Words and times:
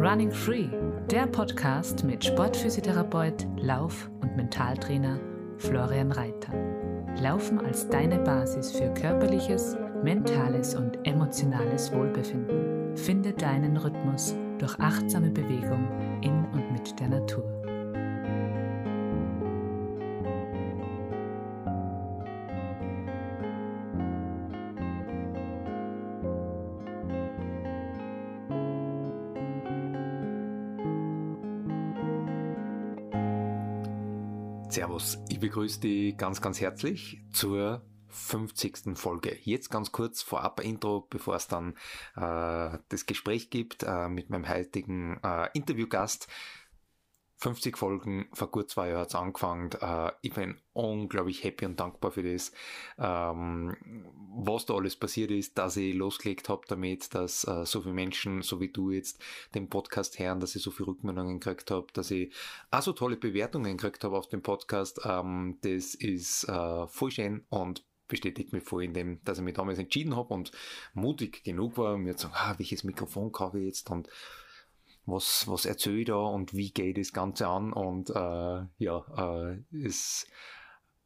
Running 0.00 0.32
Free, 0.32 0.66
der 1.08 1.28
Podcast 1.28 2.02
mit 2.02 2.24
Sportphysiotherapeut, 2.24 3.46
Lauf- 3.58 4.10
und 4.22 4.34
Mentaltrainer 4.36 5.20
Florian 5.58 6.10
Reiter. 6.10 6.52
Laufen 7.20 7.60
als 7.60 7.88
deine 7.88 8.18
Basis 8.18 8.72
für 8.72 8.92
körperliches, 8.94 9.76
mentales 10.02 10.74
und 10.74 10.98
emotionales 11.06 11.92
Wohlbefinden. 11.92 12.96
Finde 12.96 13.32
deinen 13.32 13.76
Rhythmus 13.76 14.34
durch 14.58 14.76
achtsame 14.80 15.30
Bewegung 15.30 15.86
in 16.22 16.44
und 16.52 16.72
mit 16.72 16.98
der 16.98 17.08
Natur. 17.08 17.55
Servus, 34.98 35.18
ich 35.28 35.40
begrüße 35.40 35.80
dich 35.80 36.16
ganz, 36.16 36.40
ganz 36.40 36.58
herzlich 36.58 37.20
zur 37.30 37.82
50. 38.08 38.96
Folge. 38.96 39.36
Jetzt 39.42 39.68
ganz 39.70 39.92
kurz 39.92 40.22
vorab 40.22 40.64
Intro, 40.64 41.06
bevor 41.10 41.34
es 41.34 41.48
dann 41.48 41.74
äh, 42.16 42.78
das 42.88 43.04
Gespräch 43.04 43.50
gibt 43.50 43.82
äh, 43.82 44.08
mit 44.08 44.30
meinem 44.30 44.48
heutigen 44.48 45.20
äh, 45.22 45.50
Interviewgast. 45.52 46.28
50 47.38 47.76
Folgen, 47.76 48.28
vor 48.32 48.50
gut 48.50 48.70
zwei 48.70 48.88
Jahren 48.88 49.00
hat 49.00 49.08
es 49.08 49.14
angefangen. 49.14 49.70
Äh, 49.80 50.12
ich 50.22 50.32
bin 50.32 50.58
unglaublich 50.72 51.44
happy 51.44 51.66
und 51.66 51.78
dankbar 51.78 52.10
für 52.10 52.22
das, 52.22 52.50
ähm, 52.98 53.76
was 54.34 54.64
da 54.64 54.74
alles 54.74 54.96
passiert 54.96 55.30
ist, 55.30 55.58
dass 55.58 55.76
ich 55.76 55.94
losgelegt 55.94 56.48
habe 56.48 56.62
damit, 56.66 57.14
dass 57.14 57.46
äh, 57.46 57.66
so 57.66 57.82
viele 57.82 57.94
Menschen, 57.94 58.40
so 58.40 58.60
wie 58.60 58.72
du 58.72 58.90
jetzt, 58.90 59.22
den 59.54 59.68
Podcast 59.68 60.18
hören, 60.18 60.40
dass 60.40 60.56
ich 60.56 60.62
so 60.62 60.70
viele 60.70 60.88
Rückmeldungen 60.88 61.38
gekriegt 61.38 61.70
habe, 61.70 61.86
dass 61.92 62.10
ich 62.10 62.32
auch 62.70 62.82
so 62.82 62.92
tolle 62.92 63.16
Bewertungen 63.16 63.76
gekriegt 63.76 64.02
habe 64.04 64.16
auf 64.16 64.28
dem 64.28 64.42
Podcast. 64.42 65.00
Ähm, 65.04 65.58
das 65.60 65.94
ist 65.94 66.44
äh, 66.44 66.86
voll 66.86 67.10
schön 67.10 67.44
und 67.50 67.84
bestätigt 68.08 68.52
mich 68.52 68.62
voll 68.62 68.84
in 68.84 68.94
dem, 68.94 69.20
dass 69.24 69.38
ich 69.38 69.44
mich 69.44 69.54
damals 69.54 69.78
entschieden 69.78 70.16
habe 70.16 70.32
und 70.32 70.52
mutig 70.94 71.42
genug 71.44 71.76
war, 71.76 71.98
mir 71.98 72.16
zu 72.16 72.28
sagen, 72.28 72.34
ah, 72.36 72.54
welches 72.56 72.84
Mikrofon 72.84 73.32
kaufe 73.32 73.58
ich 73.58 73.66
jetzt 73.66 73.90
und 73.90 74.08
was, 75.06 75.46
was 75.48 75.64
erzähle 75.64 76.00
ich 76.00 76.06
da 76.06 76.16
und 76.16 76.54
wie 76.54 76.70
geht 76.70 76.98
das 76.98 77.12
Ganze 77.12 77.46
an 77.46 77.72
und 77.72 78.10
äh, 78.10 78.64
ja, 78.78 79.04
äh, 79.16 79.62
es 79.84 80.26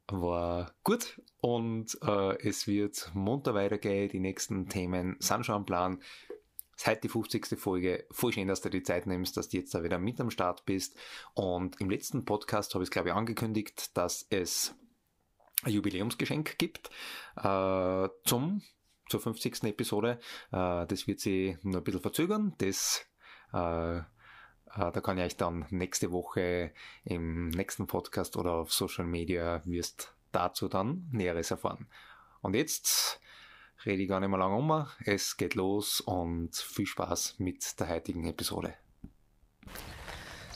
war 0.09 0.73
gut 0.83 1.20
und 1.41 1.98
äh, 2.03 2.48
es 2.48 2.67
wird 2.67 3.11
munter 3.15 3.55
weitergehen. 3.55 4.09
Die 4.09 4.21
nächsten 4.21 4.69
Themen 4.69 5.17
sind 5.21 5.47
schon 5.47 5.55
am 5.55 5.67
Plan. 5.67 6.03
Heute 6.84 7.03
die 7.03 7.09
50. 7.09 7.59
Folge. 7.59 8.06
Voll 8.11 8.33
schön, 8.33 8.48
dass 8.48 8.62
du 8.62 8.71
die 8.71 8.83
Zeit 8.83 9.06
nimmst, 9.06 9.37
dass 9.37 9.51
du 9.51 9.59
jetzt 9.59 9.75
da 9.75 9.84
wieder 9.84 9.98
mit 9.98 10.19
am 10.21 10.31
Start 10.31 10.65
bist. 10.65 10.97
Und 11.34 11.78
im 11.81 11.91
letzten 11.91 12.25
Podcast 12.25 12.75
habe 12.75 12.84
ich 12.84 12.91
glaube 12.91 13.11
ich, 13.11 13.15
angekündigt, 13.15 13.97
dass 13.97 14.27
es 14.31 14.75
ein 15.62 15.73
Jubiläumsgeschenk 15.73 16.59
gibt 16.59 16.91
äh, 17.37 18.09
zum 18.25 18.62
zur 19.11 19.21
50. 19.21 19.65
Episode. 19.65 20.21
Äh, 20.53 20.87
das 20.87 21.06
wird 21.06 21.21
sich 21.21 21.56
nur 21.62 21.81
ein 21.81 21.84
bisschen 21.84 22.01
verzögern. 22.01 22.55
Das 22.59 23.05
da 23.53 25.01
kann 25.03 25.19
ich 25.19 25.25
euch 25.25 25.37
dann 25.37 25.67
nächste 25.70 26.12
Woche 26.12 26.73
im 27.05 27.48
nächsten 27.48 27.87
Podcast 27.87 28.37
oder 28.37 28.53
auf 28.53 28.73
Social 28.73 29.05
Media 29.06 29.62
wirst 29.65 30.15
dazu 30.33 30.69
dann 30.69 31.09
Näheres 31.12 31.51
erfahren. 31.51 31.87
Und 32.43 32.55
jetzt 32.55 33.21
rede 33.84 34.03
ich 34.03 34.09
gar 34.09 34.21
nicht 34.21 34.31
mehr 34.31 34.39
lange 34.39 34.56
um. 34.56 34.87
Es 35.05 35.37
geht 35.37 35.55
los 35.55 36.01
und 36.01 36.55
viel 36.56 36.87
Spaß 36.87 37.37
mit 37.39 37.78
der 37.81 37.89
heutigen 37.89 38.27
Episode. 38.27 38.75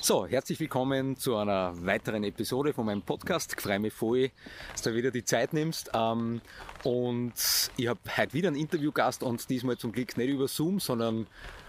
So, 0.00 0.26
herzlich 0.26 0.60
willkommen 0.60 1.16
zu 1.16 1.34
einer 1.36 1.72
weiteren 1.82 2.24
Episode 2.24 2.74
von 2.74 2.84
meinem 2.84 3.00
Podcast. 3.00 3.54
Ich 3.56 3.62
freue 3.62 3.78
mich 3.78 3.94
voll, 3.94 4.30
dass 4.72 4.82
du 4.82 4.94
wieder 4.94 5.10
die 5.10 5.24
Zeit 5.24 5.54
nimmst. 5.54 5.92
Ähm, 5.94 6.42
und 6.82 7.32
ich 7.78 7.86
habe 7.86 8.00
heute 8.14 8.34
wieder 8.34 8.48
einen 8.48 8.58
Interviewgast 8.58 9.22
und 9.22 9.48
diesmal 9.48 9.78
zum 9.78 9.92
Glück 9.92 10.18
nicht 10.18 10.28
über 10.28 10.46
Zoom, 10.46 10.78
sondern 10.78 11.22
äh, 11.22 11.26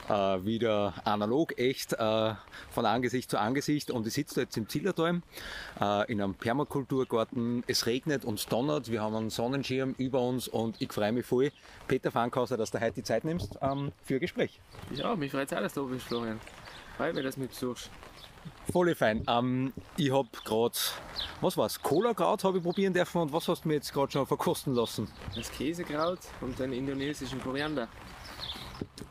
wieder 0.09 0.93
analog, 1.03 1.57
echt 1.57 1.93
äh, 1.93 2.33
von 2.71 2.85
Angesicht 2.85 3.29
zu 3.29 3.39
Angesicht. 3.39 3.91
Und 3.91 4.07
ich 4.07 4.13
sitze 4.13 4.41
jetzt 4.41 4.57
im 4.57 4.69
Zillertal 4.69 5.21
äh, 5.79 6.11
in 6.11 6.21
einem 6.21 6.35
Permakulturgarten. 6.35 7.63
Es 7.67 7.85
regnet 7.85 8.25
und 8.25 8.51
donnert. 8.51 8.91
Wir 8.91 9.01
haben 9.01 9.15
einen 9.15 9.29
Sonnenschirm 9.29 9.95
über 9.97 10.21
uns 10.21 10.47
und 10.47 10.81
ich 10.81 10.91
freue 10.91 11.11
mich 11.11 11.25
voll, 11.25 11.51
Peter 11.87 12.11
Fankhauser, 12.11 12.57
dass 12.57 12.71
du 12.71 12.79
heute 12.79 12.93
die 12.93 13.03
Zeit 13.03 13.23
nimmst 13.23 13.57
ähm, 13.61 13.91
für 14.03 14.15
ein 14.15 14.19
Gespräch. 14.19 14.59
Ja, 14.93 15.15
mich 15.15 15.31
freut 15.31 15.51
es 15.51 15.57
auch, 15.57 15.61
dass 15.61 15.73
du 15.73 15.85
da 15.87 15.93
bist, 15.93 16.05
Florian. 16.05 16.39
Weil 16.97 17.13
mir 17.13 17.23
das 17.23 17.37
mit 17.37 17.49
besuchst. 17.49 17.89
Voll 18.71 18.93
fein. 18.95 19.23
Ähm, 19.27 19.73
ich 19.97 20.11
habe 20.11 20.29
gerade, 20.43 20.77
was 21.41 21.57
war's, 21.57 21.81
Cola-Kraut 21.81 22.43
habe 22.43 22.57
ich 22.57 22.63
probieren 22.63 22.93
dürfen 22.93 23.21
und 23.21 23.33
was 23.33 23.47
hast 23.47 23.63
du 23.63 23.69
mir 23.69 23.75
jetzt 23.75 23.93
gerade 23.93 24.11
schon 24.11 24.25
verkosten 24.25 24.73
lassen? 24.73 25.07
Das 25.35 25.51
Käsekraut 25.51 26.19
und 26.41 26.57
den 26.59 26.73
indonesischen 26.73 27.41
Koriander. 27.41 27.87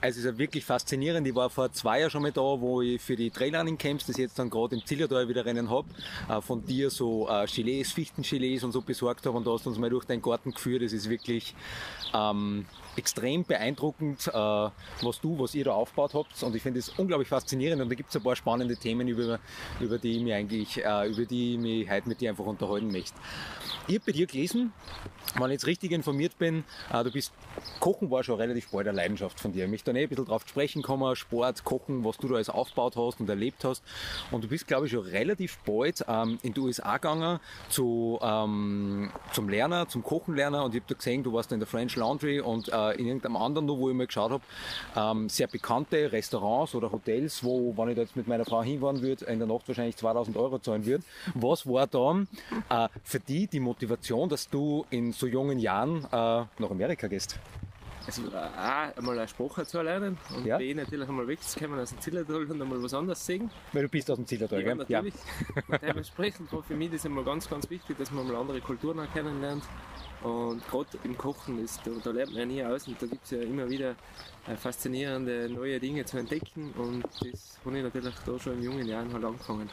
Also 0.01 0.19
es 0.21 0.25
ist 0.25 0.33
ja 0.33 0.39
wirklich 0.39 0.65
faszinierend. 0.65 1.27
Ich 1.27 1.35
war 1.35 1.49
vor 1.49 1.73
zwei 1.73 2.01
Jahren 2.01 2.11
schon 2.11 2.23
mal 2.23 2.33
da, 2.33 2.43
wo 2.43 2.83
ich 2.83 3.01
für 3.01 3.17
die 3.17 3.31
Trailrunning 3.31 3.79
Camps, 3.79 4.07
das 4.07 4.19
jetzt 4.19 4.39
dann 4.39 4.51
gerade 4.51 4.77
im 4.77 4.85
Zillertal 4.85 5.29
wieder 5.29 5.45
rennen 5.45 5.71
habe, 5.71 5.89
äh, 6.29 6.41
von 6.41 6.65
dir 6.65 6.91
so 6.91 7.29
äh, 7.29 7.47
Gelees, 7.47 7.93
Fichtengelees 7.93 8.65
und 8.65 8.73
so 8.73 8.83
besorgt 8.83 9.25
habe 9.25 9.37
und 9.37 9.47
da 9.47 9.53
hast 9.53 9.65
du 9.65 9.71
uns 9.71 9.79
mal 9.79 9.91
durch 9.91 10.05
deinen 10.05 10.21
Garten 10.21 10.53
geführt. 10.53 10.83
Das 10.83 10.93
ist 10.93 11.09
wirklich 11.09 11.55
ähm, 12.13 12.67
extrem 12.97 13.45
beeindruckend, 13.45 14.29
äh, 14.29 14.33
was 14.33 15.21
du, 15.21 15.39
was 15.39 15.55
ihr 15.55 15.65
da 15.65 15.73
aufgebaut 15.73 16.15
habt. 16.15 16.43
Und 16.43 16.55
ich 16.55 16.63
finde 16.63 16.81
es 16.81 16.89
unglaublich 16.91 17.29
faszinierend 17.29 17.83
und 17.83 17.89
da 17.89 17.95
gibt 17.95 18.11
es 18.11 18.17
ein 18.17 18.23
paar 18.23 18.37
spannende 18.37 18.77
Themen, 18.77 19.09
über, 19.09 19.39
über 19.81 19.99
die 19.99 20.17
ich 20.17 20.23
mich 20.23 20.35
eigentlich, 20.35 20.85
äh, 20.85 21.09
über 21.09 21.25
die 21.25 21.55
ich 21.55 21.59
mich 21.59 21.91
heute 21.91 22.09
mit 22.09 22.21
dir 22.21 22.31
einfach 22.31 22.47
unterhalten 22.47 22.91
möchte. 22.91 23.17
Ich 23.87 23.97
habe 23.97 24.05
bei 24.07 24.13
dir 24.13 24.27
gelesen, 24.27 24.73
wenn 25.37 25.47
ich 25.47 25.55
jetzt 25.55 25.67
richtig 25.67 25.93
informiert 25.93 26.39
bin, 26.39 26.65
äh, 26.93 27.03
du 27.03 27.11
bist, 27.11 27.33
Kochen 27.81 28.11
war 28.11 28.23
schon 28.23 28.41
relativ 28.41 28.71
bald 28.71 28.87
eine 28.87 28.97
Leidenschaft 28.97 29.41
von 29.41 29.53
dir. 29.53 29.65
Ich 29.65 29.71
möchte 29.71 29.87
da 29.87 29.93
nicht 29.93 30.05
ein 30.05 30.09
bisschen 30.09 30.27
drauf 30.27 30.45
sprechen 30.47 30.83
kommen, 30.83 31.15
Sport, 31.17 31.65
Kochen, 31.65 32.05
was 32.05 32.17
du 32.19 32.29
da 32.29 32.37
alles 32.37 32.49
aufgebaut 32.49 32.97
hast 32.97 33.21
und 33.21 33.29
erlebt 33.29 33.65
hast. 33.65 33.83
Und 34.31 34.45
du 34.45 34.49
bist, 34.49 34.67
glaube 34.67 34.87
ich, 34.87 34.93
schon 34.93 35.05
relativ 35.05 35.59
bald 35.59 36.05
ähm, 36.09 36.39
in 36.43 36.55
die 36.55 36.61
USA 36.61 36.95
gegangen 36.95 37.41
zu, 37.69 38.19
ähm, 38.23 39.11
zum 39.33 39.49
Lerner, 39.49 39.89
zum 39.89 40.03
Kochenlerner. 40.03 40.65
Und 40.65 40.75
ich 40.75 40.81
habe 40.81 40.95
da 40.95 40.97
gesehen, 40.97 41.23
du 41.23 41.33
warst 41.33 41.53
in 41.53 41.61
der 41.61 41.67
French 41.67 41.97
Laundry 41.97 42.41
und 42.41 42.69
äh, 42.69 42.84
in 42.93 43.07
irgendeinem 43.07 43.37
anderen, 43.37 43.69
wo 43.69 43.89
ich 43.91 43.97
mal 43.97 44.07
geschaut 44.07 44.31
habe, 44.33 44.43
ähm, 44.97 45.29
sehr 45.29 45.47
bekannte 45.47 46.13
Restaurants 46.13 46.75
oder 46.75 46.91
Hotels, 46.93 47.43
wo, 47.45 47.75
wenn 47.77 47.89
ich 47.91 47.97
da 47.97 48.03
jetzt 48.03 48.17
mit 48.17 48.27
meiner 48.29 48.45
Frau 48.45 48.63
hinfahren 48.63 49.03
würde, 49.03 49.25
in 49.27 49.39
der 49.39 49.49
Nacht 49.49 49.67
wahrscheinlich 49.69 49.97
2000 49.97 50.37
Euro 50.37 50.59
zahlen 50.59 50.85
würde. 50.87 51.05
Was 51.35 51.67
war 51.67 51.87
dann 51.87 52.29
äh, 52.71 52.89
für 53.03 53.21
die 53.21 53.47
die 53.47 53.61
Motivation, 53.61 54.29
dass 54.29 54.49
du 54.49 54.85
in 54.91 55.13
so 55.13 55.27
jungen 55.27 55.59
Jahren 55.59 56.05
äh, 56.05 56.07
nach 56.11 56.71
Amerika 56.71 57.07
gehst? 57.09 57.39
Also 58.07 58.23
A, 58.37 58.91
einmal 58.95 59.19
eine 59.19 59.27
Sprache 59.27 59.65
zu 59.65 59.81
lernen 59.81 60.19
und 60.37 60.45
Ja. 60.45 60.59
B, 60.59 60.75
natürlich 60.75 61.09
einmal 61.09 61.27
wegzukommen 61.27 61.81
aus 61.81 61.89
dem 61.89 62.01
Zillertal 62.03 62.45
und 62.45 62.61
einmal 62.61 62.83
was 62.83 62.93
anderes 62.93 63.25
sehen. 63.25 63.51
Weil 63.73 63.85
du 63.85 63.89
bist 63.89 64.11
aus 64.11 64.19
dem 64.19 64.27
Zillertal, 64.27 64.59
Ja, 64.61 64.65
gell? 64.67 64.75
natürlich. 64.77 65.15
Und 65.69 65.81
dementsprechend 65.83 66.53
war 66.53 66.63
für 66.63 66.75
mich 66.77 66.91
das 66.91 67.07
immer 67.07 67.23
ganz, 67.23 67.49
ganz 67.49 67.71
wichtig, 67.71 67.97
dass 67.97 68.11
man 68.11 68.27
mal 68.27 68.37
andere 68.37 68.61
Kulturen 68.61 69.01
auch 69.01 69.11
kennenlernt. 69.15 69.63
Und 70.25 70.67
gerade 70.69 70.89
im 71.05 71.19
Kochen, 71.19 71.63
ist, 71.63 71.83
da, 71.85 71.91
da 72.03 72.11
lernt 72.11 72.33
man 72.33 72.41
ja 72.41 72.47
nie 72.47 72.65
aus 72.65 72.89
und 72.89 73.01
da 73.01 73.07
gibt 73.07 73.25
es 73.25 73.33
ja 73.33 73.43
immer 73.43 73.69
wieder 73.69 73.95
äh, 74.47 74.57
faszinierende 74.57 75.51
neue 75.51 75.79
Dinge 75.79 76.03
zu 76.07 76.17
entdecken 76.17 76.73
und 76.79 77.05
das 77.21 77.59
habe 77.63 77.77
ich 77.77 77.85
natürlich 77.85 78.15
da 78.25 78.39
schon 78.39 78.55
in 78.55 78.63
jungen 78.63 78.89
Jahren 78.89 79.13
halt 79.13 79.23
angefangen. 79.23 79.69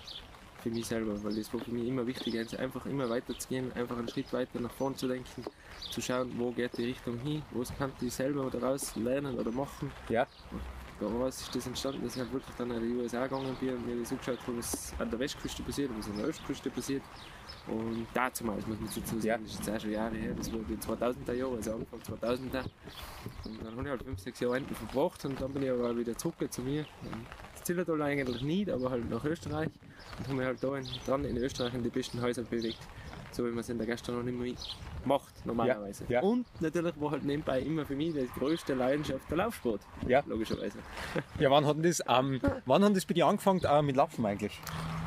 Für 0.62 0.70
mich 0.70 0.86
selber, 0.86 1.24
weil 1.24 1.36
das 1.36 1.52
war 1.54 1.62
für 1.62 1.72
mich 1.72 1.88
immer 1.88 2.06
wichtig, 2.06 2.38
einfach 2.60 2.86
immer 2.86 3.10
weiter 3.10 3.36
zu 3.40 3.48
gehen, 3.48 3.72
einfach 3.74 3.98
einen 3.98 4.10
Schritt 4.10 4.32
weiter 4.34 4.60
nach 4.60 4.72
vorn 4.72 4.94
zu 4.96 5.08
denken, 5.08 5.46
zu 5.90 6.02
schauen, 6.02 6.32
wo 6.38 6.52
geht 6.52 6.78
die 6.78 6.86
Richtung 6.86 7.18
hin, 7.20 7.42
was 7.52 7.74
kann 7.78 7.94
ich 8.02 8.14
selber 8.14 8.50
daraus 8.52 8.94
lernen 8.98 9.40
oder 9.40 9.52
machen. 9.52 9.90
Ja. 10.10 10.28
Daraus 11.00 11.42
ist 11.42 11.56
das 11.56 11.66
entstanden, 11.66 12.04
dass 12.04 12.16
ich 12.16 12.22
halt 12.22 12.32
wirklich 12.34 12.56
dann 12.58 12.70
in 12.72 12.82
die 12.82 13.02
USA 13.02 13.24
gegangen 13.24 13.56
bin 13.60 13.74
und 13.74 13.88
mir 13.88 14.00
das 14.02 14.12
angeschaut 14.12 14.38
habe, 14.46 14.58
was 14.58 14.94
an 15.00 15.10
der 15.10 15.18
Westküste 15.18 15.64
passiert, 15.64 15.90
was 15.98 16.08
an 16.10 16.18
der 16.18 16.28
Ostküste 16.28 16.70
passiert. 16.70 17.02
Und 17.68 18.08
dazu 18.14 18.44
mal, 18.46 18.56
das 18.56 18.68
muss 18.68 18.80
man 18.80 18.88
dazu 18.88 19.02
sagen, 19.02 19.24
Ja. 19.26 19.38
das 19.38 19.52
ist 19.52 19.60
jetzt 19.60 19.70
auch 19.70 19.80
schon 19.82 19.92
Jahre 19.92 20.16
her, 20.16 20.34
das 20.36 20.52
war 20.52 20.60
die 20.68 20.76
2000er 20.76 21.34
Jahre, 21.34 21.56
also 21.56 21.74
Anfang 21.74 22.00
2000er. 22.00 22.64
Und 23.46 23.64
dann 23.64 23.72
habe 23.76 23.84
ich 23.84 23.90
halt 23.90 24.04
5, 24.04 24.20
6 24.20 24.40
Jahre 24.40 24.56
hinten 24.56 24.76
verbracht 24.76 25.26
und 25.26 25.40
dann 25.40 25.54
bin 25.54 25.64
ich 25.64 25.70
aber 25.72 25.96
wieder 25.98 26.18
zurück 26.18 26.36
zu 26.52 26.62
mir. 26.62 26.86
Das 27.54 27.64
Zillertal 27.64 28.02
eigentlich 28.02 28.42
nicht, 28.42 28.70
aber 28.70 28.90
halt 28.90 29.10
nach 29.10 29.24
Österreich 29.24 29.70
und 30.18 30.26
habe 30.28 30.36
mich 30.38 30.46
halt 30.46 30.64
da 30.64 30.76
in, 30.78 30.88
dann 31.06 31.26
in 31.26 31.38
Österreich 31.38 31.74
in 31.74 31.84
die 31.84 31.90
besten 31.90 32.22
Häuser 32.22 32.44
bewegt. 32.44 32.80
So 33.32 33.46
wie 33.46 33.50
man 33.50 33.60
es 33.60 33.70
in 33.70 33.78
der 33.78 33.88
Gastronomie 33.88 34.32
mehr 34.32 34.56
macht, 35.06 35.46
normalerweise. 35.46 36.04
Ja, 36.10 36.22
ja. 36.22 36.28
Und 36.28 36.46
natürlich 36.62 37.00
war 37.00 37.12
halt 37.12 37.24
nebenbei 37.24 37.60
immer 37.62 37.86
für 37.86 37.96
mich 37.96 38.14
die 38.14 38.28
größte 38.40 38.74
Leidenschaft 38.74 39.30
der 39.30 39.38
Laufsport. 39.38 39.82
Ja. 40.08 40.24
Logischerweise. 40.28 40.78
Ja, 41.40 41.50
wann 41.52 41.66
hat 41.66 41.76
denn 41.78 41.84
das, 41.84 42.02
ähm, 42.08 42.40
wann 42.66 42.84
hat 42.84 42.96
das 42.96 43.06
bei 43.06 43.14
dir 43.14 43.26
angefangen 43.28 43.62
äh, 43.64 43.82
mit 43.82 43.96
Laufen 43.96 44.26
eigentlich? 44.26 44.60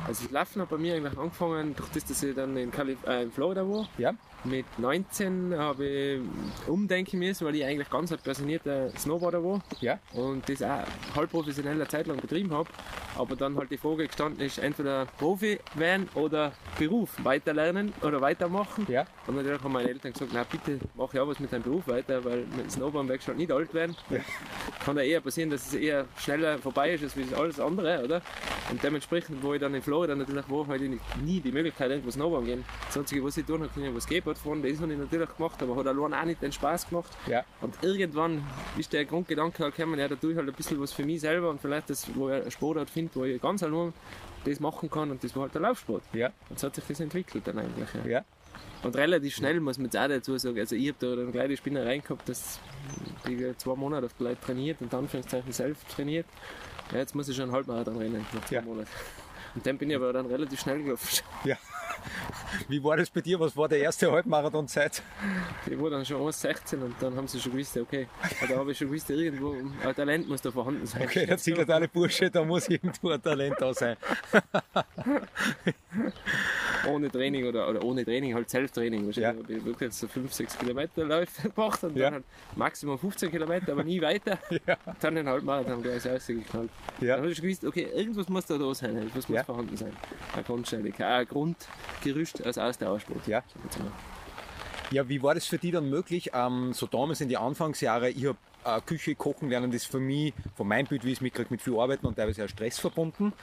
Also 0.07 0.23
das 0.23 0.31
Laufen 0.31 0.61
hat 0.61 0.69
bei 0.69 0.77
mir 0.77 0.95
eigentlich 0.95 1.17
angefangen, 1.17 1.75
durch 1.75 1.89
das, 1.89 2.05
dass 2.05 2.21
ich 2.23 2.35
dann 2.35 2.55
in, 2.57 2.69
Kalif 2.71 2.99
äh, 3.07 3.23
in 3.23 3.31
Florida 3.31 3.67
war. 3.67 3.87
Ja. 3.97 4.13
Mit 4.43 4.65
19 4.77 5.55
habe 5.57 5.85
ich 5.87 6.21
umdenken 6.69 7.17
müssen, 7.17 7.47
weil 7.47 7.55
ich 7.55 7.65
eigentlich 7.65 7.89
ganz 7.89 8.11
ein 8.11 8.19
passionierter 8.19 8.91
Snowboarder 8.91 9.43
war 9.43 9.63
Ja. 9.81 9.97
und 10.13 10.47
das 10.47 10.61
auch 10.61 10.83
halb 11.15 11.31
professionell 11.31 11.73
eine 11.73 11.87
Zeit 11.87 12.05
lang 12.05 12.17
betrieben 12.17 12.53
habe. 12.53 12.69
Aber 13.17 13.35
dann 13.35 13.57
halt 13.57 13.71
die 13.71 13.77
Frage 13.77 14.05
gestanden 14.05 14.41
ist, 14.45 14.59
entweder 14.59 15.05
Profi 15.17 15.59
werden 15.73 16.09
oder 16.13 16.51
Beruf 16.77 17.15
weiterlernen 17.23 17.93
oder 18.03 18.21
weitermachen. 18.21 18.85
Ja. 18.87 19.05
Und 19.25 19.37
natürlich 19.37 19.63
haben 19.63 19.73
meine 19.85 19.95
Eltern 19.95 20.13
gesagt, 20.13 20.31
na 20.33 20.43
bitte 20.43 20.79
mach 20.95 21.13
ja 21.13 21.27
was 21.27 21.39
mit 21.39 21.51
deinem 21.51 21.63
Beruf 21.63 21.87
weiter, 21.87 22.23
weil 22.23 22.39
mit 22.39 22.59
dem 22.59 22.69
Snowboarden 22.69 23.09
wächst 23.09 23.27
halt 23.27 23.37
nicht 23.37 23.51
alt 23.51 23.73
werden. 23.73 23.95
Ja. 24.09 24.19
Kann 24.83 24.97
ja 24.97 25.03
eher 25.03 25.21
passieren, 25.21 25.49
dass 25.49 25.67
es 25.67 25.73
eher 25.73 26.05
schneller 26.17 26.57
vorbei 26.59 26.93
ist 26.93 27.03
als 27.03 27.33
alles 27.33 27.59
andere, 27.59 28.03
oder? 28.03 28.21
Und 28.71 28.83
dementsprechend, 28.83 29.41
wo 29.43 29.53
ich 29.53 29.59
dann 29.59 29.73
in 29.75 29.81
Florida 29.81 30.15
natürlich 30.15 30.49
war, 30.49 30.67
hatte 30.67 30.85
ich 30.85 30.99
nie 31.23 31.39
die 31.39 31.51
Möglichkeit, 31.51 31.91
irgendwo 31.91 32.11
Snowboarden 32.11 32.47
gehen. 32.47 32.65
Das 32.87 32.97
Einzige, 32.97 33.23
was 33.23 33.37
ich 33.37 33.45
tun 33.45 33.61
habe, 33.61 33.71
können, 33.73 33.95
was 33.95 34.03
Skateboard 34.03 34.37
fahren, 34.37 34.63
das 34.63 34.79
habe 34.79 34.91
ich 34.91 34.99
natürlich 34.99 35.35
gemacht, 35.35 35.61
aber 35.61 35.75
hat 35.75 35.87
allein 35.87 36.13
auch 36.13 36.25
nicht 36.25 36.41
den 36.41 36.51
Spaß 36.51 36.89
gemacht. 36.89 37.11
Ja. 37.27 37.43
Und 37.61 37.75
irgendwann 37.81 38.43
ist 38.77 38.91
der 38.93 39.05
Grundgedanke 39.05 39.63
halt 39.63 39.75
gekommen, 39.75 39.99
ja, 39.99 40.07
da 40.07 40.15
tue 40.15 40.31
ich 40.31 40.37
halt 40.37 40.47
ein 40.47 40.53
bisschen 40.53 40.79
was 40.81 40.91
für 40.91 41.03
mich 41.03 41.21
selber 41.21 41.49
und 41.49 41.61
vielleicht 41.61 41.89
das, 41.89 42.07
wo 42.15 42.29
ich 42.29 42.35
einen 42.35 42.51
Sportart 42.51 42.89
finde, 42.89 43.11
wo 43.15 43.23
ich 43.23 43.41
ganz 43.41 43.63
allein 43.63 43.93
das 44.45 44.59
machen 44.59 44.89
kann 44.89 45.09
und 45.09 45.23
das 45.23 45.35
war 45.35 45.43
halt 45.43 45.53
der 45.55 45.61
Laufsport. 45.61 46.03
Ja. 46.13 46.31
Und 46.49 46.59
so 46.59 46.67
hat 46.67 46.75
sich 46.75 46.83
das 46.87 46.99
entwickelt 46.99 47.47
dann 47.47 47.57
eigentlich. 47.57 47.89
Ja. 48.05 48.09
Ja. 48.09 48.25
Und 48.85 48.95
relativ 48.95 49.35
schnell 49.35 49.59
muss 49.59 49.79
man 49.79 49.85
jetzt 49.85 49.97
auch 49.97 50.07
dazu 50.07 50.37
sagen, 50.37 50.59
also 50.59 50.75
ich 50.75 50.89
habe 50.89 50.97
da 50.99 51.13
eine 51.21 51.31
kleine 51.31 51.57
Spinnerei 51.57 51.97
gehabt, 51.97 52.29
das 52.29 52.59
ich 53.27 53.57
zwei 53.57 53.75
Monate 53.75 54.05
auf 54.05 54.11
Leute 54.19 54.39
trainiert 54.39 54.79
und 54.79 54.93
Anführungszeichen 54.93 55.51
selbst 55.51 55.89
trainiert. 55.89 56.27
Ja, 56.91 56.99
jetzt 56.99 57.15
muss 57.15 57.27
ich 57.27 57.35
schon 57.35 57.45
einen 57.45 57.53
Halbmarathon 57.53 57.97
rennen 57.97 58.23
nach 58.31 58.45
zwei 58.45 58.57
Ja. 58.57 58.61
Monaten. 58.61 58.87
Und 59.55 59.65
dann 59.65 59.77
bin 59.77 59.89
ich 59.89 59.95
aber 59.95 60.11
dann 60.13 60.25
relativ 60.25 60.59
schnell 60.59 60.83
gelaufen. 60.83 61.23
Ja. 61.45 61.57
Wie 62.67 62.83
war 62.83 62.97
das 62.97 63.09
bei 63.09 63.21
dir? 63.21 63.39
Was 63.39 63.55
war 63.57 63.67
der 63.67 63.79
erste 63.79 64.11
Halbmarathonzeit? 64.11 65.01
Ich 65.65 65.79
war 65.79 65.89
dann 65.89 66.05
schon 66.05 66.21
1,16 66.21 66.83
und 66.83 66.95
dann 66.99 67.15
haben 67.15 67.27
sie 67.27 67.39
schon 67.39 67.53
gewusst, 67.53 67.75
okay, 67.77 68.07
da 68.47 68.57
habe 68.57 68.71
ich 68.71 68.77
schon 68.77 68.87
gewusst, 68.87 69.09
irgendwo 69.09 69.53
ein 69.53 69.95
Talent 69.95 70.27
muss 70.27 70.41
da 70.41 70.51
vorhanden 70.51 70.85
sein. 70.85 71.03
Okay, 71.03 71.25
der 71.25 71.75
alle 71.75 71.87
Bursche, 71.87 72.29
da 72.29 72.43
muss 72.43 72.69
irgendwo 72.69 73.09
ein 73.09 73.21
Talent 73.21 73.55
da 73.59 73.73
sein. 73.73 73.97
ohne 76.87 77.09
Training 77.09 77.45
oder, 77.45 77.69
oder 77.69 77.83
ohne 77.83 78.03
Training, 78.05 78.33
halt 78.35 78.49
Selbsttraining. 78.49 79.01
Ja. 79.01 79.05
Wahrscheinlich 79.07 79.43
habe 79.43 79.53
ich 79.53 79.65
wirklich 79.65 79.93
so 79.93 80.07
5, 80.07 80.31
6 80.33 80.57
Kilometer 80.59 81.03
Läufe 81.05 81.49
gemacht 81.55 81.83
und 81.83 81.95
Ja. 81.95 82.05
dann 82.05 82.13
halt 82.15 82.23
Maximum 82.55 82.99
15 82.99 83.31
Kilometer, 83.31 83.71
aber 83.71 83.83
nie 83.83 84.01
weiter. 84.01 84.37
Ja. 84.67 84.77
Dann 84.99 85.15
den 85.15 85.27
Halbmarathon 85.27 85.81
gleich 85.83 86.05
rausgeknallt. 86.07 86.69
Ja. 87.01 87.15
Dann 87.15 87.23
habe 87.23 87.31
ich 87.31 87.41
gewusst, 87.41 87.65
okay, 87.65 87.87
irgendwas 87.93 88.29
muss 88.29 88.45
da 88.45 88.57
da 88.57 88.73
sein, 88.73 88.95
irgendwas 88.95 89.27
muss 89.27 89.35
Ja. 89.35 89.43
Vorhanden 89.45 89.77
sein. 89.77 89.93
Eine 90.33 90.43
Grundstelle, 90.43 90.91
ein 90.97 91.27
Grundgerüst 91.27 92.45
als 92.45 92.57
Ausdauersport. 92.57 93.27
Ja. 93.27 93.41
sag 93.41 93.55
ich 93.57 93.63
jetzt 93.63 93.79
mal. 93.79 93.91
Ja, 94.91 95.09
wie 95.09 95.23
war 95.23 95.33
das 95.33 95.45
für 95.45 95.57
dich 95.57 95.71
dann 95.71 95.89
möglich? 95.89 96.31
Ähm, 96.33 96.73
so 96.73 96.85
damals 96.85 97.21
in 97.21 97.29
die 97.29 97.37
Anfangsjahre, 97.37 98.09
ich 98.09 98.25
habe 98.25 98.37
äh, 98.65 98.81
Küche, 98.85 99.15
Kochen 99.15 99.49
lernen, 99.49 99.71
das 99.71 99.83
ist 99.83 99.91
für 99.91 99.99
mich, 99.99 100.33
von 100.55 100.67
meinem 100.67 100.87
Bild, 100.87 101.03
wie 101.05 101.11
ich 101.11 101.17
es 101.19 101.21
mitkriege, 101.21 101.47
mit 101.49 101.61
viel 101.61 101.77
Arbeiten 101.79 102.05
und 102.05 102.15
teilweise 102.15 102.45
auch 102.45 102.49
Stress 102.49 102.79
verbunden. 102.79 103.33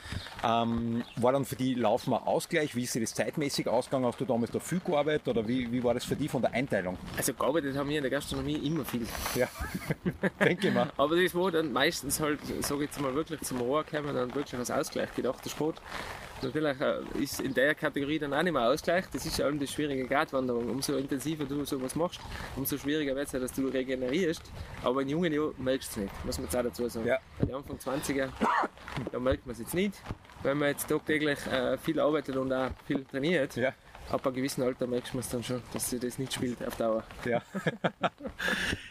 Ähm, 0.44 1.04
war 1.16 1.32
dann 1.32 1.44
für 1.44 1.56
die 1.56 1.74
Laufen 1.74 2.12
ein 2.12 2.22
Ausgleich? 2.22 2.74
Wie 2.76 2.82
ist 2.82 2.94
dir 2.94 3.00
das 3.00 3.14
zeitmäßig 3.14 3.68
ausgegangen? 3.68 4.06
Hast 4.06 4.20
du 4.20 4.24
damals 4.24 4.50
da 4.50 4.60
viel 4.60 4.80
gearbeitet 4.80 5.28
oder 5.28 5.46
wie, 5.46 5.70
wie 5.72 5.82
war 5.82 5.94
das 5.94 6.04
für 6.04 6.16
dich 6.16 6.30
von 6.30 6.42
der 6.42 6.52
Einteilung? 6.52 6.98
Also 7.16 7.34
gearbeitet 7.34 7.76
haben 7.76 7.88
wir 7.88 7.98
in 7.98 8.02
der 8.02 8.10
Gastronomie 8.10 8.56
immer 8.56 8.84
viel. 8.84 9.06
Ja, 9.34 9.48
denke 10.40 10.68
ich 10.68 10.74
mal. 10.74 10.90
Aber 10.96 11.20
das 11.20 11.34
war 11.34 11.50
dann 11.50 11.72
meistens 11.72 12.20
halt, 12.20 12.40
sage 12.60 12.84
ich 12.84 12.90
jetzt 12.90 13.00
mal, 13.00 13.14
wirklich 13.14 13.40
zum 13.40 13.60
Rohr 13.60 13.84
gekommen 13.84 14.16
und 14.16 14.34
wirklich 14.34 14.58
als 14.58 14.70
Ausgleich 14.70 15.14
gedacht, 15.14 15.44
der 15.44 15.50
Sport. 15.50 15.80
Natürlich 16.42 16.80
äh, 16.80 17.22
ist 17.22 17.40
in 17.40 17.54
der 17.54 17.74
Kategorie 17.74 18.18
dann 18.18 18.34
auch 18.34 18.42
nicht 18.42 18.52
mehr 18.52 18.68
Ausgleich. 18.68 19.04
Das 19.12 19.24
ist 19.24 19.38
ja 19.38 19.46
allem 19.46 19.58
die 19.58 19.66
schwierige 19.66 20.06
Gratwanderung. 20.06 20.68
Umso 20.68 20.96
intensiver 20.96 21.44
du 21.44 21.64
sowas 21.64 21.94
machst, 21.94 22.20
umso 22.56 22.76
schwieriger 22.76 23.14
wird 23.14 23.26
es 23.26 23.32
ja, 23.32 23.38
dass 23.38 23.52
du 23.52 23.68
regenerierst. 23.68 24.42
Aber 24.82 25.02
in 25.02 25.08
jungen 25.08 25.32
Jahren 25.32 25.54
merkst 25.58 25.96
du 25.96 26.00
es 26.00 26.04
nicht, 26.04 26.24
muss 26.24 26.38
man 26.38 26.46
jetzt 26.46 26.56
auch 26.56 26.62
dazu 26.62 26.88
sagen. 26.88 27.06
Ja. 27.06 27.18
Bei 27.38 27.46
den 27.46 27.54
Anfang 27.54 27.76
20er, 27.76 28.28
da 29.12 29.18
merkt 29.20 29.46
man 29.46 29.52
es 29.52 29.60
jetzt 29.60 29.74
nicht. 29.74 29.94
Wenn 30.42 30.58
man 30.58 30.68
jetzt 30.68 30.88
tagtäglich 30.88 31.38
äh, 31.46 31.78
viel 31.78 32.00
arbeitet 32.00 32.36
und 32.36 32.52
auch 32.52 32.70
viel 32.86 33.04
trainiert, 33.04 33.54
Ja. 33.56 33.72
Ab 34.10 34.26
einem 34.26 34.34
gewissen 34.36 34.62
Alter 34.62 34.86
merkst 34.86 35.14
man 35.14 35.20
es 35.20 35.28
dann 35.30 35.42
schon, 35.42 35.62
dass 35.72 35.88
sich 35.90 36.00
das 36.00 36.18
nicht 36.18 36.34
spielt 36.34 36.62
auf 36.66 36.76
Dauer. 36.76 37.02
Ja. 37.24 37.40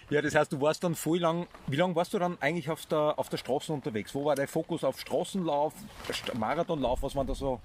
ja, 0.10 0.22
das 0.22 0.34
heißt, 0.36 0.52
du 0.52 0.60
warst 0.62 0.84
dann 0.84 0.96
voll 0.96 1.19
lang, 1.19 1.48
wie 1.68 1.75
lange 1.75 1.96
warst 1.96 2.13
du 2.13 2.19
dann 2.19 2.38
eigentlich 2.42 2.69
auf 2.69 2.86
der, 2.88 3.13
auf 3.18 3.30
der 3.30 3.38
Straße 3.38 3.72
unterwegs? 3.72 4.13
Wo 4.16 4.25
war 4.25 4.36
dein 4.36 4.48
Fokus 4.48 4.84
auf 4.84 5.00
Straßenlauf, 5.00 5.74
St- 6.10 6.36
Marathonlauf? 6.38 7.04
Was 7.04 7.16
waren 7.16 7.28
da 7.28 7.36
so, 7.36 7.60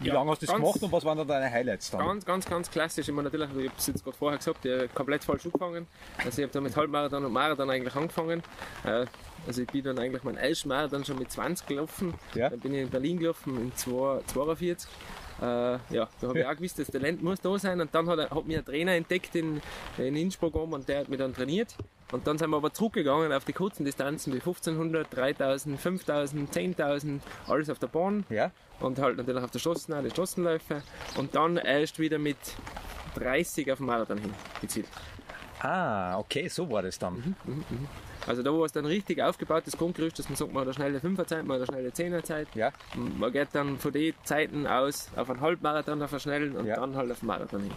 wie 0.00 0.08
Ja, 0.08 0.14
lange 0.14 0.30
hast 0.30 0.42
du 0.42 0.46
das 0.46 0.54
gemacht 0.56 0.82
und 0.82 0.90
was 0.92 1.04
waren 1.04 1.18
da 1.18 1.24
deine 1.24 1.50
Highlights 1.50 1.90
dann? 1.90 2.06
Ganz, 2.06 2.24
ganz, 2.24 2.46
ganz 2.46 2.70
klassisch. 2.70 3.08
Ich 3.08 3.14
meine, 3.14 3.28
natürlich, 3.28 3.50
ich 3.50 3.68
habe 3.68 3.78
es 3.78 3.86
jetzt 3.86 4.04
gerade 4.04 4.16
vorher 4.16 4.38
gesagt, 4.38 4.64
ich 4.64 4.72
habe 4.72 4.88
komplett 4.88 5.24
falsch 5.24 5.44
angefangen. 5.46 5.86
Also 6.18 6.40
ich 6.40 6.44
habe 6.44 6.52
da 6.52 6.60
mit 6.60 6.76
Halbmarathon 6.76 7.24
und 7.24 7.32
Marathon 7.32 7.68
eigentlich 7.70 7.94
angefangen. 7.94 8.42
Äh, 8.84 9.06
Also 9.46 9.62
ich 9.62 9.66
bin 9.68 9.82
dann 9.82 9.98
eigentlich 9.98 10.22
mein 10.22 10.36
ersten 10.36 10.68
Marathon 10.68 11.04
schon 11.04 11.18
mit 11.18 11.30
20 11.32 11.66
gelaufen. 11.66 12.14
Ja. 12.34 12.48
Dann 12.48 12.60
bin 12.60 12.74
ich 12.74 12.82
in 12.82 12.90
Berlin 12.90 13.18
gelaufen 13.18 13.60
in 13.60 13.74
2 13.76 14.20
42. 14.28 14.88
Äh, 15.42 15.78
ja, 15.94 16.08
da 16.20 16.28
habe 16.28 16.38
ich 16.38 16.46
auch 16.46 16.54
gewusst, 16.54 16.78
das 16.78 16.86
Talent 16.86 17.20
muss 17.20 17.40
da 17.40 17.58
sein. 17.58 17.80
Und 17.80 17.92
dann 17.92 18.08
hat, 18.08 18.30
hat 18.30 18.46
mir 18.46 18.58
ein 18.58 18.64
Trainer 18.64 18.92
entdeckt 18.92 19.34
in, 19.34 19.60
in 19.98 20.14
Innsbruck 20.14 20.54
oben 20.54 20.72
und 20.72 20.88
der 20.88 21.00
hat 21.00 21.08
mich 21.08 21.18
dann 21.18 21.34
trainiert. 21.34 21.74
Und 22.12 22.26
dann 22.26 22.38
sind 22.38 22.50
wir 22.50 22.58
aber 22.58 22.72
zurückgegangen 22.72 23.32
auf 23.32 23.44
die 23.44 23.52
kurzen 23.54 23.84
Distanzen 23.84 24.32
wie 24.32 24.38
1500, 24.38 25.08
3000, 25.16 25.80
5000, 25.80 26.54
10.000, 26.54 27.20
alles 27.48 27.70
auf 27.70 27.78
der 27.78 27.86
Bahn 27.88 28.24
Ja? 28.28 28.50
und 28.80 28.98
halt 28.98 29.16
natürlich 29.16 29.42
auf 29.42 29.50
der 29.50 29.58
Straße 29.58 30.02
die 30.04 30.10
Straßenläufe 30.10 30.82
und 31.16 31.34
dann 31.34 31.56
erst 31.56 31.98
wieder 31.98 32.18
mit 32.18 32.36
30 33.14 33.72
auf 33.72 33.78
den 33.78 33.86
Marathon 33.86 34.18
hin 34.18 34.34
gezielt. 34.60 34.86
Ah, 35.60 36.18
okay, 36.18 36.48
so 36.48 36.68
war 36.70 36.82
das 36.82 36.98
dann. 36.98 37.34
Also 38.26 38.42
da 38.42 38.52
war 38.52 38.64
es 38.64 38.72
dann 38.72 38.86
richtig 38.86 39.20
aufgebaut, 39.22 39.64
das 39.66 39.76
Grundgerüst, 39.76 40.18
dass 40.18 40.28
man 40.28 40.36
sagt, 40.36 40.52
man 40.52 40.60
hat 40.60 40.66
eine 40.68 40.74
schnelle 40.74 40.98
5er 40.98 41.26
Zeit, 41.26 41.44
man 41.44 41.60
hat 41.60 41.68
eine 41.68 41.90
schnelle 41.92 42.18
10er 42.18 42.22
Zeit. 42.22 42.48
Ja? 42.54 42.70
Man 43.18 43.32
geht 43.32 43.48
dann 43.52 43.78
von 43.78 43.92
den 43.92 44.14
Zeiten 44.24 44.66
aus 44.66 45.08
auf 45.16 45.28
einen 45.30 45.40
Halbmarathon, 45.40 46.00
auf 46.02 46.12
einen 46.12 46.20
schnellen 46.20 46.56
und 46.56 46.66
Ja. 46.66 46.76
dann 46.76 46.94
halt 46.96 47.10
auf 47.10 47.18
den 47.18 47.26
Marathon 47.26 47.60
hin. 47.62 47.72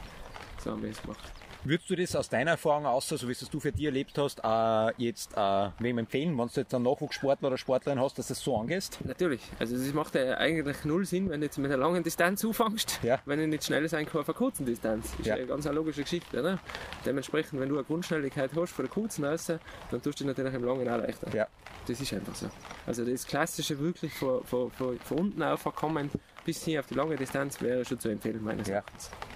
So 0.63 0.71
haben 0.71 0.83
wir 0.83 0.91
es 0.91 1.01
gemacht. 1.01 1.19
Würdest 1.67 1.89
du 1.89 1.95
das 1.95 2.15
aus 2.15 2.29
deiner 2.29 2.51
Erfahrung 2.51 2.85
aus, 2.85 3.09
so 3.09 3.27
wie 3.27 3.31
es 3.31 3.39
du 3.49 3.59
für 3.59 3.71
dich 3.71 3.85
erlebt 3.85 4.15
hast, 4.19 4.39
äh, 4.43 4.93
jetzt 5.03 5.35
äh, 5.35 5.69
wem 5.79 5.97
empfehlen, 5.97 6.37
wenn 6.37 6.47
du 6.47 6.59
jetzt 6.59 6.71
einen 6.75 6.83
Nachwuchssportler 6.83 7.47
oder 7.47 7.57
Sportlerin 7.57 7.99
hast, 7.99 8.19
dass 8.19 8.27
du 8.27 8.33
das 8.35 8.43
so 8.43 8.55
angehst? 8.55 8.99
Natürlich, 9.03 9.41
also 9.57 9.75
das 9.75 9.91
macht 9.93 10.13
ja 10.13 10.37
eigentlich 10.37 10.85
null 10.85 11.05
Sinn, 11.05 11.27
wenn 11.31 11.41
du 11.41 11.47
jetzt 11.47 11.57
mit 11.57 11.71
einer 11.71 11.81
langen 11.81 12.03
Distanz 12.03 12.45
anfängst, 12.45 12.99
Ja. 13.01 13.19
wenn 13.25 13.39
du 13.39 13.47
nicht 13.47 13.63
schnell 13.63 13.89
sein 13.89 14.05
kann 14.05 14.21
auf 14.21 14.29
einer 14.29 14.37
kurzen 14.37 14.67
Distanz. 14.67 15.07
Ist 15.17 15.25
Ja. 15.25 15.33
ja. 15.33 15.33
eine 15.35 15.47
ganz 15.47 15.65
eine 15.65 15.75
logische 15.75 16.03
Geschichte. 16.03 16.43
Ne? 16.43 16.59
Dementsprechend, 17.03 17.59
wenn 17.59 17.69
du 17.69 17.75
eine 17.75 17.83
Grundschnelligkeit 17.83 18.51
hast 18.55 18.71
von 18.73 18.85
der 18.85 18.93
kurzen 18.93 19.25
raus, 19.25 19.47
dann 19.47 19.59
tust 19.89 20.05
du 20.05 20.11
dich 20.11 20.27
natürlich 20.27 20.53
im 20.53 20.63
Langen 20.63 20.87
auch 20.87 20.97
leichter. 20.97 21.35
Ja. 21.35 21.47
Das 21.87 21.99
ist 21.99 22.13
einfach 22.13 22.35
so. 22.35 22.47
Also 22.85 23.03
das 23.05 23.25
Klassische 23.25 23.79
wirklich 23.79 24.13
von, 24.13 24.43
von, 24.43 24.69
von, 24.69 24.99
von 24.99 25.17
unten 25.17 25.41
aufkommen 25.41 26.11
bis 26.45 26.63
hin 26.63 26.77
auf 26.77 26.85
die 26.85 26.93
lange 26.93 27.15
Distanz 27.15 27.59
wäre 27.59 27.83
schon 27.85 27.99
zu 27.99 28.09
empfehlen, 28.09 28.43
meines. 28.43 28.69
Erachtens. 28.69 29.09
Ja, 29.11 29.34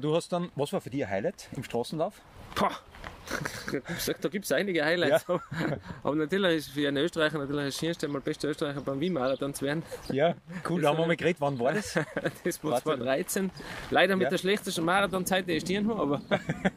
du 0.00 0.14
hast 0.14 0.32
dann, 0.32 0.50
was 0.54 0.72
war 0.72 0.80
für 0.80 0.90
dich 0.90 1.04
ein 1.04 1.10
Highlight 1.10 1.48
im 1.56 1.64
Straßenlauf? 1.64 2.20
Pah. 2.54 2.70
Da 4.20 4.28
gibt 4.28 4.44
es 4.44 4.52
einige 4.52 4.84
Highlights. 4.84 5.24
Aber 6.02 6.14
natürlich 6.16 6.56
ist 6.58 6.68
für 6.70 6.88
einen 6.88 6.96
Österreicher 6.98 7.38
natürlich 7.38 7.66
das 7.66 7.78
Schönste, 7.78 8.08
mal 8.08 8.20
bester 8.20 8.48
Österreicher 8.48 8.80
beim 8.80 8.98
Wien-Marathon 9.00 9.54
zu 9.54 9.64
werden. 9.64 9.82
Ja, 10.10 10.34
cool, 10.68 10.80
da 10.80 10.88
haben 10.90 10.98
wir 10.98 11.06
mal 11.06 11.16
geredet, 11.16 11.40
wann 11.40 11.58
war 11.58 11.72
das? 11.74 11.94
Das 12.44 12.62
war 12.64 12.72
Warte. 12.72 12.84
2013. 12.84 13.50
Leider 13.90 14.16
mit 14.16 14.24
Ja. 14.24 14.30
der 14.30 14.38
schlechtesten 14.38 14.84
Marathonzeit, 14.84 15.46
die 15.48 15.52
ich 15.52 15.62
stehen 15.62 15.88
habe, 15.88 16.00
aber. 16.00 16.20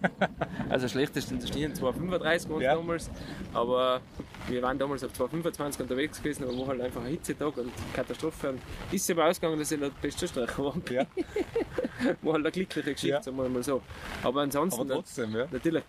also 0.69 0.88
schlechteste 0.88 1.36
der 1.36 1.48
Stirn 1.48 1.74
2,35 1.74 2.50
waren 2.50 2.62
Ja. 2.62 2.75
damals. 2.75 3.10
Aber 3.53 4.01
wir 4.48 4.62
waren 4.62 4.77
damals 4.77 5.03
auf 5.03 5.12
2,25 5.13 5.81
unterwegs 5.81 6.17
gewesen, 6.22 6.43
aber 6.43 6.57
war 6.60 6.67
halt 6.67 6.81
einfach 6.81 7.01
ein 7.01 7.07
Hitzetag 7.07 7.57
und 7.57 7.72
Katastrophe. 7.93 8.50
Und 8.50 8.62
ist 8.91 9.10
aber 9.10 9.25
ausgegangen, 9.25 9.60
dass 9.60 9.72
ich 9.72 9.79
der 9.79 9.89
beste 10.01 10.25
Österreicher 10.25 10.63
war. 10.63 10.75
Ja, 10.91 11.05
War 12.22 12.33
halt 12.33 12.43
eine 12.45 12.51
glückliche 12.51 12.93
Geschichte, 12.93 13.07
Ja. 13.15 13.22
sagen 13.22 13.38
wir 13.38 13.48
mal 13.48 13.63
so. 13.63 13.81
Aber 14.24 14.41
ansonsten. 14.41 14.81
aber 14.81 14.95
trotzdem, 14.95 15.36
ja. 15.36 15.48
Natürlich 15.50 15.83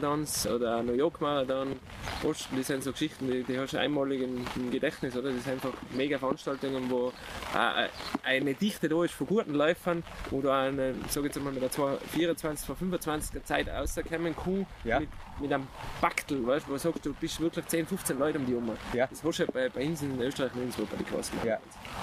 Berlin-Marathons 0.00 0.46
oder 0.46 0.82
New 0.82 0.92
York-Marathon, 0.92 1.76
Boston, 2.22 2.58
das 2.58 2.66
sind 2.68 2.82
so 2.84 2.92
Geschichten, 2.92 3.30
die, 3.30 3.42
die 3.42 3.58
hast 3.58 3.72
du 3.74 3.78
einmalig 3.80 4.22
im, 4.22 4.44
im 4.56 4.70
Gedächtnis, 4.70 5.16
oder? 5.16 5.30
Das 5.32 5.44
sind 5.44 5.54
einfach 5.54 5.72
mega 5.90 6.18
Veranstaltungen, 6.18 6.90
wo 6.90 7.12
äh, 7.54 7.88
eine 8.24 8.54
Dichte 8.54 8.88
da 8.88 9.04
ist 9.04 9.14
von 9.14 9.26
guten 9.26 9.54
Läufern, 9.54 10.02
wo 10.30 10.40
du 10.40 10.50
eine, 10.52 10.94
sag 11.08 11.24
jetzt 11.24 11.40
mal, 11.42 11.52
mit 11.52 11.62
der 11.62 11.70
224, 11.70 12.68
225er 12.68 13.44
Zeit 13.44 13.68
rauskommen 13.68 14.34
kann, 14.36 14.66
Ja. 14.84 15.00
mit, 15.00 15.08
mit 15.40 15.52
einem 15.52 15.66
Baktel, 16.00 16.46
weißt 16.46 16.66
du, 16.68 16.72
wo 16.72 16.76
sagst, 16.78 17.04
du 17.06 17.12
bist 17.14 17.40
wirklich 17.40 17.66
10, 17.66 17.86
15 17.86 18.18
Leute 18.18 18.38
um 18.38 18.46
die 18.46 18.54
Uhr. 18.54 18.62
Ja. 18.92 19.06
Das 19.06 19.22
hast 19.22 19.38
du 19.38 19.42
ja 19.44 19.50
bei, 19.52 19.68
bei 19.68 19.86
uns 19.86 20.02
in 20.02 20.20
Österreich 20.20 20.54
nirgendwo 20.54 20.84
bei 20.84 20.96
den 20.96 21.06
Klassen. 21.06 21.38
Ja. 21.44 21.58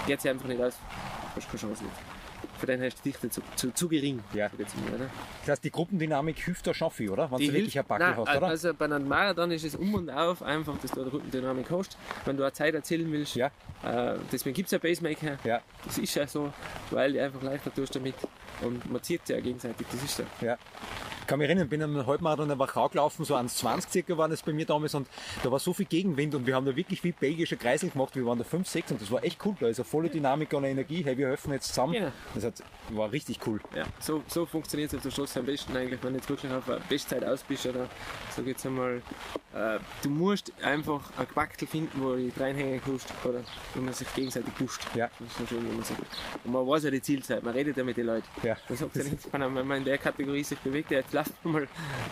Geht 0.08 0.22
sich 0.22 0.32
einfach 0.32 0.48
nicht 0.48 0.62
aus. 0.62 0.78
Hast 1.36 1.48
keine 1.48 1.60
Chance 1.62 1.84
nicht. 1.84 2.23
Ist 2.70 3.00
die 3.03 3.10
Dichte 3.12 3.29
zu, 3.29 3.41
zu, 3.55 3.72
zu 3.74 3.88
gering. 3.88 4.20
Ja. 4.34 4.50
mal? 4.58 5.10
Das 5.41 5.50
heißt, 5.50 5.63
die 5.63 5.72
Gruppendynamik 5.72 6.38
hilft 6.39 6.65
da 6.67 6.74
schon 6.74 6.91
viel, 6.91 7.10
oder? 7.10 7.29
Wenn 7.32 7.38
Die 7.39 7.48
du 7.48 7.53
wirklich 7.53 7.77
ein 7.79 7.86
Backel 7.86 8.08
Nein, 8.08 8.17
hast, 8.17 8.38
oder? 8.38 8.48
Also 8.48 8.74
bei 8.74 8.86
einem 8.86 9.08
Marathon 9.08 9.51
ist 9.51 9.63
es 9.63 9.75
um 9.75 9.93
und 9.93 10.10
auf 10.10 10.41
einfach, 10.41 10.77
dass 10.82 10.91
du 10.91 11.01
eine 11.01 11.13
Rückendynamik 11.13 11.70
hast. 11.72 11.98
Wenn 12.25 12.38
du 12.38 12.43
eine 12.43 12.53
Zeit 12.53 12.74
erzielen 12.74 13.12
willst, 13.12 13.36
Ja. 13.36 13.48
äh, 13.84 14.17
deswegen 14.32 14.53
gibt 14.53 14.67
es 14.67 14.72
ja 14.72 14.79
Pacemaker. 14.79 15.38
Ja. 15.43 15.62
Das 15.86 15.98
ist 15.98 16.13
ja 16.15 16.27
so, 16.27 16.51
weil 16.91 17.13
du 17.13 17.24
einfach 17.24 17.41
leichter 17.41 17.74
tust 17.74 17.96
damit. 17.96 18.15
Und 18.62 18.89
man 18.91 19.01
zieht 19.03 19.27
ja 19.27 19.39
gegenseitig, 19.39 19.86
das 19.91 20.03
ist 20.03 20.17
so. 20.17 20.24
Ja. 20.41 20.58
Ich 21.24 21.27
kann 21.27 21.39
mich 21.39 21.48
erinnern, 21.48 21.63
ich 21.63 21.70
bin 21.70 21.82
einen 21.82 22.06
Halbmarathon 22.06 22.50
in 22.50 22.60
Wachau 22.60 22.89
gelaufen, 22.89 23.24
so 23.24 23.38
1,20 23.38 23.89
circa 23.89 24.18
war 24.18 24.27
das 24.27 24.42
bei 24.42 24.51
mir 24.51 24.65
damals 24.65 24.94
und 24.94 25.08
da 25.42 25.50
war 25.50 25.58
so 25.58 25.72
viel 25.72 25.86
Gegenwind 25.86 26.36
und 26.36 26.46
wir 26.46 26.53
haben 26.53 26.65
da 26.65 26.75
wirklich 26.75 27.01
wie 27.06 27.13
belgische 27.13 27.56
Kreisel 27.56 27.92
gemacht, 27.92 28.13
wir 28.18 28.25
waren 28.25 28.38
da 28.38 28.44
5, 28.44 28.68
6 28.68 28.92
und 28.92 29.01
das 29.01 29.10
war 29.10 29.24
echt 29.24 29.39
cool, 29.46 29.56
da 29.58 29.70
ist 29.70 29.80
eine 29.80 29.86
volle 29.86 30.10
Dynamik 30.10 30.51
und 30.51 30.65
Energie, 30.65 31.01
hey, 31.01 31.18
wir 31.18 31.27
helfen 31.27 31.53
jetzt 31.53 31.70
zusammen. 31.70 31.94
Genau. 31.94 32.12
Das 32.36 32.44
hat, 32.44 32.56
war 32.89 33.10
richtig 33.10 33.39
cool. 33.48 33.62
Ja, 33.74 33.86
so, 34.01 34.22
so 34.27 34.46
funktioniert 34.46 34.92
es 34.92 34.98
auf 34.98 35.03
der 35.03 35.12
Straße 35.12 35.39
am 35.39 35.46
besten 35.46 35.77
eigentlich, 35.77 36.03
wenn 36.03 36.12
du 36.12 36.20
jetzt 36.20 36.30
wirklich 36.30 36.51
auf 36.51 36.70
eine 36.70 36.82
Bestzeit 36.89 37.24
aus 37.24 37.42
bist 37.44 37.65
oder 37.68 37.88
sag 38.36 38.46
jetzt 38.46 38.65
einmal, 38.65 39.01
äh, 39.53 39.80
du 40.01 40.10
musst 40.10 40.51
einfach 40.62 41.10
ein 41.18 41.25
Gebackel 41.25 41.70
finden, 41.70 42.03
wo 42.03 42.15
du 42.15 42.32
reinhängen 42.38 42.82
kannst 42.84 43.08
oder 43.24 43.39
wenn 43.75 43.86
man 43.86 43.94
sich 43.94 44.13
gegenseitig 44.13 44.53
pusht. 44.56 44.82
Ja. 44.94 45.10
Das 45.20 45.30
ist 45.30 45.38
so 45.38 45.46
schön, 45.46 45.65
wenn 45.70 45.77
man 45.77 45.86
sagt. 45.86 46.01
Und 46.44 46.51
man 46.51 46.68
weiß 46.68 46.84
ja 46.84 46.92
die 46.92 47.01
Zielzeit, 47.01 47.42
man 47.44 47.53
redet 47.53 47.77
ja 47.77 47.86
mit 47.86 47.96
den 47.96 48.08
Leuten. 48.08 48.27
Ja. 48.44 48.58
Man 48.68 48.77
sagt 48.77 48.98
ja 48.98 49.03
nicht, 49.06 49.32
wenn 49.32 49.68
man 49.68 49.77
in 49.77 49.86
der 49.86 49.98
Kategorie 49.98 50.44
sich 50.44 50.60
bewegt, 50.60 50.92
jetzt 50.92 51.12
läuft 51.13 51.46
man 51.46 51.53
mal, 51.53 51.63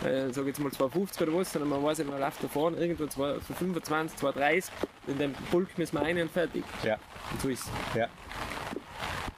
äh, 0.08 0.32
sag 0.32 0.46
jetzt 0.46 0.60
mal 0.60 0.72
250 0.72 1.22
oder 1.22 1.36
was, 1.38 1.52
sondern 1.52 1.70
man 1.70 1.82
weiß 1.82 2.04
man 2.04 2.20
läuft 2.20 2.42
da 2.42 2.48
vorne 2.48 2.76
irgendwo 2.78 3.06
2, 3.06 3.40
25, 3.40 4.18
230, 4.18 4.72
in 5.06 5.18
dem 5.18 5.32
Pulk 5.50 5.76
müssen 5.78 5.96
wir 5.96 6.02
rein 6.02 6.20
und 6.20 6.30
fertig. 6.30 6.64
Ja. 6.82 6.98
Und 7.32 7.40
so 7.40 7.48
ist 7.48 7.64
es. 7.64 7.96
Ja. 7.96 8.08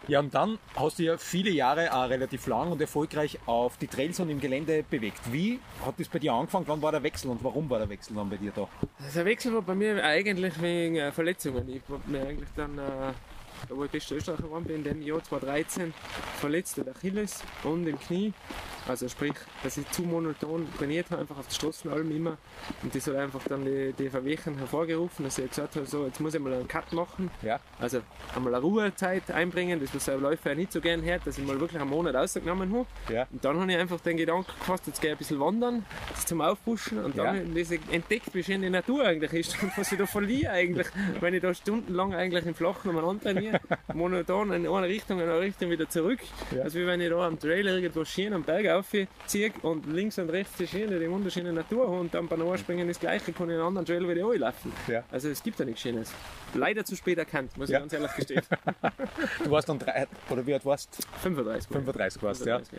Ja, 0.06 0.20
und 0.20 0.34
dann 0.34 0.58
hast 0.76 0.98
du 0.98 1.04
ja 1.04 1.16
viele 1.16 1.50
Jahre 1.50 1.90
auch 1.94 2.10
relativ 2.10 2.46
lang 2.46 2.70
und 2.70 2.78
erfolgreich 2.78 3.38
auf 3.46 3.78
die 3.78 3.86
Trails 3.86 4.20
und 4.20 4.28
im 4.28 4.38
Gelände 4.38 4.82
bewegt. 4.82 5.20
Wie 5.32 5.60
hat 5.84 5.98
das 5.98 6.08
bei 6.08 6.18
dir 6.18 6.34
angefangen? 6.34 6.66
Wann 6.68 6.82
war 6.82 6.92
der 6.92 7.02
Wechsel 7.02 7.30
und 7.30 7.42
warum 7.42 7.70
war 7.70 7.78
der 7.78 7.88
Wechsel 7.88 8.14
dann 8.14 8.28
bei 8.28 8.36
dir 8.36 8.52
da? 8.54 8.68
Der 9.14 9.24
Wechsel 9.24 9.54
war 9.54 9.62
bei 9.62 9.74
mir 9.74 10.04
eigentlich 10.04 10.60
wegen 10.60 10.96
äh, 10.96 11.10
Verletzungen. 11.10 11.66
Ich 11.70 11.80
habe 11.88 12.02
mir 12.06 12.20
eigentlich 12.20 12.50
dann, 12.54 12.76
äh, 12.76 13.12
da 13.68 13.76
wo 13.76 13.84
ich 13.84 13.90
bester 13.90 14.16
Österreicher 14.16 14.42
geworden 14.44 14.64
bin, 14.64 14.76
in 14.76 14.84
dem 14.84 15.02
Jahr 15.02 15.22
2013 15.22 15.92
verletzt 16.40 16.78
in 16.78 16.88
Achilles 16.88 17.42
und 17.62 17.86
im 17.86 17.98
Knie. 17.98 18.32
Also 18.86 19.08
sprich, 19.08 19.32
dass 19.62 19.78
ich 19.78 19.90
zu 19.92 20.02
monoton 20.02 20.68
trainiert 20.76 21.10
habe, 21.10 21.22
einfach 21.22 21.38
auf 21.38 21.46
der 21.46 21.54
Straßenalm 21.54 22.10
immer. 22.14 22.36
Und 22.82 22.94
das 22.94 23.06
hat 23.06 23.14
einfach 23.16 23.40
dann 23.48 23.64
die, 23.64 23.94
die 23.98 24.10
Verwehen 24.10 24.58
hervorgerufen, 24.58 25.24
dass 25.24 25.38
ich 25.38 25.48
gesagt 25.48 25.76
habe, 25.76 25.86
so, 25.86 26.04
jetzt 26.04 26.20
muss 26.20 26.34
ich 26.34 26.40
mal 26.40 26.52
einen 26.52 26.68
Cut 26.68 26.92
machen. 26.92 27.30
Ja. 27.40 27.60
Also 27.80 28.00
einmal 28.36 28.54
eine 28.54 28.62
Ruhezeit 28.62 29.30
einbringen, 29.30 29.80
das 29.80 29.94
was 29.94 30.06
ein 30.10 30.20
Läufer 30.20 30.50
ja 30.50 30.56
nicht 30.56 30.70
so 30.70 30.82
gern 30.82 31.02
hört, 31.02 31.26
dass 31.26 31.38
ich 31.38 31.46
mal 31.46 31.58
wirklich 31.58 31.80
einen 31.80 31.88
Monat 31.88 32.14
rausgenommen 32.14 32.70
habe. 32.74 32.86
Ja. 33.10 33.26
Und 33.32 33.42
dann 33.42 33.58
habe 33.58 33.72
ich 33.72 33.78
einfach 33.78 34.00
den 34.00 34.18
Gedanken 34.18 34.52
gefasst, 34.58 34.86
jetzt 34.86 35.00
gehe 35.00 35.10
ich 35.12 35.14
ein 35.14 35.18
bisschen 35.18 35.40
wandern, 35.40 35.86
das 36.10 36.26
zum 36.26 36.42
Aufpuschen 36.42 37.02
und 37.02 37.16
dann 37.16 37.36
Ja. 37.36 37.40
habe 37.42 37.58
ich 37.60 37.80
entdeckt, 37.90 38.34
wie 38.34 38.42
schön 38.42 38.60
die 38.60 38.68
Natur 38.68 39.04
eigentlich 39.06 39.32
ist 39.32 39.62
und 39.62 39.72
was 39.78 39.90
ich 39.92 39.98
da 39.98 40.04
verliere 40.04 40.52
eigentlich, 40.52 40.88
wenn 41.20 41.32
ich 41.32 41.40
da 41.40 41.54
stundenlang 41.54 42.12
eigentlich 42.14 42.44
im 42.44 42.54
Flachen 42.54 42.90
umeinander 42.90 43.22
trainiere, 43.22 43.53
monoton 43.94 44.52
in 44.52 44.66
eine 44.66 44.86
Richtung, 44.88 45.18
in 45.20 45.28
eine 45.28 45.40
Richtung 45.40 45.70
wieder 45.70 45.88
zurück. 45.88 46.20
Ja. 46.54 46.62
Also 46.62 46.78
wie 46.78 46.86
wenn 46.86 47.00
ich 47.00 47.10
da 47.10 47.26
am 47.26 47.38
Trail 47.38 47.66
irgendwo 47.66 48.04
schön 48.04 48.32
am 48.32 48.42
Berg 48.42 48.66
aufziehe 48.68 49.52
und 49.62 49.86
links 49.86 50.18
und 50.18 50.30
rechts 50.30 50.56
die 50.58 50.66
schöne, 50.66 50.98
die 50.98 51.10
wunderschöne 51.10 51.52
Natur 51.52 51.86
habe 51.86 52.00
und 52.00 52.14
dann 52.14 52.28
beim 52.28 52.42
Anspringen 52.48 52.88
das 52.88 53.00
gleiche 53.00 53.32
kann 53.32 53.48
ich 53.48 53.54
in 53.54 53.60
einen 53.60 53.68
anderen 53.68 53.86
Trail 53.86 54.08
wieder 54.08 54.26
anlaufen. 54.26 54.72
Ja. 54.88 55.04
Also 55.10 55.28
es 55.28 55.42
gibt 55.42 55.58
da 55.60 55.64
nichts 55.64 55.80
Schönes. 55.82 56.12
Leider 56.54 56.84
zu 56.84 56.96
spät 56.96 57.18
erkannt, 57.18 57.56
muss 57.56 57.68
Ja. 57.70 57.78
ich 57.78 57.82
ganz 57.82 57.92
ehrlich 57.92 58.12
gestehen. 58.14 58.42
Du 59.44 59.50
warst 59.50 59.68
dann 59.68 59.78
drei, 59.78 60.06
oder 60.30 60.46
wie 60.46 60.54
alt 60.54 60.64
warst 60.64 61.06
35. 61.22 61.68
35 61.70 62.22
warst, 62.22 62.46
ja. 62.46 62.58
35, 62.58 62.78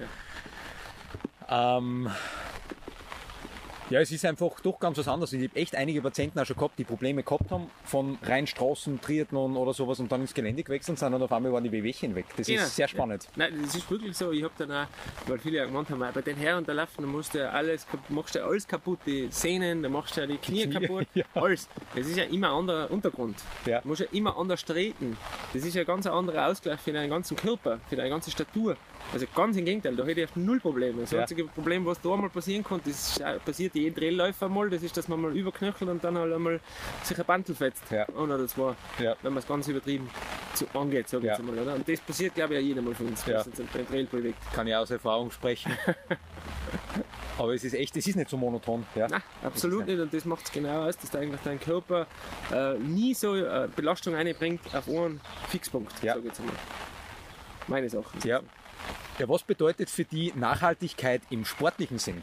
Ähm, 1.50 2.10
ja, 3.90 4.00
es 4.02 4.12
ist 4.12 4.26
einfach 4.26 4.60
doch 4.62 4.80
ganz 4.80 4.98
was 4.98 5.08
anderes. 5.08 5.32
Ich 5.34 5.48
habe 5.48 5.56
echt 5.60 5.76
einige 5.76 6.02
Patienten 6.02 6.40
auch 6.40 6.46
schon 6.46 6.56
gehabt, 6.56 6.78
die 6.80 6.84
Probleme 6.84 7.22
gehabt 7.24 7.52
haben 7.52 7.70
von 7.84 8.18
rein 8.24 8.48
Straßen, 8.48 9.00
Triathlon 9.02 9.56
oder 9.56 9.74
sowas 9.74 10.00
und 10.00 10.12
dann 10.12 10.22
ins 10.22 10.34
Gelände 10.34 10.64
gewechselt 10.64 10.98
sind 10.98 11.14
und 11.14 11.22
auf 11.22 11.32
einmal 11.32 11.52
waren 11.54 11.64
die 11.64 11.72
Wehwehchen 11.72 12.16
weg. 12.16 12.26
Das 12.38 12.48
Genau. 12.48 12.64
ist 12.64 12.76
sehr 12.76 12.88
spannend. 12.88 13.28
Nein, 13.36 13.54
das 13.64 13.76
ist 13.76 13.90
wirklich 13.92 14.18
so. 14.18 14.32
Ich 14.32 14.44
habe 14.44 14.54
dann 14.58 14.72
auch, 14.72 14.88
weil 15.28 15.38
viele 15.40 15.58
ja 15.58 15.66
gemeint 15.66 15.90
haben, 15.90 16.00
bei 16.00 16.22
den 16.22 16.38
Herren 16.38 16.66
da 16.66 16.74
laufen, 16.74 17.02
da 17.02 17.08
musst 17.08 17.34
du 17.34 17.40
ja 17.40 17.50
alles, 17.52 17.86
machst 18.10 18.36
du 18.36 18.40
ja 18.40 18.46
alles 18.46 18.68
kaputt, 18.68 19.00
die 19.06 19.28
Sehnen, 19.30 19.84
da 19.84 19.90
machst 19.90 20.18
du 20.18 20.22
ja 20.22 20.28
die 20.28 20.38
Knie, 20.38 20.64
Knie, 20.68 20.74
kaputt, 20.88 21.08
ja. 21.14 21.26
alles. 21.36 21.68
Das 21.96 22.08
ist 22.08 22.18
ja 22.18 22.24
immer 22.26 22.48
ein 22.50 22.54
anderer 22.60 22.90
Untergrund. 22.92 23.38
Ja. 23.66 23.82
Du 23.82 23.88
musst 23.90 24.02
ja 24.02 24.08
immer 24.12 24.36
anders 24.38 24.66
treten. 24.66 25.16
Das 25.54 25.64
ist 25.64 25.76
ja 25.76 25.84
ganz 25.84 26.08
ein 26.08 26.14
anderer 26.14 26.48
Ausgleich 26.48 26.80
für 26.80 26.92
deinen 26.92 27.10
ganzen 27.10 27.38
Körper, 27.38 27.80
für 27.88 27.96
deine 27.96 28.10
ganze 28.10 28.32
Statur. 28.32 28.78
Also 29.14 29.28
ganz 29.36 29.56
im 29.56 29.66
Gegenteil, 29.66 29.96
da 29.96 30.04
hätte 30.04 30.22
ich 30.22 30.36
null 30.36 30.60
Probleme. 30.60 31.02
Das 31.02 31.12
Ja. 31.12 31.22
einzige 31.22 31.44
Problem, 31.46 31.86
was 31.86 32.02
da 32.02 32.12
einmal 32.14 32.30
passieren 32.30 32.66
das 32.84 32.88
ist, 33.20 33.24
passiert 33.46 33.75
jedem 33.76 33.96
Trailläufer 33.96 34.50
mal, 34.50 34.70
das 34.70 34.84
ist, 34.84 34.96
dass 34.98 35.08
man 35.08 35.22
mal 35.22 35.36
überknöchelt 35.36 35.90
und 35.90 36.04
dann 36.04 36.18
halt 36.18 36.34
einmal 36.34 36.60
sich 37.04 37.18
ein 37.20 37.26
Bandel 37.26 37.56
fetzt. 37.56 37.84
Ja. 37.92 38.04
Ein 38.10 38.16
oder 38.16 38.48
zwei, 38.48 38.76
Ja. 39.00 39.16
wenn 39.22 39.34
man 39.34 39.42
es 39.42 39.48
ganz 39.48 39.68
übertrieben 39.68 40.10
zu, 40.54 40.66
angeht, 40.74 41.08
sag 41.10 41.20
ich 41.20 41.26
Ja. 41.26 41.32
jetzt 41.32 41.40
einmal. 41.42 41.58
Oder? 41.60 41.76
Und 41.76 41.88
das 41.88 42.00
passiert, 42.02 42.36
glaube 42.36 42.54
ich, 42.56 42.60
auch 42.60 42.64
jedem 42.64 42.86
mal 42.86 42.96
von 42.96 43.08
uns, 43.08 43.26
Ja. 43.26 43.38
was 43.40 43.48
uns 43.48 43.62
beim 43.74 43.88
Trail 43.88 44.06
bewegt. 44.06 44.38
Kann 44.54 44.68
ich 44.68 44.76
aus 44.76 44.90
Erfahrung 44.92 45.30
sprechen. 45.32 45.72
Aber 47.38 47.54
es 47.54 47.64
ist 47.66 47.74
echt, 47.74 47.96
es 47.98 48.08
ist 48.08 48.16
nicht 48.16 48.30
so 48.30 48.38
monoton. 48.38 48.86
Ja. 48.96 49.08
Nein, 49.10 49.22
absolut 49.44 49.86
nicht. 49.88 50.00
Und 50.00 50.14
das 50.14 50.24
macht 50.24 50.46
es 50.46 50.52
genau 50.52 50.86
aus, 50.88 50.98
dass 50.98 51.10
da 51.12 51.20
eigentlich 51.20 51.42
dein 51.44 51.60
Körper 51.60 52.08
äh, 52.54 52.76
nie 52.76 53.14
so 53.14 53.36
äh, 53.36 53.68
Belastung 53.76 54.16
einbringt 54.16 54.62
auf 54.74 54.88
einen 54.88 55.20
Fixpunkt, 55.50 55.92
Ja. 56.02 56.14
sag 56.14 56.20
ich 56.22 56.26
jetzt 56.28 56.40
einmal. 56.40 56.56
Meine 57.68 57.90
Sachen. 57.90 58.20
Ja. 58.24 58.40
ja, 59.20 59.28
was 59.28 59.44
bedeutet 59.44 59.90
für 59.90 60.06
die 60.06 60.32
Nachhaltigkeit 60.36 61.22
im 61.30 61.44
sportlichen 61.44 62.00
Sinn? 62.00 62.22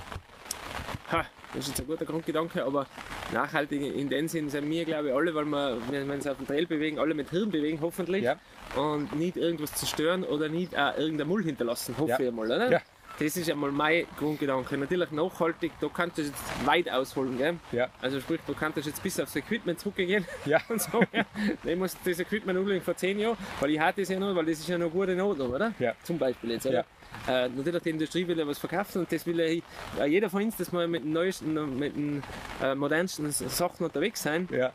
Ha, 1.10 1.26
das 1.54 1.64
ist 1.64 1.68
jetzt 1.68 1.80
ein 1.80 1.86
guter 1.86 2.04
Grundgedanke, 2.04 2.64
aber 2.64 2.86
nachhaltig 3.32 3.80
in 3.94 4.08
dem 4.08 4.28
Sinn 4.28 4.48
sind 4.48 4.68
wir, 4.70 4.84
glaube 4.84 5.08
ich, 5.08 5.14
alle, 5.14 5.34
weil 5.34 5.44
wir, 5.46 5.78
wenn 5.90 6.06
wir 6.08 6.14
uns 6.14 6.26
auf 6.26 6.36
dem 6.38 6.46
Trail 6.46 6.66
bewegen, 6.66 6.98
alle 6.98 7.14
mit 7.14 7.30
Hirn 7.30 7.50
bewegen, 7.50 7.78
hoffentlich. 7.80 8.24
Ja. 8.24 8.36
Und 8.76 9.14
nicht 9.16 9.36
irgendwas 9.36 9.74
zerstören 9.74 10.24
oder 10.24 10.48
nicht 10.48 10.76
auch 10.76 10.96
irgendein 10.96 11.28
Müll 11.28 11.44
hinterlassen, 11.44 11.94
hoffe 11.98 12.10
Ja. 12.10 12.20
ich 12.20 12.28
einmal, 12.28 12.46
oder? 12.46 12.70
Ja. 12.70 12.80
Das 13.18 13.36
ist 13.36 13.50
einmal 13.50 13.70
mein 13.70 14.06
Grundgedanke. 14.18 14.76
Natürlich 14.76 15.10
nachhaltig, 15.10 15.72
da 15.80 15.88
kannst 15.92 16.18
du 16.18 16.22
jetzt 16.22 16.34
weit 16.66 16.90
ausholen, 16.90 17.36
gell? 17.38 17.56
Ja. 17.70 17.88
Also 18.00 18.20
sprich, 18.20 18.40
du 18.46 18.54
kannst 18.54 18.84
jetzt 18.84 19.02
bis 19.02 19.20
aufs 19.20 19.36
Equipment 19.36 19.78
zurückgehen 19.78 20.26
Ja. 20.44 20.60
und 20.68 20.80
so. 20.80 21.02
Ja. 21.12 21.24
Ich 21.64 21.76
muss 21.76 21.96
das 22.04 22.18
Equipment 22.18 22.58
umlegen 22.58 22.82
vor 22.82 22.96
zehn 22.96 23.18
Jahren, 23.18 23.36
weil 23.60 23.70
ich 23.70 23.80
hatte 23.80 24.00
das 24.00 24.08
ja 24.08 24.18
noch, 24.18 24.34
weil 24.34 24.46
das 24.46 24.58
ist 24.58 24.68
ja 24.68 24.78
noch 24.78 24.90
gute 24.90 25.14
Notung, 25.14 25.50
oder? 25.50 25.72
Ja. 25.78 25.94
Zum 26.02 26.18
Beispiel 26.18 26.52
jetzt, 26.52 26.66
oder? 26.66 26.84
Äh, 27.28 27.48
natürlich, 27.50 27.82
die 27.82 27.90
Industrie 27.90 28.26
will 28.26 28.38
ja 28.38 28.46
was 28.46 28.58
verkaufen 28.58 29.00
und 29.02 29.12
das 29.12 29.24
will 29.26 29.38
ja 29.38 30.02
äh, 30.02 30.06
jeder 30.06 30.30
von 30.30 30.42
uns, 30.42 30.56
dass 30.56 30.72
wir 30.72 30.88
mit 30.88 31.04
den 31.04 31.12
neuesten, 31.12 31.78
mit 31.78 31.94
den 31.94 32.22
äh, 32.62 32.74
modernsten 32.74 33.30
Sachen 33.30 33.84
unterwegs 33.84 34.22
sein. 34.22 34.48
Ja. 34.50 34.72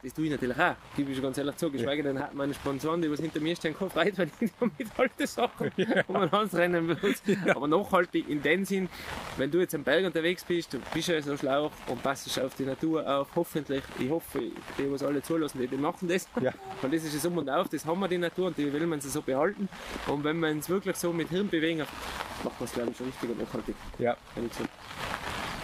Das 0.00 0.14
tue 0.14 0.26
ich 0.26 0.30
natürlich 0.30 0.56
auch, 0.56 0.76
gebe 0.96 1.10
ich 1.10 1.16
schon 1.16 1.24
ganz 1.24 1.38
ehrlich 1.38 1.56
zu. 1.56 1.72
Geschweige 1.72 2.04
denn 2.04 2.20
hat 2.20 2.32
meine 2.32 2.54
Sponsoren, 2.54 3.02
die 3.02 3.10
was 3.10 3.18
hinter 3.18 3.40
mir 3.40 3.56
stehen, 3.56 3.76
keine 3.76 3.90
Freude, 3.90 4.18
weil 4.18 4.30
ich 4.38 4.52
damit 4.60 4.86
alte 4.96 5.26
Sachen 5.26 5.72
um 6.06 6.16
ein 6.16 6.30
Hans 6.30 6.54
rennen 6.54 6.86
will. 6.86 7.14
Aber 7.52 7.66
nachhaltig 7.66 8.28
in 8.28 8.40
dem 8.40 8.64
Sinn, 8.64 8.88
wenn 9.38 9.50
du 9.50 9.58
jetzt 9.58 9.74
am 9.74 9.82
Berg 9.82 10.04
unterwegs 10.04 10.44
bist, 10.44 10.72
du 10.72 10.78
bist 10.94 11.08
ja 11.08 11.20
so 11.20 11.36
schlau 11.36 11.72
und 11.88 12.00
passest 12.00 12.38
auf 12.38 12.54
die 12.54 12.64
Natur 12.64 13.04
auf, 13.08 13.26
hoffentlich, 13.34 13.82
ich 13.98 14.08
hoffe, 14.08 14.40
die 14.78 14.92
was 14.92 15.02
alle 15.02 15.20
zulassen, 15.20 15.60
die, 15.60 15.66
die 15.66 15.76
machen 15.76 16.06
das. 16.06 16.28
Ja. 16.40 16.52
Weil 16.80 16.92
das 16.92 17.02
ist 17.02 17.14
es 17.14 17.26
um 17.26 17.36
und 17.36 17.50
auf, 17.50 17.68
das 17.68 17.84
haben 17.84 17.98
wir 17.98 18.06
die 18.06 18.18
Natur 18.18 18.46
und 18.46 18.56
die 18.56 18.72
will 18.72 18.86
man 18.86 19.00
sie 19.00 19.08
so 19.08 19.20
behalten. 19.20 19.68
Und 20.06 20.22
wenn 20.22 20.38
wir 20.38 20.48
uns 20.48 20.68
wirklich 20.68 20.94
so 20.94 21.12
mit 21.12 21.28
Hirn 21.30 21.48
bewegen, 21.48 21.84
macht 22.44 22.60
man 22.60 22.64
es 22.64 22.72
glaube 22.72 22.92
ich 22.92 22.96
schon 22.96 23.06
richtig 23.06 23.30
und 23.30 23.40
nachhaltig. 23.40 23.74
Ja. 23.98 24.16
ehrlich 24.36 24.52
gesagt. 24.52 24.70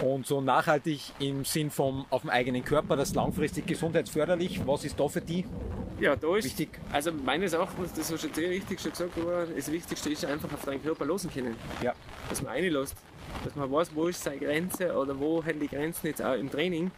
Und 0.04 0.26
so 0.26 0.42
nachhaltig 0.42 1.00
im 1.18 1.46
Sinn 1.46 1.70
vom 1.70 2.04
auf 2.11 2.20
dem 2.20 2.30
eigenen 2.30 2.62
Körper, 2.62 2.94
das 2.94 3.14
langfristig 3.14 3.66
gesundheitsförderlich. 3.66 4.61
Was 4.66 4.84
ist 4.84 5.00
da 5.00 5.08
für 5.08 5.23
die? 5.23 5.46
Ja, 5.99 6.14
da 6.14 6.37
ist, 6.37 6.44
Wichtig. 6.44 6.78
also 6.92 7.11
meines 7.11 7.54
Erachtens, 7.54 7.94
das 7.94 8.12
hast 8.12 8.25
du 8.25 8.28
sehr 8.34 8.50
richtig 8.50 8.80
schon 8.80 8.90
gesagt, 8.90 9.16
aber 9.16 9.46
das 9.46 9.73
Wichtigste 9.73 10.11
ist 10.11 10.23
einfach 10.26 10.52
auf 10.52 10.62
deinen 10.62 10.82
Körper 10.82 11.06
losen 11.06 11.30
können. 11.32 11.56
Ja. 11.82 11.94
Dass 12.28 12.42
man 12.42 12.52
reinlässt. 12.52 12.94
Dass 13.43 13.55
man 13.57 13.71
weiß, 13.71 13.91
wo 13.95 14.07
ist 14.07 14.23
seine 14.23 14.38
Grenze 14.38 14.95
oder 14.97 15.19
wo 15.19 15.45
haben 15.45 15.59
die 15.61 15.69
Grenzen 15.69 16.07
jetzt 16.07 16.23
auch 16.23 16.35
im 16.35 16.50
Training. 16.50 16.91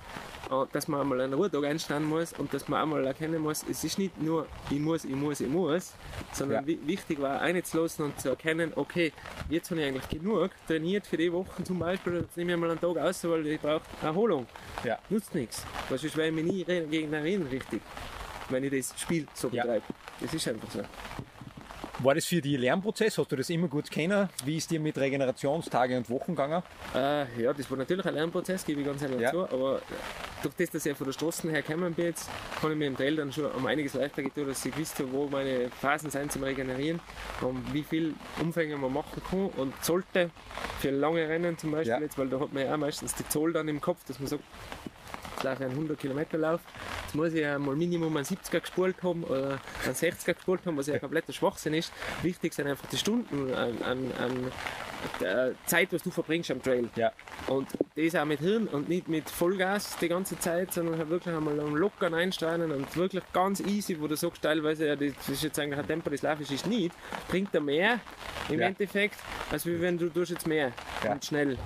Und 0.51 0.73
Dass 0.75 0.87
man 0.87 1.01
einmal 1.01 1.21
einen 1.21 1.35
Ruhetag 1.35 1.65
einstellen 1.65 2.05
muss 2.05 2.33
und 2.35 2.55
dass 2.55 2.69
man 2.69 2.81
einmal 2.83 3.05
erkennen 3.05 3.41
muss, 3.43 3.65
es 3.69 3.83
ist 3.83 3.99
nicht 3.99 4.21
nur 4.23 4.47
ich 4.71 4.79
muss, 4.79 5.05
ich 5.05 5.15
muss, 5.17 5.41
ich 5.41 5.49
muss, 5.49 5.93
sondern 6.33 6.61
Ja. 6.63 6.67
wi- 6.69 6.79
wichtig 6.87 7.21
war 7.21 7.41
einzulassen 7.41 8.05
und 8.05 8.21
zu 8.21 8.29
erkennen, 8.29 8.73
okay, 8.77 9.13
jetzt 9.49 9.71
habe 9.73 9.81
ich 9.81 9.87
eigentlich 9.89 10.09
genug 10.09 10.51
trainiert 10.69 11.05
für 11.05 11.17
die 11.17 11.33
Wochen 11.33 11.65
zum 11.65 11.81
Beispiel, 11.81 12.15
jetzt 12.21 12.37
nehme 12.37 12.53
ich 12.53 12.59
mal 12.61 12.71
einen 12.71 12.81
Tag 12.81 12.97
aus, 12.97 13.25
weil 13.25 13.45
ich 13.49 13.61
brauche 13.61 13.83
Erholung. 14.03 14.47
Ja. 14.85 14.99
Nutzt 15.11 15.35
nichts. 15.35 15.65
Weil 15.89 15.99
sonst 15.99 16.17
werde 16.17 16.29
ich 16.39 16.45
mich 16.45 16.53
nie 16.53 16.65
gegen 16.65 17.13
erinnern 17.13 17.49
richtig, 17.49 17.83
wenn 18.49 18.63
ich 18.63 18.71
das 18.89 19.01
Spiel 19.01 19.27
so 19.35 19.49
Ja. 19.49 19.63
betreibe. 19.65 19.85
Das 20.21 20.33
ist 20.33 20.47
einfach 20.47 20.71
so. 20.71 20.81
War 22.01 22.15
das 22.15 22.27
für 22.27 22.43
die 22.43 22.59
Lernprozess? 22.59 23.17
Hast 23.17 23.33
du 23.33 23.37
das 23.37 23.49
immer 23.49 23.69
gut 23.69 23.91
kennen? 23.91 24.29
Wie 24.45 24.59
ist 24.59 24.71
dir 24.71 24.79
mit 24.79 24.99
Regenerationstage 24.99 25.97
und 25.97 26.11
Wochen 26.11 26.33
gegangen? 26.37 26.63
Äh, 26.95 27.43
ja, 27.43 27.55
das 27.55 27.71
war 27.71 27.79
natürlich 27.79 28.05
ein 28.05 28.13
Lernprozess, 28.15 28.67
gebe 28.67 28.81
ich 28.83 28.87
ganz 28.87 29.01
ehrlich 29.01 29.21
Ja. 29.21 29.31
zu, 29.31 29.45
aber 29.45 29.81
durch 30.43 30.55
das, 30.59 30.71
dass 30.71 30.85
ich 30.85 30.95
von 30.95 31.07
der 31.07 31.15
Straße 31.15 31.51
her 31.51 31.63
gekommen 31.63 31.95
bin, 31.95 32.05
jetzt, 32.05 32.29
kann 32.61 32.73
ich 32.73 32.77
mir 32.77 32.87
im 32.89 32.97
Trail 32.99 33.17
dann 33.17 33.33
schon 33.33 33.47
um 33.51 33.65
einiges 33.65 33.95
leichter 33.95 34.23
getan, 34.23 34.47
dass 34.47 34.65
ich 34.67 34.75
gewusst 34.75 34.99
habe, 34.99 35.11
wo 35.11 35.27
meine 35.29 35.71
Phasen 35.71 36.11
sind 36.11 36.31
zum 36.31 36.43
Regenerieren 36.43 37.01
und 37.41 37.73
wie 37.73 37.83
viel 37.83 38.15
Umfänge 38.43 38.77
man 38.77 38.93
machen 38.93 39.23
kann 39.31 39.47
und 39.57 39.73
sollte 39.83 40.31
für 40.81 40.91
lange 40.91 41.27
Rennen 41.27 41.57
zum 41.57 41.71
Beispiel 41.73 41.93
Ja. 41.95 42.01
jetzt, 42.01 42.19
weil 42.19 42.29
da 42.29 42.39
hat 42.39 42.53
man 42.53 42.63
ja 42.67 42.75
auch 42.75 42.79
meistens 42.79 43.15
die 43.15 43.27
Zoll 43.27 43.55
dann 43.55 43.69
im 43.69 43.81
Kopf, 43.81 44.05
dass 44.07 44.19
man 44.19 44.29
sagt, 44.29 44.45
jetzt 45.35 45.45
laufe 45.45 45.63
ich 45.63 45.71
einen 45.71 45.77
100 45.79 45.99
Kilometer 45.99 46.37
Lauf, 46.37 46.61
muss 47.17 47.33
ich 47.33 47.41
ja 47.41 47.59
mal 47.59 47.75
Minimum 47.75 48.17
einen 48.17 48.27
70er 48.27 48.61
gespult 48.61 49.03
haben 49.03 49.25
oder 49.25 49.59
einen 49.85 49.95
60er 49.95 50.35
gespult 50.35 50.65
haben, 50.67 50.77
was 50.77 50.87
ja 50.87 50.95
ein 50.95 51.01
kompletter 51.01 51.33
Schwachsinn 51.33 51.75
ist. 51.75 51.93
Wichtig 52.23 52.53
sind 52.55 52.67
einfach 52.69 52.87
die 52.89 52.97
Stunden 52.97 53.53
an, 53.55 53.83
an, 53.83 54.13
an 54.19 54.53
der 55.21 55.53
Zeit, 55.67 55.93
was 55.93 56.03
du 56.03 56.11
verbringst 56.11 56.51
am 56.51 56.63
Trail. 56.63 56.89
Ja. 56.97 57.13
Und 57.49 57.69
das 57.95 58.15
auch 58.15 58.25
mit 58.25 58.41
Hirn 58.41 58.67
und 58.69 58.89
nicht 58.89 59.09
mit 59.09 59.29
Vollgas 59.31 59.97
die 60.01 60.09
ganze 60.09 60.39
Zeit, 60.39 60.73
sondern 60.73 60.99
halt 60.99 61.09
wirklich 61.11 61.35
einmal 61.35 61.59
am 61.61 61.77
Lockern 61.77 62.15
einsteigen 62.15 62.71
und 62.73 62.97
wirklich 62.97 63.23
ganz 63.33 63.61
easy, 63.61 64.01
wo 64.01 64.07
du 64.07 64.17
sagst, 64.17 64.43
teilweise, 64.43 64.87
ja, 64.89 64.97
das 64.97 65.29
ist 65.29 65.43
jetzt 65.43 65.59
eigentlich 65.59 65.79
ein 65.79 65.87
Tempo, 65.87 66.11
das 66.11 66.23
Lauf 66.23 66.41
ist, 66.41 66.51
ist 66.51 66.67
nicht, 66.67 66.93
bringt 67.29 67.55
er 67.55 67.61
mehr 67.61 68.01
im 68.49 68.61
Ja. 68.61 68.67
Endeffekt, 68.67 69.17
als 69.51 69.67
wenn 69.67 69.99
du 69.99 70.09
tust 70.09 70.31
jetzt 70.33 70.47
mehr 70.47 70.73
Ja. 71.05 71.13
und 71.13 71.25
schnell, 71.25 71.57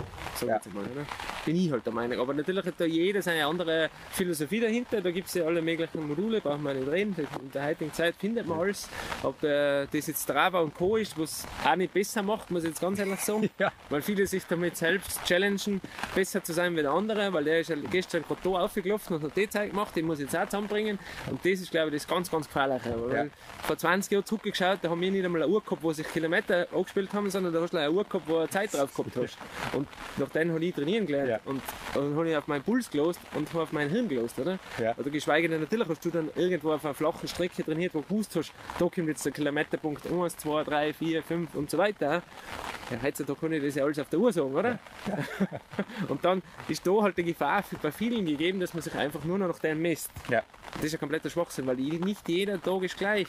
sag 0.41 0.49
Ja. 0.49 0.57
ich 0.59 0.65
jetzt 0.65 0.75
mal. 0.75 0.85
Oder? 0.85 1.07
Bin 1.45 1.57
ich 1.57 1.71
halt 1.71 1.85
der 1.87 1.93
Meinung. 1.93 2.19
Aber 2.21 2.35
natürlich 2.35 2.65
hat 2.65 2.75
da 2.79 2.85
jeder 2.85 3.23
seine 3.23 3.47
andere 3.47 3.91
Philosophie 4.11 4.61
dahinter, 4.61 5.01
da 5.01 5.11
gibt 5.11 5.29
es 5.29 5.35
ja 5.35 5.45
alle 5.45 5.63
möglichen 5.63 6.07
Module, 6.07 6.41
brauchen 6.41 6.63
wir 6.63 6.75
nicht 6.75 6.89
reden, 6.89 7.15
in 7.19 7.51
der 7.53 7.65
heutigen 7.67 7.93
Zeit 7.93 8.15
findet 8.17 8.47
man 8.47 8.61
alles. 8.61 8.89
Ob 9.23 9.43
äh, 9.43 9.87
das 9.87 10.07
jetzt 10.07 10.23
Strava 10.23 10.61
und 10.61 10.75
Co. 10.75 10.97
ist, 10.97 11.19
was 11.19 11.47
auch 11.65 11.77
nicht 11.77 11.93
besser 11.93 12.23
macht, 12.23 12.51
muss 12.51 12.63
ich 12.65 12.71
jetzt 12.71 12.81
ganz 12.81 12.99
ehrlich 12.99 13.21
sagen. 13.21 13.49
Ja. 13.59 13.71
Weil 13.91 14.01
viele 14.01 14.27
sich 14.27 14.45
damit 14.49 14.77
selbst 14.77 15.23
challengen, 15.27 15.81
besser 16.15 16.43
zu 16.43 16.53
sein 16.55 16.75
wie 16.77 16.83
der 16.83 16.93
andere, 16.93 17.31
weil 17.33 17.45
der 17.45 17.61
ist 17.61 17.69
ja 17.69 17.77
gestern 17.91 18.23
gerade 18.23 18.41
da 18.43 18.51
aufgelaufen 18.51 19.17
und 19.17 19.23
hat 19.23 19.37
die 19.37 19.49
Zeit 19.51 19.71
gemacht, 19.71 19.95
den 19.95 20.07
muss 20.07 20.19
ich 20.19 20.25
jetzt 20.25 20.37
auch 20.37 20.47
zusammenbringen. 20.47 20.99
Und 21.29 21.41
das 21.45 21.61
ist, 21.61 21.71
glaube 21.71 21.89
ich, 21.89 21.95
das 22.03 22.09
ganz, 22.09 22.31
ganz 22.31 22.47
Gefährliche. 22.47 22.89
Ja. 23.13 23.27
Vor 23.67 23.77
20 23.77 24.13
Jahren 24.13 24.25
zurückgeschaut, 24.25 24.79
da 24.81 24.89
haben 24.89 25.01
wir 25.01 25.11
nicht 25.11 25.25
einmal 25.25 25.43
eine 25.43 25.53
Uhr 25.53 25.63
gehabt, 25.63 25.83
wo 25.83 25.93
sich 25.93 26.07
Kilometer 26.11 26.67
angespielt 26.73 27.13
haben, 27.13 27.29
sondern 27.29 27.53
da 27.53 27.61
hast 27.61 27.73
du 27.75 27.77
eine 27.77 27.91
Uhr 27.93 28.05
gehabt, 28.05 28.27
wo 28.29 28.33
du 28.35 28.39
eine 28.39 28.49
Zeit 28.49 28.73
drauf 28.73 28.95
gehabt 28.95 29.17
hast. 29.17 29.39
Und 29.77 29.87
nach 30.17 30.30
denen 30.33 30.53
habe 30.53 30.65
ich 30.65 30.75
trainieren 30.75 31.07
gelernt. 31.07 31.29
Ja. 31.29 31.41
Und 31.45 31.63
dann 31.95 32.15
habe 32.15 32.31
ich 32.31 32.37
auf 32.37 32.47
meinen 32.47 32.63
Puls 32.63 32.91
gelost 32.91 33.21
und 33.35 33.49
habe 33.51 33.63
auf 33.63 33.73
mein 33.73 33.89
Hirn 33.91 34.09
gelost, 34.09 34.39
oder? 34.39 34.59
Ja. 34.81 34.95
Oder 34.97 35.11
geschweige 35.11 35.49
denn, 35.49 35.61
natürlich 35.61 35.89
hast 35.89 36.05
du 36.05 36.11
dann 36.11 36.31
irgendwo 36.35 36.73
auf 36.73 36.85
einer 36.85 36.95
flachen 36.95 37.29
Strecke 37.29 37.65
trainiert, 37.65 37.95
wo 37.95 38.01
du 38.01 38.07
gewusst 38.07 38.37
hast, 38.37 38.53
da 38.79 38.87
kommt 38.87 39.09
jetzt 39.09 39.25
der 39.25 39.33
Kilometerpunkt 39.33 40.07
1, 40.07 40.37
2, 40.37 40.65
3, 40.65 40.93
4, 40.93 41.23
5 41.23 41.55
und 41.55 41.71
so 41.71 41.79
weiter. 41.79 42.23
Ja, 42.91 42.99
heutzutage 43.03 43.39
kann 43.39 43.53
ich 43.53 43.63
das 43.63 43.75
ja 43.77 43.85
alles 43.85 43.99
auf 43.99 44.09
der 44.09 44.19
Uhr 44.19 44.33
sagen, 44.33 44.55
oder? 44.55 44.79
und 46.09 46.25
dann 46.25 46.43
ist 46.69 46.87
da 46.87 47.03
halt 47.03 47.17
die 47.17 47.25
Gefahr 47.25 47.63
bei 47.83 47.93
vielen 47.93 48.27
gegeben, 48.27 48.59
dass 48.59 48.75
man 48.75 48.83
sich 48.83 48.95
einfach 48.95 49.25
nur 49.25 49.39
noch 49.39 49.49
nach 49.49 49.59
denen 49.59 49.81
misst. 49.81 50.11
Ja. 50.29 50.43
Das 50.75 50.85
ist 50.85 50.93
ja 50.93 50.99
kompletter 50.99 51.31
Schwachsinn, 51.31 51.67
weil 51.67 51.77
nicht 51.77 52.29
jeder 52.29 52.61
Tag 52.61 52.83
ist 52.83 52.97
gleich. 52.97 53.29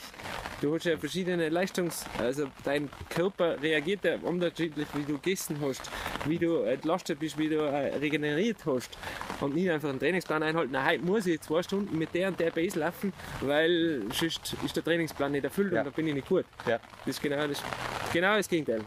Du 0.61 0.75
hast 0.75 0.85
ja 0.85 0.97
verschiedene 0.97 1.49
Leistungs-, 1.49 2.05
also 2.19 2.47
dein 2.63 2.89
Körper 3.09 3.61
reagiert 3.61 4.03
ja 4.03 4.17
unterschiedlich, 4.21 4.87
wie 4.93 5.03
du 5.03 5.13
gegessen 5.13 5.57
hast, 5.61 5.89
wie 6.25 6.37
du 6.37 6.63
entlastet 6.91 7.19
bist, 7.19 7.37
wie 7.37 7.49
du 7.49 7.55
äh, 7.55 7.95
regeneriert 7.97 8.57
hast. 8.65 8.89
Und 9.39 9.55
nicht 9.55 9.69
einfach 9.69 9.89
einen 9.89 9.99
Trainingsplan 9.99 10.43
einhalten, 10.43 10.71
na, 10.73 10.85
heute 10.85 11.03
muss 11.03 11.25
ich 11.25 11.39
zwei 11.41 11.63
Stunden 11.63 11.97
mit 11.97 12.13
der 12.13 12.27
und 12.27 12.39
der 12.39 12.51
Base 12.51 12.77
laufen, 12.79 13.13
weil 13.41 14.03
sonst 14.13 14.55
ist 14.63 14.75
der 14.75 14.83
Trainingsplan 14.83 15.31
nicht 15.31 15.43
erfüllt 15.45 15.71
Ja. 15.73 15.79
und 15.81 15.85
da 15.87 15.91
bin 15.91 16.07
ich 16.07 16.13
nicht 16.15 16.27
gut. 16.27 16.45
Ja. 16.67 16.79
Das 17.05 17.15
ist 17.15 17.21
genau 17.21 17.47
das, 17.47 17.63
genau 18.11 18.35
das 18.35 18.47
Gegenteil. 18.49 18.81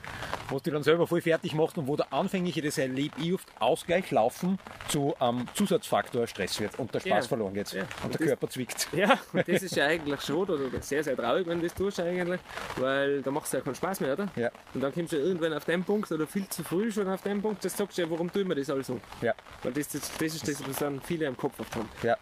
Was 0.50 0.62
die 0.62 0.70
dann 0.70 0.82
selber 0.82 1.06
voll 1.06 1.20
fertig 1.20 1.54
macht 1.54 1.78
und 1.78 1.86
wo 1.86 1.96
der 1.96 2.12
anfängliche, 2.12 2.60
das 2.62 2.78
erlebe 2.78 3.14
ich 3.20 3.34
oft, 3.34 3.48
Ausgleich 3.60 4.10
laufen 4.10 4.58
zu 4.88 5.14
ähm, 5.20 5.46
Zusatzfaktor 5.54 6.26
Stress 6.26 6.60
wird 6.60 6.78
und 6.78 6.92
der 6.94 7.00
Spaß 7.00 7.24
Ja. 7.24 7.28
verloren 7.28 7.54
geht 7.54 7.72
Ja. 7.72 7.82
und 7.82 8.04
Und 8.04 8.20
der 8.20 8.26
Körper 8.28 8.48
zwickt. 8.48 8.88
Ja, 8.92 9.18
und 9.32 9.48
das 9.48 9.62
ist 9.62 9.74
ja 9.76 9.86
eigentlich 9.86 10.20
schade 10.20 10.52
oder 10.54 10.80
sehr, 10.82 11.02
sehr 11.02 11.16
traurig, 11.16 11.46
wenn 11.46 11.58
du 11.60 11.66
das 11.66 11.74
tust 11.74 12.00
eigentlich, 12.00 12.40
weil 12.76 13.22
da 13.22 13.30
macht 13.30 13.46
es 13.46 13.52
ja 13.52 13.60
keinen 13.60 13.74
Spaß 13.74 14.00
mehr, 14.00 14.12
oder? 14.14 14.28
Ja. 14.36 14.50
Und 14.74 14.80
dann 14.82 14.92
kommst 14.92 15.12
du 15.12 15.16
irgendwann 15.16 15.52
auf 15.54 15.64
den 15.64 15.82
Punkt 15.84 16.10
oder 16.12 16.26
viel 16.26 16.48
zu 16.48 16.62
früh 16.62 16.90
schon 16.92 17.08
auf 17.08 17.22
den 17.22 17.40
Punkt, 17.40 17.64
das 17.64 17.76
sagst 17.76 17.96
du 17.98 18.02
ja, 18.02 18.10
warum 18.10 18.32
tun 18.32 18.48
wir 18.48 18.54
das 18.54 18.68
alles 18.70 18.86
so? 18.88 19.00
Ja. 19.22 19.34
Weil 19.62 19.72
das, 19.72 19.88
das, 19.88 20.12
das 20.18 20.34
ist 20.34 20.46
das, 20.48 20.68
was 20.68 20.76
dann 20.78 21.00
viele 21.00 21.26
am 21.28 21.36
Kopf 21.36 21.58
haben. 21.74 21.88
Ja. 22.02 22.16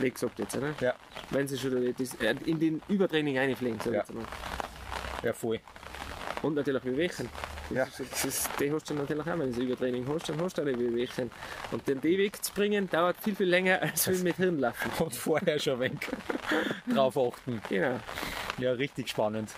Wie 0.00 0.10
gesagt 0.10 0.38
jetzt, 0.38 0.56
oder? 0.56 0.74
Ja. 0.80 0.94
Wenn 1.30 1.46
sie 1.48 1.58
schon 1.58 1.94
das, 1.96 2.14
äh, 2.14 2.34
in 2.44 2.58
den 2.58 2.82
Übertraining 2.88 3.38
reinfliegen, 3.38 3.78
sag 3.80 3.86
ich 3.88 3.92
Ja. 3.94 3.98
jetzt 4.00 4.14
mal. 4.14 4.24
Ja, 5.22 5.32
voll. 5.32 5.60
Und 6.42 6.54
natürlich 6.54 6.82
Das 7.68 7.76
Ja. 7.76 7.84
ist, 7.84 8.12
das 8.12 8.24
ist, 8.24 8.50
die 8.60 8.72
hast 8.72 8.88
du 8.90 8.94
natürlich 8.94 9.22
auch, 9.22 9.26
wenn 9.26 9.40
du 9.40 9.46
das 9.48 9.58
Übertraining 9.58 10.06
hast, 10.08 10.28
dann 10.28 10.40
hast 10.40 10.56
du 10.58 10.62
auch 10.62 10.66
die 10.66 10.78
Wehwehchen. 10.78 11.30
Und 11.72 11.86
den 11.88 12.00
die 12.00 12.16
wegzubringen, 12.18 12.88
dauert 12.88 13.16
viel, 13.20 13.34
viel 13.34 13.48
länger, 13.48 13.82
als 13.82 14.06
wenn 14.08 14.22
mit 14.22 14.36
Hirn 14.36 14.58
laufen. 14.58 14.90
Und 15.04 15.14
vorher 15.14 15.58
schon 15.58 15.80
wenig 15.80 15.98
drauf 16.92 17.16
achten. 17.18 17.60
Genau. 17.68 17.98
Ja, 18.58 18.72
richtig 18.72 19.08
spannend. 19.08 19.50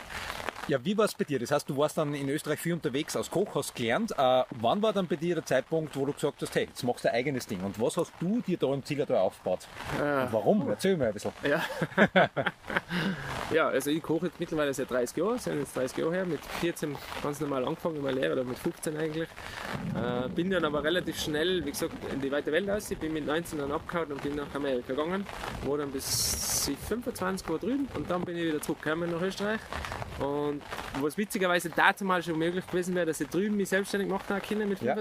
Ja, 0.69 0.85
wie 0.85 0.99
war 0.99 1.07
es 1.07 1.15
bei 1.15 1.25
dir? 1.25 1.39
Das 1.39 1.51
heißt, 1.51 1.71
du 1.71 1.79
warst 1.79 1.97
dann 1.97 2.13
in 2.13 2.29
Österreich 2.29 2.61
viel 2.61 2.75
unterwegs 2.75 3.17
als 3.17 3.31
Koch, 3.31 3.55
hast 3.55 3.75
gelernt. 3.75 4.13
Äh, 4.13 4.45
wann 4.61 4.83
war 4.83 4.93
dann 4.93 5.07
bei 5.07 5.17
dir 5.17 5.37
der 5.37 5.47
Zeitpunkt, 5.47 5.97
wo 5.97 6.05
du 6.05 6.13
gesagt 6.13 6.43
hast, 6.43 6.55
hey, 6.55 6.67
jetzt 6.67 6.83
machst 6.83 7.05
du 7.05 7.09
dein 7.09 7.17
eigenes 7.17 7.47
Ding? 7.47 7.63
Und 7.63 7.81
was 7.81 7.97
hast 7.97 8.13
du 8.21 8.43
dir 8.43 8.59
da 8.59 8.75
im 8.75 8.85
Zillertal 8.85 9.17
aufgebaut? 9.17 9.61
Äh. 9.99 10.25
Und 10.25 10.33
warum? 10.35 10.69
Erzähl 10.69 10.99
mir 10.99 11.07
ein 11.07 11.15
bisschen. 11.15 11.33
Ja. 11.43 11.65
ja, 13.55 13.69
also 13.69 13.91
ich 13.91 14.03
koche 14.03 14.27
jetzt 14.27 14.39
mittlerweile 14.39 14.75
seit 14.75 14.91
30 14.91 15.17
Jahren, 15.17 15.39
sind 15.39 15.59
jetzt 15.59 15.75
30 15.75 15.97
Jahre 15.97 16.13
her, 16.13 16.27
mit 16.27 16.45
14 16.61 16.95
ganz 17.23 17.41
normal 17.41 17.65
angefangen, 17.65 18.03
meine 18.03 18.21
Lehre, 18.21 18.35
oder 18.35 18.45
mit 18.45 18.59
15 18.59 18.95
eigentlich. 18.95 19.29
Äh, 19.95 20.29
bin 20.29 20.51
dann 20.51 20.67
aber 20.67 20.85
relativ 20.85 21.19
schnell, 21.19 21.65
wie 21.65 21.71
gesagt, 21.71 21.95
in 22.13 22.21
die 22.21 22.31
weite 22.31 22.53
Welt 22.53 22.69
aus. 22.69 22.91
Ich 22.91 22.99
bin 22.99 23.15
mit 23.15 23.25
19 23.25 23.59
dann 23.59 23.73
abgehauen 23.73 24.13
und 24.13 24.23
bin 24.23 24.37
nach 24.37 24.55
Amerika 24.55 24.89
gegangen, 24.89 25.27
war 25.65 25.79
dann 25.79 25.91
bis 25.91 26.69
ich 26.69 26.77
25 26.77 27.49
war 27.49 27.59
drüben 27.59 27.89
und 27.95 28.11
dann 28.11 28.23
bin 28.23 28.37
ich 28.37 28.45
wieder 28.45 28.61
zurückgekommen 28.61 29.11
nach 29.11 29.23
Österreich. 29.23 29.61
Und 30.19 30.58
was 31.01 31.17
witzigerweise 31.17 31.71
dazu 31.71 32.05
mal 32.05 32.23
schon 32.23 32.39
möglich 32.39 32.67
gewesen 32.67 32.95
wäre, 32.95 33.07
dass 33.07 33.21
ich 33.21 33.29
drüben 33.29 33.57
mich 33.57 33.69
selbstständig 33.69 34.09
gemacht 34.09 34.29
habe, 34.29 34.41
Kinder 34.41 34.67
mit 34.67 34.81
Ja. 34.83 34.95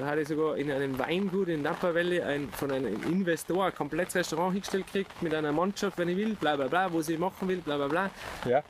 25. 0.00 0.02
Da 0.02 0.06
hatte 0.06 0.20
ich 0.22 0.28
sogar 0.28 0.56
in 0.56 0.70
einem 0.70 0.98
Weingut 0.98 1.48
in 1.48 1.62
Napa 1.62 1.94
Valley 1.94 2.20
ein, 2.22 2.48
von 2.52 2.70
einem 2.70 3.02
Investor 3.04 3.66
ein 3.66 3.74
komplettes 3.74 4.14
Restaurant 4.16 4.52
hingestellt 4.52 4.86
gekriegt 4.86 5.22
mit 5.22 5.34
einer 5.34 5.52
Mannschaft, 5.52 5.98
wenn 5.98 6.08
ich 6.08 6.16
will, 6.16 6.34
bla 6.34 6.56
bla 6.56 6.68
bla, 6.68 6.92
wo 6.92 7.00
sie 7.02 7.16
machen 7.16 7.48
will, 7.48 7.58
bla 7.58 7.76
bla 7.76 7.88
bla. 7.88 8.10
Ja, 8.48 8.62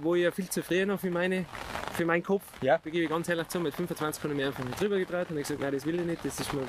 Wo 0.00 0.14
ich 0.14 0.22
ja 0.24 0.30
viel 0.30 0.48
zu 0.48 0.62
früh 0.62 0.84
noch 0.86 1.00
für, 1.00 1.10
meine, 1.10 1.46
für 1.94 2.04
meinen 2.04 2.22
Kopf, 2.22 2.44
Ja. 2.60 2.78
da 2.82 2.90
gebe 2.90 3.04
ich 3.04 3.10
ganz 3.10 3.28
ehrlich 3.28 3.48
zu, 3.48 3.58
mit 3.60 3.74
25 3.74 4.22
habe 4.22 4.32
ich 4.32 4.36
mich 4.38 4.46
einfach 4.46 4.64
nicht 4.64 4.80
drüber 4.80 4.98
getraut 4.98 5.26
und 5.30 5.36
ich 5.38 5.42
gesagt, 5.44 5.60
nein, 5.60 5.72
das 5.72 5.84
will 5.86 5.98
ich 5.98 6.06
nicht, 6.06 6.24
das 6.24 6.38
ist 6.40 6.52
mir 6.52 6.62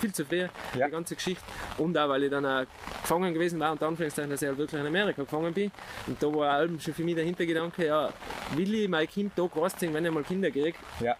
viel 0.00 0.12
zu 0.12 0.24
früh, 0.24 0.46
Ja. 0.76 0.86
die 0.86 0.90
ganze 0.90 1.14
Geschichte. 1.14 1.44
Und 1.78 1.96
auch, 1.98 2.08
weil 2.08 2.24
ich 2.24 2.30
dann 2.30 2.46
auch 2.46 2.64
gefangen 3.02 3.34
gewesen 3.34 3.60
war 3.60 3.72
und 3.72 3.82
Anführungszeichen, 3.82 4.30
dass 4.30 4.42
ich 4.42 4.48
halt 4.48 4.58
wirklich 4.58 4.80
in 4.80 4.86
Amerika 4.86 5.22
gefangen 5.22 5.52
bin. 5.52 5.70
Und 6.06 6.22
da 6.22 6.26
war 6.32 6.58
auch 6.62 6.66
schon 6.80 6.94
für 6.94 7.04
mich 7.04 7.14
der 7.14 7.24
Hintergedanke, 7.24 7.86
ja, 7.86 8.10
will 8.54 8.74
ich 8.74 8.88
mein 8.88 9.06
Kind 9.06 9.32
da 9.36 9.42
großziehen, 9.46 9.92
wenn 9.94 10.04
ich 10.04 10.10
mal 10.12 10.22
Kinder 10.22 10.50
kriege? 10.50 10.74
ja, 11.00 11.16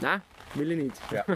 Nein, 0.00 0.22
will 0.58 0.72
ich 0.72 0.78
nicht. 0.78 0.96
ja. 1.10 1.24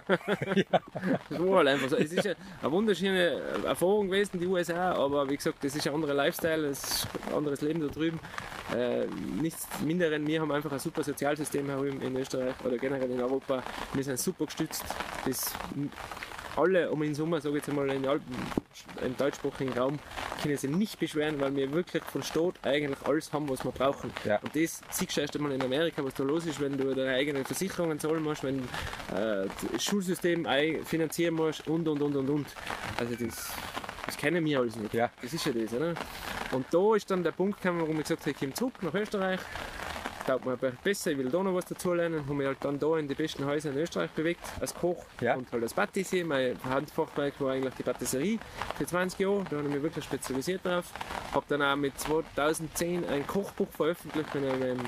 Das 1.28 1.40
war 1.40 1.58
halt 1.58 1.68
einfach 1.68 1.88
so. 1.88 1.96
Es 1.96 2.12
ist 2.12 2.24
ja 2.24 2.34
eine 2.60 2.70
wunderschöne 2.72 3.40
Erfahrung 3.64 4.06
gewesen, 4.08 4.38
die 4.38 4.46
USA, 4.46 4.92
aber 4.92 5.28
wie 5.28 5.36
gesagt, 5.36 5.62
das 5.62 5.74
ist 5.74 5.86
ein 5.86 5.94
anderer 5.94 6.14
Lifestyle, 6.14 6.66
es 6.66 6.82
ist 6.82 7.08
ein 7.28 7.34
anderes 7.34 7.60
Leben 7.62 7.80
da 7.80 7.88
drüben. 7.88 8.20
Äh, 8.74 9.06
nichts 9.40 9.66
minderen, 9.84 10.26
wir 10.26 10.40
haben 10.40 10.52
einfach 10.52 10.72
ein 10.72 10.78
super 10.78 11.02
Sozialsystem 11.02 11.66
hier 11.66 11.84
in, 11.84 12.00
in 12.00 12.16
Österreich 12.16 12.54
oder 12.64 12.78
generell 12.78 13.10
in 13.10 13.20
Europa. 13.20 13.62
Wir 13.92 14.04
sind 14.04 14.18
super 14.18 14.46
gestützt. 14.46 14.84
Das 15.26 15.52
alle 16.56 16.90
um 16.90 17.00
den 17.00 17.14
Sommer, 17.14 17.40
sage 17.40 17.56
ich 17.56 17.62
jetzt 17.62 17.68
einmal, 17.68 17.90
in 17.90 18.06
Alpen, 18.06 18.34
im 19.04 19.16
deutschsprachigen 19.16 19.72
Raum, 19.72 19.98
können 20.42 20.56
sich 20.56 20.70
nicht 20.70 20.98
beschweren, 20.98 21.40
weil 21.40 21.54
wir 21.56 21.72
wirklich 21.72 22.02
von 22.04 22.22
Staat 22.22 22.54
eigentlich 22.62 22.98
alles 23.04 23.32
haben, 23.32 23.48
was 23.48 23.64
wir 23.64 23.72
brauchen. 23.72 24.12
Ja. 24.24 24.38
Und 24.38 24.54
das 24.54 24.80
siehst 24.90 25.16
du 25.16 25.20
erst 25.20 25.36
einmal 25.36 25.52
in 25.52 25.62
Amerika, 25.62 26.04
was 26.04 26.14
da 26.14 26.24
los 26.24 26.46
ist, 26.46 26.60
wenn 26.60 26.76
du 26.76 26.94
deine 26.94 27.14
eigenen 27.14 27.44
Versicherungen 27.44 27.98
zahlen 27.98 28.22
musst, 28.22 28.44
wenn 28.44 28.60
äh, 29.14 29.46
das 29.72 29.84
Schulsystem 29.84 30.46
finanzieren 30.84 31.34
musst 31.34 31.66
und 31.68 31.88
und 31.88 32.02
und 32.02 32.16
und 32.16 32.28
und. 32.28 32.46
Also 32.98 33.14
das, 33.14 33.52
das 34.06 34.16
kennen 34.16 34.44
wir 34.44 34.60
alles 34.60 34.76
nicht. 34.76 34.94
Ja. 34.94 35.10
Das 35.20 35.32
ist 35.32 35.46
ja 35.46 35.52
das, 35.52 35.72
oder? 35.72 35.94
Und 36.52 36.66
da 36.70 36.94
ist 36.94 37.10
dann 37.10 37.22
der 37.22 37.32
Punkt 37.32 37.60
gekommen, 37.60 37.80
warum 37.80 37.96
ich 37.96 38.02
gesagt 38.02 38.22
habe, 38.22 38.30
ich 38.30 38.38
komme 38.38 38.52
zurück 38.52 38.74
nach 38.82 38.94
Österreich. 38.94 39.40
Taugt 40.26 40.46
mir 40.46 40.56
besser, 40.56 41.10
ich 41.10 41.18
will 41.18 41.30
da 41.30 41.42
noch 41.42 41.54
was 41.54 41.64
dazu 41.64 41.94
lernen. 41.94 42.20
Habe 42.24 42.34
mich 42.34 42.46
halt 42.46 42.58
dann 42.60 42.78
da 42.78 42.96
in 42.96 43.08
die 43.08 43.14
besten 43.14 43.44
Häuser 43.44 43.70
in 43.70 43.78
Österreich 43.78 44.10
bewegt, 44.10 44.40
als 44.60 44.72
Koch 44.72 45.04
Ja. 45.20 45.34
und 45.34 45.50
halt 45.50 45.62
als 45.64 45.74
Patissier. 45.74 46.24
Mein 46.24 46.56
Handfachwerk 46.64 47.40
war 47.40 47.52
eigentlich 47.52 47.74
die 47.74 47.82
Patisserie 47.82 48.38
für 48.78 48.86
20 48.86 49.18
Jahre. 49.18 49.44
Da 49.50 49.56
habe 49.56 49.66
ich 49.68 49.74
mich 49.74 49.82
wirklich 49.82 50.04
spezialisiert 50.04 50.64
drauf. 50.64 50.84
Habe 51.34 51.44
dann 51.48 51.62
auch 51.62 51.74
mit 51.74 51.98
2010 51.98 53.04
ein 53.08 53.26
Kochbuch 53.26 53.68
veröffentlicht 53.72 54.32
mit 54.34 54.44
einem 54.44 54.78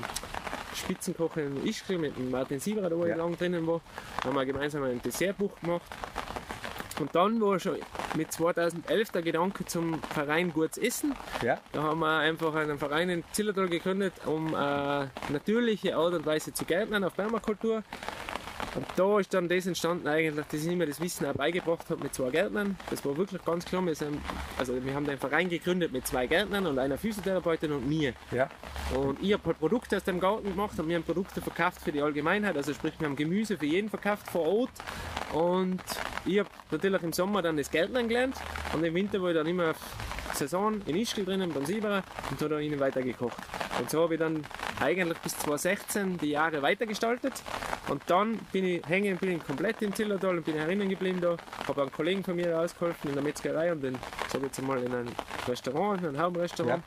Spitzenkoch 0.73 1.35
in 1.37 1.65
Ischgl, 1.67 1.97
mit 1.97 2.15
dem 2.17 2.31
Martin 2.31 2.59
Sieberer, 2.61 2.89
da 2.89 2.95
wo 2.97 3.05
Ja. 3.05 3.11
ich 3.11 3.17
lange 3.17 3.35
drinnen 3.35 3.67
war. 3.67 3.81
Da 4.21 4.29
haben 4.29 4.35
wir 4.35 4.45
gemeinsam 4.45 4.83
ein 4.83 5.01
Dessertbuch 5.01 5.51
gemacht. 5.59 5.83
Und 6.99 7.13
dann 7.13 7.41
war 7.41 7.59
schon 7.59 7.77
mit 8.15 8.31
2011 8.31 9.11
der 9.11 9.21
Gedanke 9.21 9.65
zum 9.65 10.01
Verein 10.13 10.53
Gutes 10.53 10.77
Essen. 10.77 11.13
ja. 11.41 11.59
Da 11.73 11.83
haben 11.83 11.99
wir 11.99 12.19
einfach 12.19 12.55
einen 12.55 12.79
Verein 12.79 13.09
in 13.09 13.23
Zillertal 13.31 13.67
gegründet, 13.67 14.13
um 14.25 14.53
äh, 14.55 15.07
natürliche 15.31 15.95
Art 15.95 16.13
und 16.13 16.25
Weise 16.25 16.53
zu 16.53 16.65
gärtnern 16.65 17.03
auf 17.03 17.15
Permakultur. 17.15 17.83
Und 18.73 18.85
da 18.95 19.19
ist 19.19 19.33
dann 19.33 19.47
das 19.47 19.65
entstanden 19.67 20.07
eigentlich, 20.07 20.45
dass 20.49 20.65
ich 20.65 20.75
mir 20.75 20.85
das 20.85 20.99
Wissen 20.99 21.25
auch 21.25 21.33
beigebracht 21.33 21.89
habe 21.89 22.03
mit 22.03 22.13
zwei 22.13 22.29
Gärtnern. 22.29 22.77
Das 22.89 23.05
war 23.05 23.15
wirklich 23.17 23.43
ganz 23.45 23.65
klar. 23.65 23.85
Wir, 23.85 23.95
sind, 23.95 24.19
also 24.57 24.73
wir 24.83 24.93
haben 24.93 25.05
den 25.05 25.17
Verein 25.17 25.49
gegründet 25.49 25.91
mit 25.91 26.07
zwei 26.07 26.27
Gärtnern 26.27 26.65
und 26.65 26.79
einer 26.79 26.97
Physiotherapeutin 26.97 27.71
und 27.71 27.87
mir. 27.87 28.13
Ja. 28.31 28.49
Und 28.95 29.21
ich 29.21 29.33
habe 29.33 29.43
halt 29.45 29.59
Produkte 29.59 29.97
aus 29.97 30.03
dem 30.03 30.19
Garten 30.19 30.49
gemacht 30.49 30.77
und 30.79 30.87
wir 30.87 30.95
haben 30.95 31.03
Produkte 31.03 31.41
verkauft 31.41 31.81
für 31.81 31.91
die 31.91 32.01
Allgemeinheit. 32.01 32.57
Also 32.57 32.73
sprich, 32.73 32.93
wir 32.99 33.07
haben 33.07 33.15
Gemüse 33.15 33.57
für 33.57 33.65
jeden 33.65 33.89
verkauft 33.89 34.27
vor 34.29 34.45
Ort. 34.45 34.71
Und 35.33 35.81
ich 36.25 36.39
habe 36.39 36.49
natürlich 36.71 37.03
im 37.03 37.13
Sommer 37.13 37.41
dann 37.41 37.57
das 37.57 37.69
Gärtnern 37.69 38.07
gelernt 38.07 38.35
und 38.73 38.83
im 38.83 38.93
Winter 38.93 39.21
war 39.21 39.29
ich 39.29 39.35
dann 39.35 39.47
immer 39.47 39.71
auf 39.71 39.77
Saison 40.33 40.81
in 40.85 40.95
Ischgl 40.95 41.25
drinnen 41.25 41.51
beim 41.53 41.65
Sieberer 41.65 42.03
und 42.29 42.39
habe 42.41 42.55
dann 42.55 42.61
ihnen 42.61 42.79
weitergekocht. 42.79 43.37
Und 43.79 43.89
so 43.89 44.03
habe 44.03 44.15
ich 44.15 44.19
dann 44.19 44.45
eigentlich 44.79 45.17
bis 45.19 45.37
2016 45.39 46.17
die 46.17 46.31
Jahre 46.31 46.61
weitergestaltet. 46.61 47.33
Und 47.87 48.01
dann 48.07 48.37
bin 48.51 48.65
ich 48.65 48.87
hängen 48.87 49.17
bin 49.17 49.37
ich 49.37 49.43
komplett 49.43 49.81
im 49.81 49.93
Zillertal 49.93 50.37
und 50.37 50.45
bin 50.45 50.55
herinnen 50.55 50.89
geblieben 50.89 51.21
da. 51.21 51.37
Habe 51.67 51.83
einen 51.83 51.91
Kollegen 51.91 52.23
von 52.23 52.35
mir 52.35 52.59
ausgeholfen 52.59 53.09
in 53.09 53.15
der 53.15 53.23
Metzgerei 53.23 53.71
und 53.71 53.83
dann, 53.83 53.97
sag 54.31 54.41
jetzt 54.43 54.59
einmal, 54.59 54.81
in 54.83 54.93
einem 54.93 55.11
Restaurant, 55.47 56.01
in 56.01 56.07
einem 56.09 56.19
Haubenrestaurant. 56.19 56.83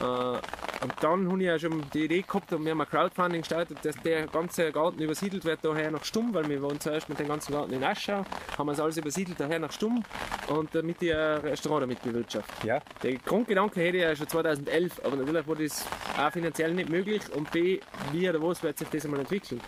Äh, 0.00 0.71
und 0.82 0.92
dann 1.00 1.30
habe 1.30 1.40
ich 1.40 1.46
ja 1.46 1.58
schon 1.58 1.82
die 1.94 2.04
Idee 2.04 2.22
gehabt 2.22 2.52
und 2.52 2.64
wir 2.64 2.72
haben 2.72 2.80
ein 2.80 2.88
Crowdfunding 2.88 3.42
gestartet, 3.42 3.78
dass 3.82 3.94
der 4.02 4.26
ganze 4.26 4.72
Garten 4.72 5.00
übersiedelt 5.00 5.44
wird 5.44 5.60
daher 5.62 5.90
nach 5.90 6.04
Stumm, 6.04 6.34
weil 6.34 6.48
wir 6.48 6.60
wohnen 6.60 6.80
zuerst 6.80 7.08
mit 7.08 7.18
dem 7.20 7.28
ganzen 7.28 7.52
Garten 7.52 7.72
in 7.72 7.84
Aschau, 7.84 8.24
haben 8.58 8.66
wir 8.66 8.72
es 8.72 8.80
alles 8.80 8.96
übersiedelt 8.96 9.38
daher 9.38 9.60
nach 9.60 9.70
Stumm 9.70 10.02
und 10.48 10.74
damit 10.74 11.00
ich 11.02 11.14
ein 11.14 11.38
Restaurant 11.38 11.82
damit 11.82 12.02
bewirtschafte. 12.02 12.66
Ja. 12.66 12.80
Der 13.02 13.14
Grundgedanke 13.18 13.80
hätte 13.80 13.96
ich 13.98 14.02
ja 14.02 14.16
schon 14.16 14.28
2011, 14.28 15.00
aber 15.04 15.16
natürlich 15.16 15.46
war 15.46 15.56
das 15.56 15.86
A 16.16 16.30
finanziell 16.30 16.74
nicht 16.74 16.90
möglich 16.90 17.22
und 17.34 17.50
B, 17.52 17.80
wie 18.10 18.28
oder 18.28 18.42
was 18.42 18.62
wird 18.62 18.78
sich 18.78 18.88
das 18.88 19.04
einmal 19.04 19.20
entwickeln. 19.20 19.60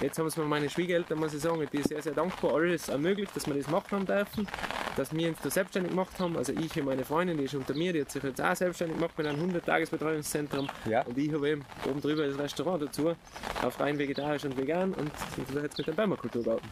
Jetzt 0.00 0.18
haben 0.18 0.26
es 0.26 0.36
mir 0.36 0.44
meine 0.44 0.68
Schwiegereltern, 0.68 1.18
muss 1.18 1.34
ich 1.34 1.40
sagen, 1.40 1.64
bin 1.70 1.82
sehr, 1.82 2.02
sehr 2.02 2.12
dankbar, 2.12 2.54
alles 2.54 2.88
ermöglicht, 2.88 3.34
dass 3.36 3.46
wir 3.46 3.54
das 3.54 3.68
machen 3.68 3.98
haben 3.98 4.06
dürfen, 4.06 4.48
dass 4.96 5.14
wir 5.14 5.28
uns 5.28 5.38
da 5.42 5.50
selbstständig 5.50 5.90
gemacht 5.90 6.18
haben. 6.18 6.36
Also 6.36 6.52
ich 6.52 6.76
und 6.76 6.86
meine 6.86 7.04
Freundin, 7.04 7.38
die 7.38 7.44
ist 7.44 7.54
unter 7.54 7.74
mir, 7.74 7.92
die 7.92 8.00
hat 8.00 8.10
sich 8.10 8.22
jetzt 8.22 8.40
auch 8.40 8.54
selbstständig 8.54 8.96
gemacht 8.96 9.16
mit 9.16 9.26
einem 9.26 9.50
100-Tages-Betreuungszentrum. 9.50 10.51
Ja. 10.88 11.02
Und 11.02 11.16
ich 11.18 11.32
habe 11.32 11.48
eben 11.50 11.64
oben 11.88 12.00
drüber 12.00 12.26
das 12.26 12.38
Restaurant 12.38 12.82
dazu, 12.82 13.14
auf 13.62 13.80
rein 13.80 13.98
vegetarisch 13.98 14.44
und 14.44 14.56
vegan 14.56 14.92
und 14.94 15.10
ich 15.36 15.54
jetzt 15.62 15.78
mit 15.78 15.86
dem 15.86 15.94
Permakulturgarten. 15.96 16.68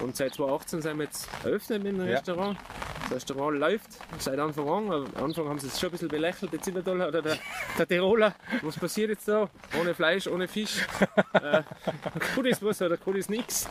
Und 0.00 0.16
seit 0.16 0.32
2018 0.34 0.80
sind 0.82 0.96
wir 0.98 1.04
jetzt 1.04 1.28
eröffnet 1.44 1.82
mit 1.82 1.92
dem 1.92 2.06
Ja. 2.06 2.14
Restaurant. 2.16 2.58
Das 3.02 3.16
Restaurant 3.16 3.58
läuft 3.58 3.90
seit 4.18 4.38
Anfang 4.38 4.68
an. 4.68 4.92
Am 4.92 5.24
Anfang 5.24 5.48
haben 5.48 5.58
sie 5.58 5.66
es 5.66 5.78
schon 5.80 5.88
ein 5.88 5.92
bisschen 5.92 6.08
belächelt, 6.08 6.52
der 6.52 6.60
Zillertaler 6.62 7.08
oder 7.08 7.20
der, 7.22 7.36
der 7.76 7.88
Tiroler. 7.88 8.34
Was 8.62 8.76
passiert 8.78 9.10
jetzt 9.10 9.26
da? 9.28 9.50
Ohne 9.80 9.94
Fleisch, 9.94 10.26
ohne 10.28 10.46
Fisch. 10.48 10.86
äh, 11.34 11.62
gut 12.36 12.46
ist 12.46 12.62
was 12.64 12.80
oder 12.80 12.96
gut 12.96 13.16
ist 13.16 13.28
nichts. 13.28 13.68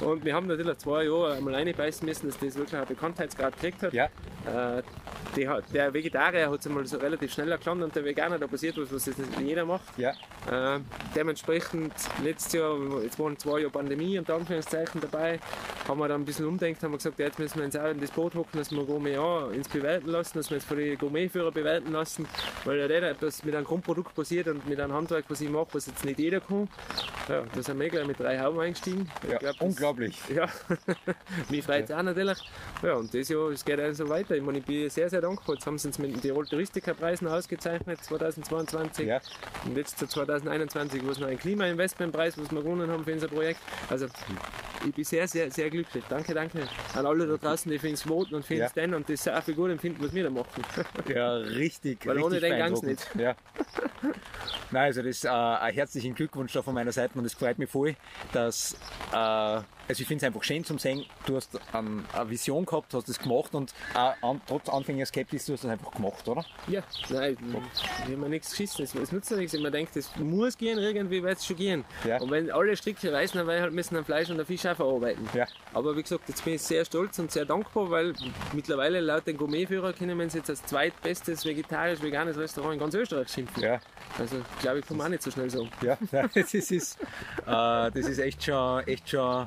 Und 0.00 0.24
wir 0.24 0.34
haben 0.34 0.46
natürlich 0.46 0.78
zwei 0.78 1.04
Jahre 1.04 1.34
einmal 1.34 1.54
reinbeißen 1.54 2.06
müssen, 2.06 2.26
dass 2.28 2.38
das 2.38 2.54
wirklich 2.56 2.76
einen 2.76 2.86
Bekanntheitsgrad 2.86 3.54
gekriegt 3.54 3.82
hat. 3.82 3.92
Ja. 3.92 4.08
Äh, 4.46 4.82
hat- 5.46 5.64
der 5.72 5.92
Vegetarier 5.94 6.50
hat 6.50 6.60
es 6.60 6.66
einmal 6.66 6.86
so 6.86 6.98
relativ 6.98 7.32
schnell 7.32 7.50
erkannt 7.50 7.82
und 7.90 7.96
der 7.96 8.04
Veganer, 8.04 8.38
da 8.38 8.46
passiert 8.46 8.76
was, 8.78 8.92
was 8.92 9.06
jetzt 9.06 9.18
nicht 9.18 9.40
jeder 9.40 9.64
macht. 9.64 9.82
Ja. 9.98 10.10
Äh, 10.50 10.80
dementsprechend, 11.16 11.92
letztes 12.22 12.52
Jahr, 12.52 12.76
jetzt 13.02 13.18
waren 13.18 13.36
zwei 13.36 13.58
Jahre 13.58 13.72
Pandemie 13.72 14.16
und 14.16 14.30
Anführungszeichen 14.30 15.00
dabei, 15.00 15.40
haben 15.88 15.98
wir 15.98 16.06
dann 16.06 16.22
ein 16.22 16.24
bisschen 16.24 16.46
umdenkt, 16.46 16.82
haben 16.84 16.92
wir 16.92 16.98
gesagt, 16.98 17.18
ja, 17.18 17.26
jetzt 17.26 17.38
müssen 17.40 17.58
wir 17.58 17.64
uns 17.64 17.74
auch 17.76 17.90
in 17.90 18.00
das 18.00 18.12
Boot 18.12 18.34
hocken, 18.36 18.58
dass 18.58 18.70
wir 18.70 18.84
Gourmet 18.84 19.14
ja, 19.14 19.48
ins 19.50 19.68
Bewerten 19.68 20.08
lassen, 20.08 20.38
dass 20.38 20.50
wir 20.50 20.58
jetzt 20.58 20.66
von 20.68 20.76
den 20.76 20.96
Gourmetführer 20.98 21.50
bewerten 21.50 21.90
lassen, 21.92 22.26
weil 22.64 22.78
ja 22.78 22.86
der 22.86 23.02
etwas 23.10 23.42
mit 23.44 23.54
einem 23.56 23.64
Grundprodukt 23.66 24.14
passiert 24.14 24.46
und 24.46 24.68
mit 24.68 24.78
einem 24.78 24.92
Handwerk, 24.92 25.24
was 25.28 25.40
ich 25.40 25.50
mache, 25.50 25.68
was 25.72 25.86
jetzt 25.86 26.04
nicht 26.04 26.20
jeder 26.20 26.40
kann. 26.40 26.68
Ja, 27.28 27.42
da 27.52 27.62
sind 27.62 27.78
wir 27.80 27.88
gleich 27.88 28.06
mit 28.06 28.20
drei 28.20 28.38
Hauben 28.38 28.60
eingestiegen. 28.60 29.10
Ja. 29.28 29.38
glaub, 29.38 29.58
das- 29.58 29.60
Unglaublich. 29.68 30.18
ja, 30.34 30.48
mich 31.48 31.64
freut 31.64 31.84
es 31.84 31.90
auch 31.90 32.02
natürlich. 32.02 32.38
Ja, 32.82 32.94
und 32.94 33.12
das 33.12 33.28
Jahr, 33.28 33.50
es 33.50 33.64
geht 33.64 33.80
also 33.80 34.08
weiter. 34.08 34.36
Ich 34.36 34.42
meine, 34.42 34.58
ich 34.58 34.64
bin 34.64 34.88
sehr, 34.90 35.10
sehr 35.10 35.20
dankbar. 35.20 35.54
Jetzt 35.56 35.66
haben 35.66 35.78
sie 35.78 35.88
uns 35.88 35.98
mit 35.98 36.12
dem 36.12 36.20
Tirol 36.20 36.46
Touristikerpreisen 36.46 37.26
ausgezeichnet, 37.28 37.69
2022. 37.78 39.06
Ja. 39.06 39.20
Und 39.64 39.76
jetzt 39.76 39.98
zu 39.98 40.06
2021, 40.06 41.04
wo 41.04 41.10
es 41.10 41.18
noch 41.18 41.28
ein 41.28 41.38
Klimainvestmentpreis, 41.38 42.38
was 42.38 42.50
wir 42.50 42.62
gewonnen 42.62 42.90
haben 42.90 43.04
für 43.04 43.12
unser 43.12 43.28
Projekt. 43.28 43.60
Also, 43.88 44.06
ich 44.86 44.94
bin 44.94 45.04
sehr, 45.04 45.28
sehr, 45.28 45.50
sehr 45.50 45.70
glücklich. 45.70 46.04
Danke, 46.08 46.34
danke 46.34 46.66
an 46.94 47.06
alle 47.06 47.26
da 47.26 47.36
draußen, 47.36 47.70
die 47.70 47.78
für 47.78 47.88
uns 47.88 48.02
voten 48.02 48.34
und 48.34 48.44
für 48.44 48.54
uns 48.54 48.74
Ja. 48.74 48.82
denn 48.82 48.94
und 48.94 49.08
das 49.08 49.28
auch 49.28 49.42
für 49.42 49.54
gut 49.54 49.70
empfinden, 49.70 50.04
was 50.04 50.14
wir 50.14 50.24
da 50.24 50.30
machen. 50.30 50.64
Ja, 51.08 51.34
richtig. 51.34 52.06
Weil 52.06 52.16
richtig 52.16 52.24
ohne 52.26 52.40
den 52.40 52.58
gang's 52.58 52.80
beeindruckend. 52.80 53.20
Ja. 53.20 53.34
Nein, 54.70 54.84
also 54.84 55.02
das 55.02 55.24
äh, 55.24 55.28
ein 55.28 55.74
herzlichen 55.74 56.14
Glückwunsch 56.14 56.52
da 56.52 56.62
von 56.62 56.74
meiner 56.74 56.92
Seite 56.92 57.18
und 57.18 57.24
es 57.24 57.34
freut 57.34 57.58
mich 57.58 57.68
voll, 57.68 57.96
dass 58.32 58.76
äh, 59.12 59.16
also 59.16 60.02
ich 60.02 60.06
finde 60.06 60.24
es 60.24 60.26
einfach 60.28 60.44
schön 60.44 60.64
zum 60.64 60.78
sehen, 60.78 61.04
du 61.26 61.34
hast 61.34 61.58
ähm, 61.74 62.04
eine 62.12 62.30
Vision 62.30 62.64
gehabt, 62.64 62.94
hast 62.94 63.08
das 63.08 63.18
gemacht 63.18 63.52
und 63.56 63.74
äh, 63.94 64.12
an, 64.24 64.40
trotz 64.46 64.68
anfänglicher 64.68 65.06
Skepsis, 65.06 65.46
du 65.46 65.54
hast 65.54 65.64
das 65.64 65.70
einfach 65.72 65.90
gemacht, 65.90 66.26
oder? 66.28 66.44
Ja, 66.68 66.82
nein, 67.08 67.36
wir 68.06 68.16
haben 68.16 68.22
ja 68.22 68.28
nichts 68.28 68.50
geschissen. 68.50 68.84
Es, 68.84 68.94
es 68.94 69.12
nutzt 69.12 69.30
ja 69.30 69.36
nichts. 69.36 69.58
Man 69.58 69.72
denkt, 69.72 69.96
es 69.96 70.14
muss 70.16 70.56
gehen, 70.56 70.78
irgendwie 70.78 71.22
wird 71.22 71.38
es 71.38 71.46
schon 71.46 71.56
gehen. 71.56 71.84
Ja. 72.04 72.20
Und 72.20 72.30
wenn 72.30 72.50
alle 72.50 72.76
Stricke 72.76 73.12
reißen, 73.12 73.38
dann 73.38 73.46
wir 73.46 73.60
halt 73.60 73.72
müssen 73.72 73.96
am 73.96 74.04
Fleisch 74.04 74.30
und 74.30 74.38
am 74.40 74.46
Fisch 74.46 74.66
auch 74.66 74.76
verarbeiten. 74.76 75.28
Ja. 75.34 75.46
Aber 75.74 75.96
wie 75.96 76.02
gesagt, 76.02 76.28
jetzt 76.28 76.44
bin 76.44 76.54
ich 76.54 76.62
sehr 76.62 76.84
stolz 76.84 77.18
und 77.18 77.30
sehr 77.30 77.44
dankbar, 77.44 77.90
weil 77.90 78.14
mittlerweile 78.52 79.00
laut 79.00 79.26
den 79.26 79.36
Gourmetführer 79.36 79.92
können 79.92 80.16
wir 80.16 80.24
uns 80.24 80.34
jetzt 80.34 80.50
als 80.50 80.64
zweitbestes 80.64 81.44
vegetarisch-veganes 81.44 82.36
Restaurant 82.36 82.74
in 82.74 82.80
ganz 82.80 82.94
Österreich 82.94 83.28
schimpfen. 83.28 83.62
Ja. 83.62 83.80
Also, 84.18 84.36
glaube 84.60 84.80
ich, 84.80 84.86
kann 84.86 84.96
man 84.96 85.06
auch 85.06 85.10
nicht 85.10 85.22
so 85.22 85.30
schnell 85.30 85.50
sagen. 85.50 85.70
Ja, 85.82 85.96
das 86.34 86.54
ist, 86.54 86.72
ist, 86.72 87.00
äh, 87.00 87.04
das 87.46 87.94
ist 87.94 88.18
echt 88.18 88.44
schon, 88.44 88.86
echt 88.86 89.08
schon 89.08 89.46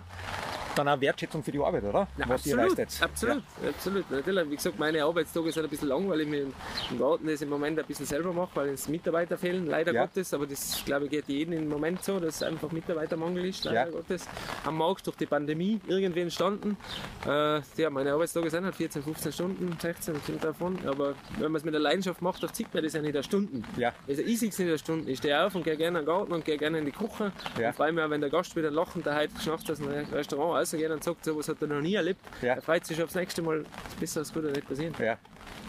dann 0.75 0.87
auch 0.87 0.99
Wertschätzung 0.99 1.43
für 1.43 1.51
die 1.51 1.59
Arbeit, 1.59 1.83
oder? 1.83 2.07
Ja, 2.17 2.27
Was 2.29 2.45
ihr 2.45 2.57
absolut, 2.57 2.77
leistet. 2.77 3.03
absolut, 3.03 3.43
absolut. 3.67 4.11
Natürlich, 4.11 4.49
wie 4.49 4.55
gesagt, 4.55 4.79
meine 4.79 5.03
Arbeitstage 5.03 5.51
sind 5.51 5.63
ein 5.63 5.69
bisschen 5.69 5.87
lang, 5.87 6.09
weil 6.09 6.21
ich 6.21 6.27
mir 6.27 6.41
im 6.41 6.99
Garten 6.99 7.27
das 7.27 7.41
im 7.41 7.49
Moment 7.49 7.79
ein 7.79 7.85
bisschen 7.85 8.02
selber 8.05 8.33
mache, 8.33 8.51
weil 8.55 8.69
uns 8.69 8.87
Mitarbeiter 8.87 9.37
fehlen, 9.37 9.65
leider 9.67 9.93
Ja. 9.93 10.05
Gottes. 10.05 10.33
Aber 10.33 10.45
das, 10.47 10.83
glaube 10.85 11.05
ich, 11.05 11.11
geht 11.11 11.27
jedem 11.27 11.53
im 11.53 11.67
Moment 11.69 12.03
so, 12.03 12.19
dass 12.19 12.41
einfach 12.43 12.71
Mitarbeitermangel 12.71 13.45
ist, 13.45 13.63
leider 13.65 13.85
Ja. 13.85 13.89
Gottes. 13.91 14.27
Am 14.65 14.77
Markt 14.77 15.05
durch 15.07 15.17
die 15.17 15.25
Pandemie 15.25 15.79
irgendwie 15.87 16.21
entstanden. 16.21 16.77
Äh, 17.25 17.61
ja, 17.77 17.89
meine 17.89 18.13
Arbeitstage 18.13 18.49
sind 18.49 18.65
halt 18.65 18.75
14, 18.75 19.03
15 19.03 19.31
Stunden, 19.31 19.77
16 19.79 20.15
kommt 20.25 20.43
davon. 20.43 20.79
Aber 20.87 21.15
wenn 21.39 21.51
man 21.51 21.55
es 21.55 21.63
mit 21.63 21.73
der 21.73 21.81
Leidenschaft 21.81 22.21
macht, 22.21 22.43
dann 22.43 22.53
sieht 22.53 22.73
man 22.73 22.83
das 22.83 22.93
ja 22.93 23.01
nicht 23.01 23.15
in 23.15 23.23
Stunden. 23.23 23.63
Ja. 23.77 23.93
Also 24.07 24.21
ich 24.21 24.39
sehe 24.39 24.49
es 24.49 24.59
nicht 24.59 24.69
in 24.69 24.77
Stunden. 24.77 25.07
Ich 25.07 25.19
stehe 25.19 25.43
auf 25.45 25.55
und 25.55 25.63
gehe 25.63 25.77
gerne 25.77 25.99
in 25.99 26.05
den 26.05 26.13
Garten 26.13 26.31
und 26.33 26.45
gehe 26.45 26.57
gerne 26.57 26.79
in 26.79 26.85
die 26.85 26.91
Küche. 26.91 27.31
Ja. 27.59 27.69
Und 27.77 27.95
mich 27.95 28.03
auch, 28.03 28.09
wenn 28.09 28.21
der 28.21 28.29
Gast 28.29 28.55
wieder 28.55 28.71
lachend 28.71 29.05
daheim 29.05 29.29
geschnappt 29.33 29.69
aus 29.71 29.81
einem 29.81 30.05
Restaurant 30.11 30.59
rausgeht 30.59 30.89
und 30.91 31.03
sagt, 31.03 31.25
sowas 31.25 31.47
hat 31.47 31.61
er 31.61 31.67
noch 31.67 31.81
nie 31.81 31.95
erlebt. 31.95 32.21
Ja. 32.41 32.55
Er 32.55 32.61
freut 32.61 32.85
sich 32.85 33.01
aufs 33.01 33.15
nächste 33.15 33.41
Mal. 33.41 33.63
Besser 33.99 34.21
als 34.21 34.33
gut 34.33 34.43
nicht 34.43 34.67
passieren. 34.67 34.93
Ja. 34.99 35.17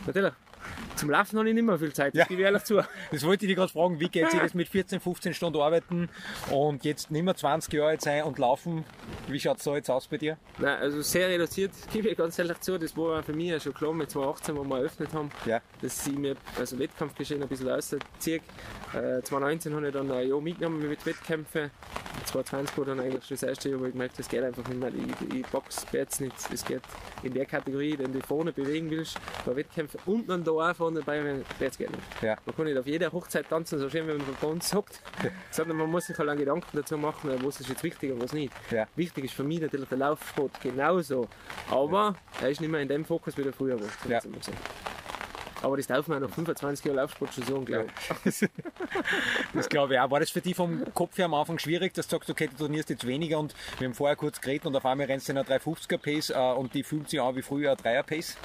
Natürlich. 0.06 0.32
Zum 1.04 1.10
Laufen 1.10 1.38
habe 1.38 1.48
ich 1.50 1.54
nicht 1.54 1.64
mehr 1.64 1.78
viel 1.78 1.92
Zeit, 1.92 2.14
das 2.14 2.20
Ja. 2.20 2.24
gebe 2.24 2.40
ich 2.40 2.46
ehrlich 2.46 2.64
zu. 2.64 2.80
Das 3.12 3.22
wollte 3.26 3.44
ich 3.44 3.50
dich 3.50 3.56
gerade 3.58 3.70
fragen, 3.70 4.00
wie 4.00 4.08
geht 4.08 4.30
sich 4.30 4.40
das 4.40 4.54
mit 4.54 4.68
14, 4.68 5.00
15 5.00 5.34
Stunden 5.34 5.60
arbeiten 5.60 6.08
und 6.50 6.82
jetzt 6.86 7.10
nicht 7.10 7.22
mehr 7.22 7.34
20 7.36 7.70
Jahre 7.74 7.90
alt 7.90 8.00
sein 8.00 8.22
und 8.24 8.38
laufen? 8.38 8.84
Wie 9.28 9.38
schaut 9.38 9.58
es 9.58 9.64
da 9.64 9.74
jetzt 9.74 9.90
aus 9.90 10.06
bei 10.06 10.16
dir? 10.16 10.38
Nein, 10.56 10.78
also 10.80 11.02
sehr 11.02 11.28
reduziert, 11.28 11.72
gebe 11.92 12.08
ich 12.08 12.16
ganz 12.16 12.38
ehrlich 12.38 12.58
zu. 12.60 12.78
Das 12.78 12.96
war 12.96 13.22
für 13.22 13.34
mich 13.34 13.48
ja 13.50 13.60
schon 13.60 13.74
klar 13.74 13.92
mit 13.92 14.10
2018, 14.10 14.56
wo 14.56 14.64
wir 14.64 14.78
eröffnet 14.78 15.12
haben, 15.12 15.30
Ja. 15.44 15.60
dass 15.82 16.06
ich 16.06 16.16
mir 16.16 16.36
also 16.58 16.78
Wettkampfgeschehen 16.78 17.42
ein 17.42 17.48
bisschen 17.50 17.68
ausziehe. 17.68 18.40
Äh, 18.94 19.20
2019 19.22 19.74
habe 19.74 19.86
ich 19.88 19.92
dann 19.92 20.10
ein 20.10 20.26
Jahr 20.26 20.40
mitgenommen 20.40 20.88
mit 20.88 21.04
Wettkämpfen. 21.04 21.70
2020 22.26 22.78
war 22.78 22.84
dann 22.86 23.00
eigentlich 23.00 23.24
schon 23.26 23.34
das 23.36 23.42
erste 23.42 23.68
Jahr, 23.68 23.80
wo 23.80 23.84
ich 23.84 23.92
gemerkt 23.92 24.18
das 24.18 24.28
geht 24.28 24.42
einfach 24.42 24.66
nicht 24.68 24.80
mehr. 24.80 24.90
Ich, 25.30 25.34
ich 25.40 25.46
boxe 25.48 25.84
jetzt 25.92 26.20
nicht. 26.20 26.34
Es 26.52 26.64
geht 26.64 26.80
in 27.22 27.34
der 27.34 27.44
Kategorie, 27.44 27.98
wenn 27.98 28.12
du 28.12 28.20
vorne 28.20 28.52
bewegen 28.52 28.88
willst, 28.90 29.18
bei 29.44 29.54
Wettkämpfen 29.56 30.00
und 30.06 30.28
dann 30.28 30.42
da 30.42 30.52
auch 30.52 30.74
vorne 30.76 30.93
dabei, 30.94 31.24
wenn 31.24 31.44
jetzt 31.60 31.78
geht 31.78 31.90
nicht. 31.90 32.02
Ja. 32.22 32.36
Man 32.44 32.56
kann 32.56 32.64
nicht 32.66 32.78
auf 32.78 32.86
jeder 32.86 33.12
Hochzeit 33.12 33.48
tanzen, 33.48 33.78
so 33.78 33.88
schön 33.88 34.06
wie 34.06 34.12
man 34.12 34.22
bei 34.40 34.46
uns 34.46 34.68
sagt, 34.68 35.00
sondern 35.50 35.76
man 35.76 35.90
muss 35.90 36.06
sich 36.06 36.18
halt 36.18 36.28
einen 36.28 36.38
Gedanken 36.38 36.76
dazu 36.76 36.96
machen, 36.96 37.30
was 37.42 37.60
ist 37.60 37.68
jetzt 37.68 37.82
wichtig 37.82 38.12
und 38.12 38.22
was 38.22 38.32
nicht. 38.32 38.52
Ja. 38.70 38.86
Wichtig 38.96 39.24
ist 39.24 39.34
für 39.34 39.44
mich 39.44 39.60
natürlich 39.60 39.88
der 39.88 39.98
Laufsport 39.98 40.60
genauso, 40.60 41.28
aber 41.70 42.16
er 42.40 42.50
ist 42.50 42.60
nicht 42.60 42.70
mehr 42.70 42.80
in 42.80 42.88
dem 42.88 43.04
Fokus, 43.04 43.36
wie 43.36 43.42
er 43.42 43.52
früher 43.52 43.78
war. 43.80 43.88
so 44.02 44.08
Ja. 44.08 44.20
Aber 45.64 45.78
das 45.78 45.86
darf 45.86 46.06
man 46.08 46.20
nach 46.20 46.28
25 46.28 46.84
Jahren 46.84 46.96
Laufsport 46.96 47.32
schon 47.32 47.44
sagen, 47.44 47.64
glaube 47.64 47.86
ich. 48.24 48.34
Das 49.54 49.68
glaube 49.68 49.94
ich 49.94 50.00
auch. 50.00 50.10
War 50.10 50.20
das 50.20 50.30
für 50.30 50.40
dich 50.40 50.54
vom 50.54 50.82
Kopf 50.92 51.16
her 51.16 51.24
am 51.24 51.34
Anfang 51.34 51.58
schwierig, 51.58 51.94
dass 51.94 52.06
du 52.06 52.16
sagst, 52.16 52.28
okay, 52.28 52.48
du 52.48 52.56
trainierst 52.56 52.90
jetzt 52.90 53.06
weniger 53.06 53.38
und 53.38 53.54
wir 53.78 53.86
haben 53.86 53.94
vorher 53.94 54.16
kurz 54.16 54.40
geredet 54.40 54.66
und 54.66 54.76
auf 54.76 54.84
einmal 54.84 55.06
rennst 55.06 55.28
du 55.28 55.32
in 55.32 55.38
einer 55.38 55.48
350er 55.48 55.98
Pace 55.98 56.30
äh, 56.30 56.34
und 56.34 56.74
die 56.74 56.82
fühlt 56.82 57.08
sich 57.08 57.20
an 57.20 57.34
wie 57.36 57.42
früher 57.42 57.70
eine 57.70 57.80
3er 57.80 58.02
Pace? 58.02 58.36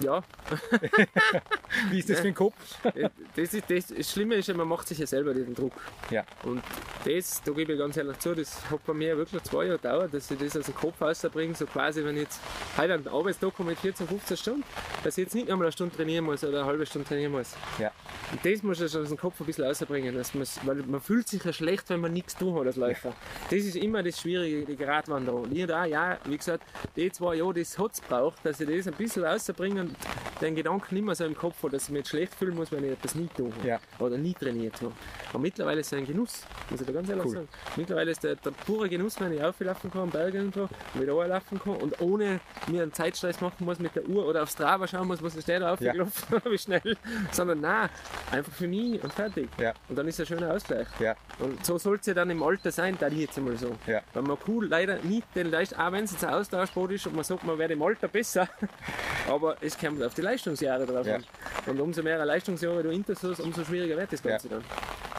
Ja, 0.00 0.22
Wie 1.90 1.98
ist 1.98 2.10
das 2.10 2.18
für 2.18 2.24
den 2.24 2.34
Kopf? 2.34 2.54
Äh, 2.84 3.08
das, 3.36 3.54
ist, 3.54 3.70
das, 3.70 3.86
das 3.86 4.10
Schlimme 4.10 4.36
ist 4.36 4.48
ja, 4.48 4.54
man 4.54 4.68
macht 4.68 4.88
sich 4.88 4.98
ja 4.98 5.06
selber 5.06 5.34
den 5.34 5.54
Druck. 5.54 5.72
Ja. 6.10 6.24
Und 6.44 6.62
das, 7.04 7.42
da 7.42 7.52
gebe 7.52 7.72
ich 7.72 7.78
ganz 7.78 7.96
ehrlich 7.96 8.18
zu, 8.18 8.34
das 8.34 8.70
hat 8.70 8.84
bei 8.84 8.92
mir 8.92 9.16
wirklich 9.16 9.42
zwei 9.44 9.64
Jahre 9.64 9.78
gedauert, 9.78 10.14
dass 10.14 10.30
ich 10.30 10.38
das 10.38 10.56
aus 10.56 10.66
dem 10.66 10.74
Kopf 10.74 11.00
rausbringe, 11.00 11.54
so 11.54 11.66
quasi, 11.66 12.04
wenn 12.04 12.16
ich 12.16 12.24
jetzt 12.24 12.40
heute 12.76 12.94
einen 12.94 13.08
Arbeitstag 13.08 13.54
komme 13.54 13.70
mit 13.70 13.78
14, 13.78 14.06
15 14.06 14.36
Stunden, 14.36 14.64
dass 15.04 15.18
ich 15.18 15.24
jetzt 15.24 15.34
nicht 15.34 15.50
einmal 15.50 15.66
eine 15.66 15.72
Stunde 15.72 15.96
trainieren 15.96 16.24
muss 16.24 16.44
oder 16.44 16.61
eine 16.62 16.70
halbe 16.70 16.86
Stunde 16.86 17.08
trainieren 17.08 17.32
muss. 17.32 17.54
Ja. 17.78 17.90
Und 18.30 18.44
das 18.44 18.62
muss 18.62 18.80
ich 18.80 18.90
schon 18.90 19.02
aus 19.02 19.08
dem 19.08 19.18
Kopf 19.18 19.40
ein 19.40 19.46
bisschen 19.46 19.64
rausbringen, 19.64 20.14
dass 20.14 20.32
weil 20.66 20.76
man 20.76 21.00
fühlt 21.00 21.28
sich 21.28 21.44
ja 21.44 21.52
schlecht, 21.52 21.88
wenn 21.90 22.00
man 22.00 22.12
nichts 22.12 22.36
tun 22.36 22.54
hat 22.58 22.66
als 22.66 22.76
Läufer. 22.76 23.12
Das 23.50 23.58
ist 23.60 23.76
immer 23.76 24.02
das 24.02 24.20
Schwierige, 24.20 24.64
die 24.64 24.76
Gratwanderung. 24.76 25.42
Und 25.44 25.52
ich 25.56 25.66
da, 25.66 25.84
ja, 25.84 26.18
wie 26.24 26.36
gesagt, 26.36 26.64
die 26.96 27.10
zwei 27.12 27.36
Jahre, 27.36 27.54
das 27.54 27.78
hat 27.78 27.92
es 27.92 28.00
braucht, 28.00 28.44
dass 28.44 28.60
ich 28.60 28.68
das 28.68 28.86
ein 28.88 28.94
bisschen 28.94 29.24
rausbringe 29.24 29.80
und 29.82 29.96
den 30.40 30.54
Gedanken 30.54 31.04
mehr 31.04 31.14
so 31.14 31.24
im 31.24 31.34
Kopf 31.36 31.62
habe, 31.62 31.72
dass 31.72 31.84
ich 31.84 31.90
mich 31.90 32.06
schlecht 32.08 32.34
fühlen 32.34 32.54
muss, 32.54 32.72
wenn 32.72 32.84
ich 32.84 32.92
etwas 32.92 33.14
nicht 33.14 33.36
tue 33.36 33.50
Ja. 33.64 33.78
oder 33.98 34.16
nie 34.16 34.34
trainiert 34.34 34.80
habe. 34.80 34.92
Aber 35.32 35.40
mittlerweile 35.40 35.80
ist 35.80 35.86
es 35.92 35.98
ein 35.98 36.06
Genuss, 36.06 36.42
muss 36.70 36.80
ich 36.80 36.86
da 36.86 36.92
ganz 36.92 37.08
ehrlich 37.08 37.24
Cool. 37.24 37.34
sagen. 37.34 37.48
Mittlerweile 37.76 38.10
ist 38.10 38.22
der, 38.22 38.36
der 38.36 38.50
pure 38.50 38.88
Genuss, 38.88 39.18
wenn 39.20 39.32
ich 39.32 39.42
auflaufen 39.42 39.90
kann, 39.90 40.02
am 40.02 40.10
Berg 40.10 40.34
irgendwo, 40.34 40.68
wieder 40.94 41.12
runterlaufen 41.12 41.58
kann 41.58 41.76
und 41.76 42.00
ohne 42.00 42.40
mir 42.66 42.82
einen 42.82 42.92
Zeitstress 42.92 43.40
machen 43.40 43.64
muss 43.64 43.78
mit 43.78 43.94
der 43.96 44.06
Uhr 44.08 44.26
oder 44.26 44.42
auf 44.42 44.50
Strava 44.50 44.86
schauen 44.86 45.08
muss, 45.08 45.22
was 45.22 45.34
ist 45.34 45.48
der 45.48 45.60
da 45.60 45.72
aufgelaufen, 45.72 46.40
wie 46.50 46.58
schnell, 46.58 46.96
sondern 47.30 47.60
nein, 47.62 47.88
einfach 48.30 48.52
für 48.52 48.68
mich 48.68 49.02
und 49.02 49.12
fertig. 49.12 49.48
Ja. 49.58 49.72
Und 49.88 49.96
dann 49.96 50.06
ist 50.06 50.20
ein 50.20 50.26
schöner 50.26 50.52
Ausgleich. 50.52 50.86
Ja. 51.00 51.14
Und 51.38 51.64
so 51.64 51.78
soll 51.78 51.96
es 51.98 52.06
ja 52.06 52.14
dann 52.14 52.28
im 52.30 52.42
Alter 52.42 52.70
sein, 52.70 52.96
da 53.00 53.08
ich 53.08 53.18
jetzt 53.18 53.38
einmal 53.38 53.56
so. 53.56 53.74
Ja. 53.86 54.02
Weil 54.12 54.22
man 54.22 54.36
cool 54.46 54.66
leider 54.68 54.96
nicht 55.02 55.26
den 55.34 55.50
Leist, 55.50 55.78
auch 55.78 55.92
wenn 55.92 56.04
es 56.04 56.12
jetzt 56.12 56.24
ein 56.24 56.34
Austauschsport 56.34 56.92
ist 56.92 57.06
und 57.06 57.14
man 57.16 57.24
sagt, 57.24 57.44
man 57.44 57.58
wäre 57.58 57.72
im 57.72 57.82
Alter 57.82 58.08
besser, 58.08 58.48
aber 59.28 59.56
es 59.62 59.78
kommt 59.78 60.02
auf 60.02 60.12
die 60.14 60.20
Leistungsjahre 60.22 60.84
drauf 60.86 61.06
Ja. 61.06 61.16
an. 61.16 61.24
Und 61.66 61.80
umso 61.80 62.02
mehr 62.02 62.22
Leistungsjahre 62.24 62.82
du 62.82 62.90
hinter 62.90 63.14
hast, 63.14 63.40
umso 63.40 63.64
schwieriger 63.64 63.96
wird 63.96 64.12
das 64.12 64.22
Ganze 64.22 64.48
dann. 64.48 64.64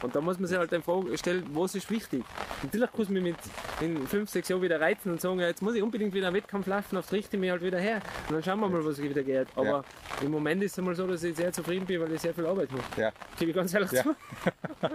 Und 0.04 0.16
da 0.16 0.22
muss 0.22 0.38
man 0.38 0.48
sich 0.48 0.58
halt 0.58 0.72
dann 0.72 0.84
Frage 0.84 1.18
stellen, 1.18 1.44
was 1.54 1.74
ist 1.76 1.90
wichtig? 1.90 2.24
Natürlich 2.62 2.92
kann 2.92 3.02
es 3.02 3.10
mich 3.10 3.24
mit 3.24 3.36
in 3.82 4.06
fünf, 4.08 4.30
sechs 4.30 4.50
Jahren 4.50 4.62
wieder 4.62 4.80
reizen 4.80 5.12
und 5.14 5.20
sagen, 5.22 5.40
ja, 5.40 5.48
jetzt 5.48 5.62
muss 5.62 5.74
ich 5.76 5.82
unbedingt 5.82 6.14
wieder 6.14 6.28
einen 6.28 6.36
Wettkampf 6.36 6.68
laufen, 6.68 6.98
auf 6.98 7.12
richte 7.12 7.38
ich 7.38 7.40
mich 7.42 7.50
halt 7.50 7.62
wieder 7.64 7.80
her. 7.80 8.02
Und 8.28 8.36
dann 8.36 8.44
schauen 8.44 8.60
wir 8.60 8.70
mal, 8.70 8.86
was 8.86 9.02
wieder 9.02 9.24
geht. 9.24 9.48
Aber 9.56 9.66
Ja. 9.66 9.84
im 10.22 10.32
Moment 10.32 10.62
ist 10.62 10.74
es 10.74 10.80
einmal 10.80 10.94
so, 10.96 11.08
dass 11.08 11.24
ich 11.24 11.36
sehr 11.36 11.52
zufrieden 11.52 11.86
bin, 11.86 12.00
weil 12.02 12.12
ich 12.12 12.22
sehr 12.22 12.34
viel 12.34 12.46
Arbeit 12.46 12.72
mache. 12.72 13.02
Ja. 13.02 13.12
Gebe 13.40 13.52
ich 13.52 13.56
ganz 13.56 13.74
ehrlich 13.74 13.92
Ja. 13.94 14.04
zu. 14.04 14.16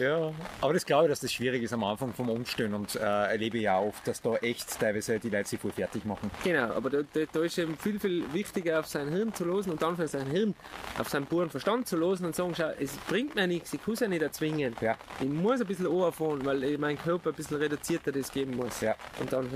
Ja, 0.00 0.32
aber 0.60 0.72
das 0.72 0.86
glaube 0.86 1.04
ich, 1.06 1.10
dass 1.10 1.20
das 1.20 1.32
schwierig 1.32 1.62
ist 1.62 1.72
am 1.72 1.82
Anfang 1.84 2.12
vom 2.14 2.28
Umstellen 2.30 2.74
und 2.74 2.94
äh, 2.94 3.00
erlebe 3.00 3.58
ja 3.58 3.78
oft, 3.78 4.06
dass 4.06 4.22
da 4.22 4.36
echt 4.36 4.78
teilweise 4.80 5.18
die 5.18 5.28
Leute 5.30 5.48
sich 5.48 5.60
voll 5.60 5.72
fertig 5.72 6.04
machen. 6.04 6.30
Genau, 6.44 6.72
aber 6.72 6.90
da, 6.90 6.98
da, 7.12 7.20
da 7.30 7.40
ist 7.42 7.58
eben 7.58 7.76
viel, 7.76 7.98
viel 7.98 8.24
wichtiger, 8.32 8.80
auf 8.80 8.86
sein 8.86 9.08
Hirn 9.08 9.34
zu 9.34 9.44
losen 9.44 9.72
und 9.72 9.82
dann 9.82 9.96
für 9.96 10.06
sein 10.08 10.26
Hirn 10.28 10.54
auf 10.98 11.08
seinen 11.08 11.26
puren 11.26 11.50
Verstand 11.50 11.88
zu 11.88 11.96
losen 11.96 12.26
und 12.26 12.34
sagen, 12.36 12.54
schau, 12.56 12.70
es 12.78 12.96
bringt 13.08 13.34
mir 13.34 13.46
nichts, 13.46 13.72
ich 13.74 13.80
kann 13.90 13.94
es 13.94 14.00
ja 14.00 14.08
nicht 14.08 14.22
erzwingen. 14.22 14.76
Ja. 14.80 14.96
Ich 15.20 15.28
muss 15.28 15.60
ein 15.60 15.66
bisschen 15.66 15.86
anfahren, 15.86 16.44
weil 16.44 16.62
ich 16.62 16.78
mein 16.78 16.96
Körper 16.96 17.30
ein 17.30 17.34
bisschen 17.34 17.56
reduzierter 17.56 18.12
das 18.12 18.30
geben 18.30 18.56
muss. 18.56 18.80
Ja. 18.80 18.94
Und 19.18 19.32
dann 19.32 19.48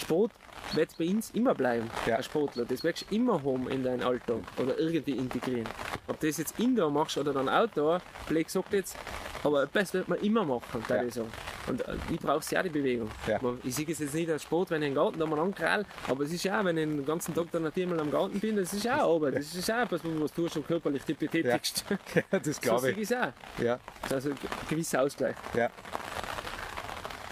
Sport 0.00 0.32
wird 0.72 0.96
bei 0.98 1.08
uns 1.08 1.30
immer 1.32 1.54
bleiben, 1.54 1.90
Ja. 2.06 2.16
ein 2.16 2.22
Sportler. 2.22 2.64
Das 2.64 2.82
wirst 2.84 3.06
du 3.10 3.14
immer 3.14 3.42
haben 3.42 3.68
in 3.68 3.82
deinen 3.82 4.02
Alltag 4.02 4.38
oder 4.58 4.78
irgendwie 4.78 5.12
integrieren. 5.12 5.68
Ob 6.08 6.18
du 6.20 6.26
das 6.26 6.38
jetzt 6.38 6.58
Indoor 6.58 6.90
machst 6.90 7.18
oder 7.18 7.32
dann 7.32 7.48
Outdoor, 7.48 8.00
Blake 8.28 8.50
sagt 8.50 8.72
jetzt, 8.72 8.96
aber 9.44 9.66
das 9.72 9.92
wird 9.92 10.08
man 10.08 10.18
immer 10.20 10.44
machen, 10.44 10.84
Ja. 10.88 10.96
ja. 10.96 11.02
ich 11.04 11.14
sagen. 11.14 11.30
Und 11.68 11.80
äh, 11.86 11.94
ich 12.10 12.18
brauche 12.20 12.42
ja 12.50 12.62
die 12.62 12.68
Bewegung. 12.70 13.10
Ja. 13.26 13.38
Ich 13.64 13.74
sehe 13.74 13.86
es 13.88 13.98
jetzt 13.98 14.14
nicht 14.14 14.30
als 14.30 14.42
Sport, 14.42 14.70
wenn 14.70 14.82
ich 14.82 14.88
im 14.88 14.94
Garten 14.94 15.18
da 15.18 15.26
mal 15.26 15.38
ankrall, 15.38 15.84
aber 16.08 16.24
es 16.24 16.32
ist 16.32 16.44
ja, 16.44 16.64
wenn 16.64 16.76
ich 16.78 16.84
den 16.86 17.04
ganzen 17.06 17.34
Tag 17.34 17.46
dann 17.52 17.62
natürlich 17.64 17.88
mal 17.88 18.00
am 18.00 18.10
Garten 18.10 18.38
bin, 18.40 18.56
das 18.56 18.72
ist 18.72 18.86
auch 18.88 19.14
Arbeit. 19.16 19.36
Das 19.36 19.54
ist 19.54 19.70
auch 19.70 19.82
etwas, 19.82 20.00
was 20.04 20.32
du 20.32 20.48
schon 20.48 20.66
körperlich 20.66 21.04
dich 21.04 21.16
betätigst. 21.18 21.84
Ja, 22.14 22.38
das 22.38 22.56
So 22.56 22.60
glaube 22.62 22.80
sehe 22.80 22.90
ich. 22.92 22.98
ich 22.98 23.10
es 23.10 23.12
auch. 23.16 23.32
Ja, 23.62 23.78
Das 24.02 24.10
ist 24.10 24.12
also 24.12 24.30
ein 24.30 24.36
gewisser 24.68 25.02
Ausgleich. 25.02 25.36
ja. 25.54 25.70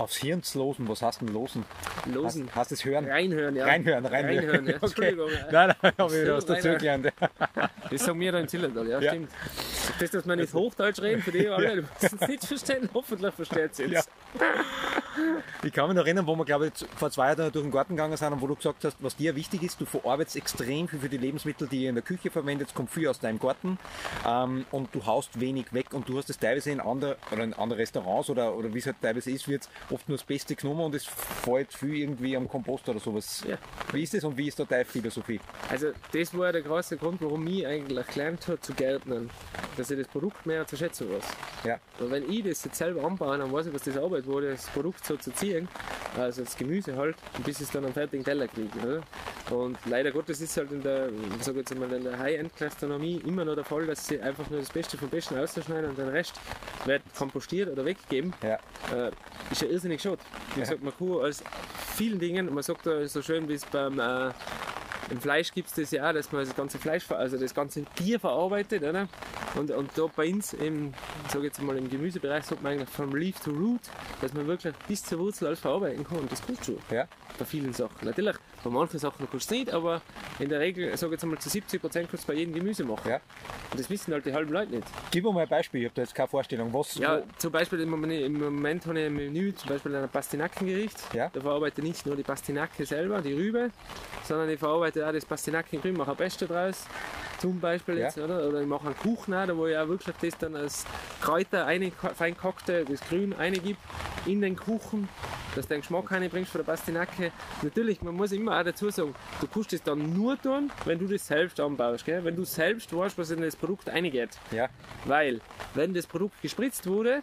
Aufs 0.00 0.16
Hirn 0.16 0.42
zu 0.42 0.58
losen, 0.58 0.88
was 0.88 1.02
hast 1.02 1.20
du 1.20 1.26
denn 1.26 1.34
losen? 1.34 1.64
Losen. 2.06 2.46
Hast, 2.46 2.56
hast 2.56 2.72
das 2.72 2.84
Hören? 2.86 3.04
Reinhören, 3.06 3.54
ja. 3.54 3.66
Reinhören, 3.66 4.06
reinhören. 4.06 4.48
Reinhören, 4.50 4.66
ja. 4.66 4.74
Okay. 4.80 4.86
Entschuldigung. 4.86 5.30
Nein, 5.52 5.74
nein, 5.82 5.92
habe 5.98 6.16
ich 6.18 6.26
So, 6.26 6.34
was 6.34 6.46
dazu 6.46 6.68
gelernt. 6.78 7.12
Das 7.90 8.04
sagen 8.04 8.20
wir 8.20 8.32
da 8.32 8.38
in 8.38 8.48
Zillertal, 8.48 8.88
ja, 8.88 9.00
Ja. 9.00 9.10
stimmt. 9.10 9.30
Das, 9.98 10.10
dass 10.12 10.26
wir 10.26 10.36
nicht 10.36 10.54
Hochdeutsch 10.54 11.00
reden, 11.02 11.22
für 11.22 11.32
die 11.32 11.48
alle, 11.48 11.82
die 11.82 11.82
müssen 12.02 12.18
es 12.20 12.28
nicht 12.28 12.44
verstehen, 12.46 12.88
hoffentlich 12.94 13.34
versteht 13.34 13.72
es 13.72 13.78
jetzt. 13.78 13.92
Ja. 13.92 14.00
Ich 15.62 15.72
kann 15.72 15.88
mich 15.88 15.96
noch 15.96 16.04
erinnern, 16.04 16.26
wo 16.26 16.34
wir, 16.36 16.44
glaube 16.44 16.68
ich, 16.68 16.86
vor 16.96 17.10
zwei 17.10 17.28
Jahren 17.28 17.52
durch 17.52 17.64
den 17.64 17.70
Garten 17.70 17.96
gegangen 17.96 18.16
sind 18.16 18.32
und 18.32 18.40
wo 18.40 18.46
du 18.46 18.56
gesagt 18.56 18.84
hast, 18.84 18.96
was 19.00 19.16
dir 19.16 19.36
wichtig 19.36 19.62
ist, 19.62 19.80
du 19.80 19.84
verarbeitest 19.84 20.36
extrem 20.36 20.88
viel 20.88 20.98
für 20.98 21.08
die 21.08 21.18
Lebensmittel, 21.18 21.68
die 21.68 21.82
ihr 21.82 21.90
in 21.90 21.96
der 21.96 22.04
Küche 22.04 22.30
verwendet, 22.30 22.74
kommt 22.74 22.90
viel 22.90 23.08
aus 23.08 23.18
deinem 23.18 23.38
Garten 23.38 23.78
ähm, 24.26 24.64
und 24.70 24.94
du 24.94 25.04
haust 25.04 25.38
wenig 25.38 25.72
weg 25.72 25.92
und 25.92 26.08
du 26.08 26.18
hast 26.18 26.30
es 26.30 26.38
teilweise 26.38 26.70
in 26.70 26.80
andere, 26.80 27.16
oder 27.30 27.44
in 27.44 27.54
andere 27.54 27.80
Restaurants 27.80 28.30
oder, 28.30 28.54
oder 28.54 28.72
wie 28.72 28.78
es 28.78 28.86
halt 28.86 28.96
teilweise 29.02 29.30
ist, 29.30 29.48
wird 29.48 29.68
oft 29.90 30.08
nur 30.08 30.16
das 30.16 30.24
Beste 30.24 30.54
genommen 30.54 30.80
und 30.80 30.94
es 30.94 31.04
fällt 31.04 31.72
viel 31.72 31.96
irgendwie 31.96 32.36
am 32.36 32.48
Kompost 32.48 32.88
oder 32.88 33.00
sowas. 33.00 33.44
Ja. 33.46 33.58
Wie 33.92 34.02
ist 34.02 34.14
das 34.14 34.24
und 34.24 34.36
wie 34.36 34.48
ist 34.48 34.58
da 34.58 34.64
deine 34.64 34.84
Philosophie? 34.84 35.40
Also 35.68 35.88
das 36.12 36.36
war 36.36 36.52
der 36.52 36.62
große 36.62 36.96
Grund, 36.96 37.20
warum 37.20 37.46
ich 37.46 37.66
eigentlich 37.66 38.06
gelernt 38.06 38.46
habe 38.48 38.60
zu 38.60 38.72
gärtnern, 38.72 39.30
dass 39.76 39.90
ich 39.90 39.98
das 39.98 40.08
Produkt 40.08 40.46
mehr 40.46 40.66
zu 40.66 40.76
schätzen 40.76 41.10
weiß. 41.10 41.24
Ja, 41.64 41.78
Weil 41.98 42.10
wenn 42.10 42.30
ich 42.30 42.44
das 42.44 42.64
jetzt 42.64 42.76
selber 42.76 43.04
anbaue, 43.04 43.36
dann 43.36 43.52
weiß 43.52 43.66
ich, 43.66 43.74
was 43.74 43.82
das 43.82 43.96
Arbeit 43.96 44.26
war, 44.26 44.40
das 44.40 44.66
Produkt 44.68 45.04
so 45.10 45.16
zu 45.16 45.32
ziehen, 45.32 45.68
also 46.16 46.42
das 46.44 46.56
Gemüse 46.56 46.96
halt, 46.96 47.16
bis 47.44 47.60
es 47.60 47.70
dann 47.70 47.84
am 47.84 47.92
fertigen 47.92 48.24
Teller 48.24 48.46
kriege. 48.46 48.70
Oder? 48.84 49.02
Und 49.56 49.76
leider 49.86 50.12
Gottes 50.12 50.40
ist 50.40 50.56
halt 50.56 50.70
in 50.70 50.82
der, 50.82 51.08
ich 51.08 51.42
sag 51.44 51.56
jetzt 51.56 51.74
mal, 51.76 51.92
in 51.92 52.04
der 52.04 52.18
High-End-Gastronomie 52.18 53.20
immer 53.26 53.44
noch 53.44 53.56
der 53.56 53.64
Fall, 53.64 53.86
dass 53.86 54.06
sie 54.06 54.20
einfach 54.20 54.48
nur 54.50 54.60
das 54.60 54.70
Beste 54.70 54.96
vom 54.96 55.08
Besten 55.08 55.36
ausschneiden 55.36 55.90
und 55.90 55.98
den 55.98 56.08
Rest 56.08 56.34
wird 56.84 57.02
kompostiert 57.16 57.68
oder 57.70 57.84
weggegeben. 57.84 58.32
ja, 58.42 58.58
Äh, 58.94 59.10
ist 59.50 59.62
ja 59.62 59.68
irrsinnig 59.68 60.00
schade. 60.00 60.18
Wie 60.54 60.60
gesagt, 60.60 60.82
man 60.82 60.92
kann 60.96 61.10
aus 61.10 61.42
vielen 61.96 62.20
Dingen, 62.20 62.52
man 62.54 62.62
sagt 62.62 62.86
da 62.86 63.06
so 63.08 63.20
schön, 63.22 63.48
wie 63.48 63.54
es 63.54 63.64
beim 63.64 63.98
äh, 63.98 64.30
im 65.10 65.20
Fleisch 65.20 65.52
gibt 65.52 65.68
es 65.68 65.74
das 65.74 65.90
ja 65.90 66.08
auch, 66.08 66.12
dass 66.12 66.30
man 66.32 66.44
das 66.44 66.54
ganze 66.54 66.78
Fleisch, 66.78 67.10
also 67.10 67.36
das 67.36 67.54
ganze 67.54 67.84
Tier 67.96 68.20
verarbeitet, 68.20 68.82
oder? 68.82 69.08
Und, 69.56 69.70
und 69.70 69.90
da 69.96 70.06
bei 70.14 70.32
uns 70.32 70.52
im, 70.54 70.94
sag 71.28 71.42
jetzt 71.42 71.60
mal 71.60 71.76
im 71.76 71.90
Gemüsebereich, 71.90 72.44
sagt 72.44 72.62
man 72.62 72.72
eigentlich 72.72 72.88
vom 72.88 73.14
Leaf 73.14 73.40
to 73.40 73.50
Root, 73.50 73.80
dass 74.20 74.32
man 74.32 74.46
wirklich 74.46 74.74
bis 74.86 75.02
zur 75.02 75.18
Wurzel 75.18 75.48
alles 75.48 75.60
verarbeiten 75.60 76.04
kann. 76.04 76.18
Und 76.18 76.30
das 76.30 76.40
du 76.40 76.54
schon 76.64 76.78
ja, 76.90 77.06
bei 77.38 77.44
vielen 77.44 77.72
Sachen. 77.72 77.96
Natürlich, 78.02 78.36
bei 78.64 78.70
manchen 78.70 78.98
Sachen 78.98 79.18
kannst 79.18 79.32
du 79.32 79.36
es 79.38 79.50
nicht, 79.50 79.72
aber 79.72 80.00
in 80.38 80.48
der 80.48 80.60
Regel, 80.60 80.92
ich 80.92 81.00
sag 81.00 81.10
jetzt 81.10 81.24
mal 81.24 81.38
zu 81.38 81.48
70 81.48 81.80
Prozent 81.80 82.10
kannst 82.10 82.24
du 82.24 82.32
bei 82.32 82.38
jedem 82.38 82.54
Gemüse 82.54 82.84
machen. 82.84 83.08
ja. 83.10 83.20
Und 83.70 83.78
das 83.78 83.88
wissen 83.88 84.12
halt 84.12 84.26
die 84.26 84.32
halben 84.32 84.52
Leute 84.52 84.72
nicht. 84.72 84.86
Gib 85.10 85.24
mir 85.24 85.32
mal 85.32 85.42
ein 85.42 85.48
Beispiel, 85.48 85.80
ich 85.82 85.86
habe 85.86 85.94
da 85.94 86.02
jetzt 86.02 86.14
keine 86.14 86.28
Vorstellung. 86.28 86.72
Was, 86.72 86.94
Ja, 86.96 87.22
zum 87.38 87.52
Beispiel 87.52 87.80
im 87.80 87.90
Moment, 87.90 88.12
im 88.12 88.38
Moment 88.40 88.84
habe 88.86 88.98
ich 89.00 89.06
ein 89.06 89.14
Menü, 89.14 89.54
zum 89.54 89.68
Beispiel 89.68 89.94
ein 89.94 90.08
Pastinackengericht. 90.08 90.98
Ja. 91.14 91.30
Da 91.32 91.40
verarbeite 91.40 91.80
ich 91.80 91.86
nicht 91.86 92.06
nur 92.06 92.16
die 92.16 92.22
Pastinake 92.22 92.84
selber, 92.84 93.22
die 93.22 93.32
Rübe, 93.34 93.70
sondern 94.24 94.48
ich 94.50 94.58
verarbeite 94.58 95.06
auch 95.06 95.12
das 95.12 95.24
Pastinackengrün, 95.24 95.96
mache 95.96 96.10
ein 96.10 96.16
Pesto 96.16 96.46
draus. 96.46 96.84
Zum 97.38 97.58
Beispiel 97.60 97.96
Ja. 97.98 98.06
jetzt, 98.06 98.18
oder? 98.18 98.46
Oder 98.48 98.60
ich 98.60 98.66
mache 98.66 98.86
einen 98.86 98.96
Kuchen 98.98 99.32
auch, 99.34 99.46
da 99.46 99.56
wo 99.56 99.66
ich 99.66 99.76
auch 99.76 99.88
wirklich 99.88 100.14
das 100.20 100.36
dann 100.38 100.56
als 100.56 100.84
Kräuter 101.20 101.66
fein 102.14 102.34
gehackte, 102.36 102.84
das 102.84 103.00
Grün 103.08 103.32
eingibt 103.34 103.80
in 104.26 104.40
den 104.42 104.56
Kuchen, 104.56 105.08
dass 105.54 105.66
du 105.66 105.74
den 105.74 105.80
Geschmack 105.80 106.10
reinbringst 106.10 106.50
von 106.50 106.60
der 106.60 106.66
Pastinake. 106.66 107.32
Natürlich, 107.62 108.02
man 108.02 108.14
muss 108.14 108.32
immer 108.32 108.58
auch 108.58 108.64
dazu 108.64 108.90
sagen, 108.90 109.14
du 109.40 109.46
kannst 109.46 109.72
das 109.72 109.82
dann 109.82 110.12
nur 110.12 110.40
tun, 110.40 110.70
wenn 110.84 110.98
du 110.98 111.06
das 111.06 111.26
selbst 111.26 111.60
anbaust. 111.60 112.04
Gell? 112.04 112.24
Wenn 112.24 112.36
du 112.36 112.44
selbst 112.44 112.94
weißt, 112.94 113.18
was 113.18 113.30
in 113.30 113.42
das 113.42 113.56
Produkt 113.56 113.88
eingeht. 113.88 114.30
ja, 114.50 114.68
Weil, 115.04 115.40
wenn 115.74 115.94
das 115.94 116.06
Produkt 116.06 116.40
gespritzt 116.42 116.86
wurde, 116.86 117.20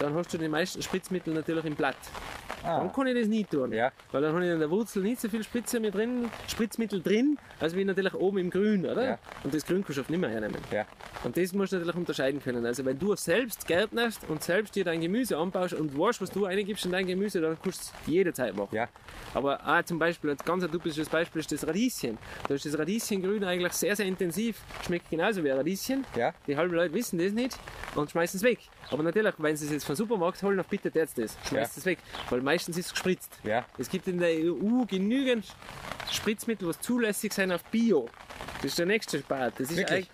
dann 0.00 0.14
hast 0.14 0.32
du 0.32 0.38
die 0.38 0.48
meisten 0.48 0.82
Spritzmittel 0.82 1.32
natürlich 1.34 1.64
im 1.64 1.74
Blatt. 1.76 1.96
Dann 2.62 2.88
ah, 2.88 2.92
kann 2.94 3.06
ich 3.06 3.14
das 3.18 3.26
nicht 3.28 3.50
tun. 3.50 3.72
Ja. 3.72 3.90
Weil 4.12 4.20
dann 4.20 4.34
habe 4.34 4.44
ich 4.44 4.50
in 4.52 4.58
der 4.58 4.70
Wurzel 4.70 5.02
nicht 5.02 5.18
so 5.20 5.30
viel 5.30 5.42
Spritze 5.42 5.80
mit 5.80 5.94
drin, 5.94 6.28
Spritzmittel 6.46 7.00
drin, 7.02 7.38
als 7.58 7.74
wie 7.74 7.84
natürlich 7.84 8.12
oben 8.12 8.36
im 8.36 8.50
Grün, 8.50 8.84
oder? 8.84 9.02
Ja. 9.04 9.18
Und 9.44 9.54
das 9.54 9.64
Grün 9.64 9.82
kannst 9.82 9.96
du 9.96 10.02
oft 10.02 10.10
nicht 10.10 10.20
mehr 10.20 10.28
hernehmen. 10.28 10.58
ja, 10.70 10.84
Und 11.24 11.38
das 11.38 11.54
musst 11.54 11.72
du 11.72 11.76
natürlich 11.76 11.96
unterscheiden 11.96 12.42
können. 12.42 12.66
Also 12.66 12.84
wenn 12.84 12.98
du 12.98 13.16
selbst 13.16 13.66
gärtnerst 13.66 14.28
und 14.28 14.42
selbst 14.42 14.74
dir 14.76 14.84
dein 14.84 15.00
Gemüse 15.00 15.38
anbaust 15.38 15.72
und 15.72 15.98
weißt, 15.98 16.20
was 16.20 16.30
du 16.30 16.44
eingibst 16.44 16.84
in 16.84 16.92
dein 16.92 17.06
Gemüse, 17.06 17.40
dann 17.40 17.56
kannst 17.62 17.80
du 17.80 17.94
es 18.02 18.06
jederzeit 18.06 18.54
machen. 18.54 18.74
ja, 18.76 18.88
Aber 19.32 19.60
auch 19.66 19.82
zum 19.84 19.98
Beispiel, 19.98 20.30
ein 20.30 20.36
ganz 20.44 20.62
ein 20.62 20.70
typisches 20.70 21.08
Beispiel 21.08 21.40
ist 21.40 21.50
das 21.52 21.66
Radieschen. 21.66 22.18
Da 22.46 22.54
ist 22.54 22.66
das 22.66 22.78
Radieschengrün 22.78 23.42
eigentlich 23.44 23.72
sehr, 23.72 23.96
sehr 23.96 24.04
intensiv. 24.06 24.60
Schmeckt 24.84 25.08
genauso 25.08 25.42
wie 25.42 25.50
ein 25.50 25.56
Radieschen. 25.56 26.04
ja, 26.14 26.34
Die 26.46 26.56
halben 26.58 26.74
Leute 26.74 26.92
wissen 26.92 27.18
das 27.18 27.32
nicht 27.32 27.58
und 27.94 28.10
schmeißen 28.10 28.36
es 28.36 28.42
weg. 28.44 28.58
Aber 28.90 29.02
natürlich, 29.02 29.34
wenn 29.38 29.56
sie 29.56 29.64
es 29.66 29.72
jetzt 29.72 29.84
vom 29.90 29.96
Supermarkt 29.96 30.42
holen, 30.42 30.56
dann 30.56 30.66
bitte 30.68 30.90
jetzt 30.94 31.18
das. 31.18 31.36
Schmeißt 31.48 31.78
es 31.78 31.84
weg. 31.84 31.98
Weil 32.28 32.40
meistens 32.40 32.76
ist 32.76 32.86
es 32.86 32.92
gespritzt. 32.92 33.32
ja, 33.42 33.64
Es 33.78 33.88
gibt 33.88 34.08
in 34.08 34.18
der 34.18 34.30
EU 34.30 34.84
genügend 34.86 35.46
Spritzmittel, 36.10 36.68
was 36.68 36.80
zulässig 36.80 37.32
sind 37.32 37.52
auf 37.52 37.64
Bio. 37.64 38.08
Das 38.56 38.66
ist 38.66 38.78
der 38.78 38.86
nächste 38.86 39.18
Part. 39.20 39.54
Das 39.58 39.70
ist 39.70 39.76
Wirklich? 39.76 40.10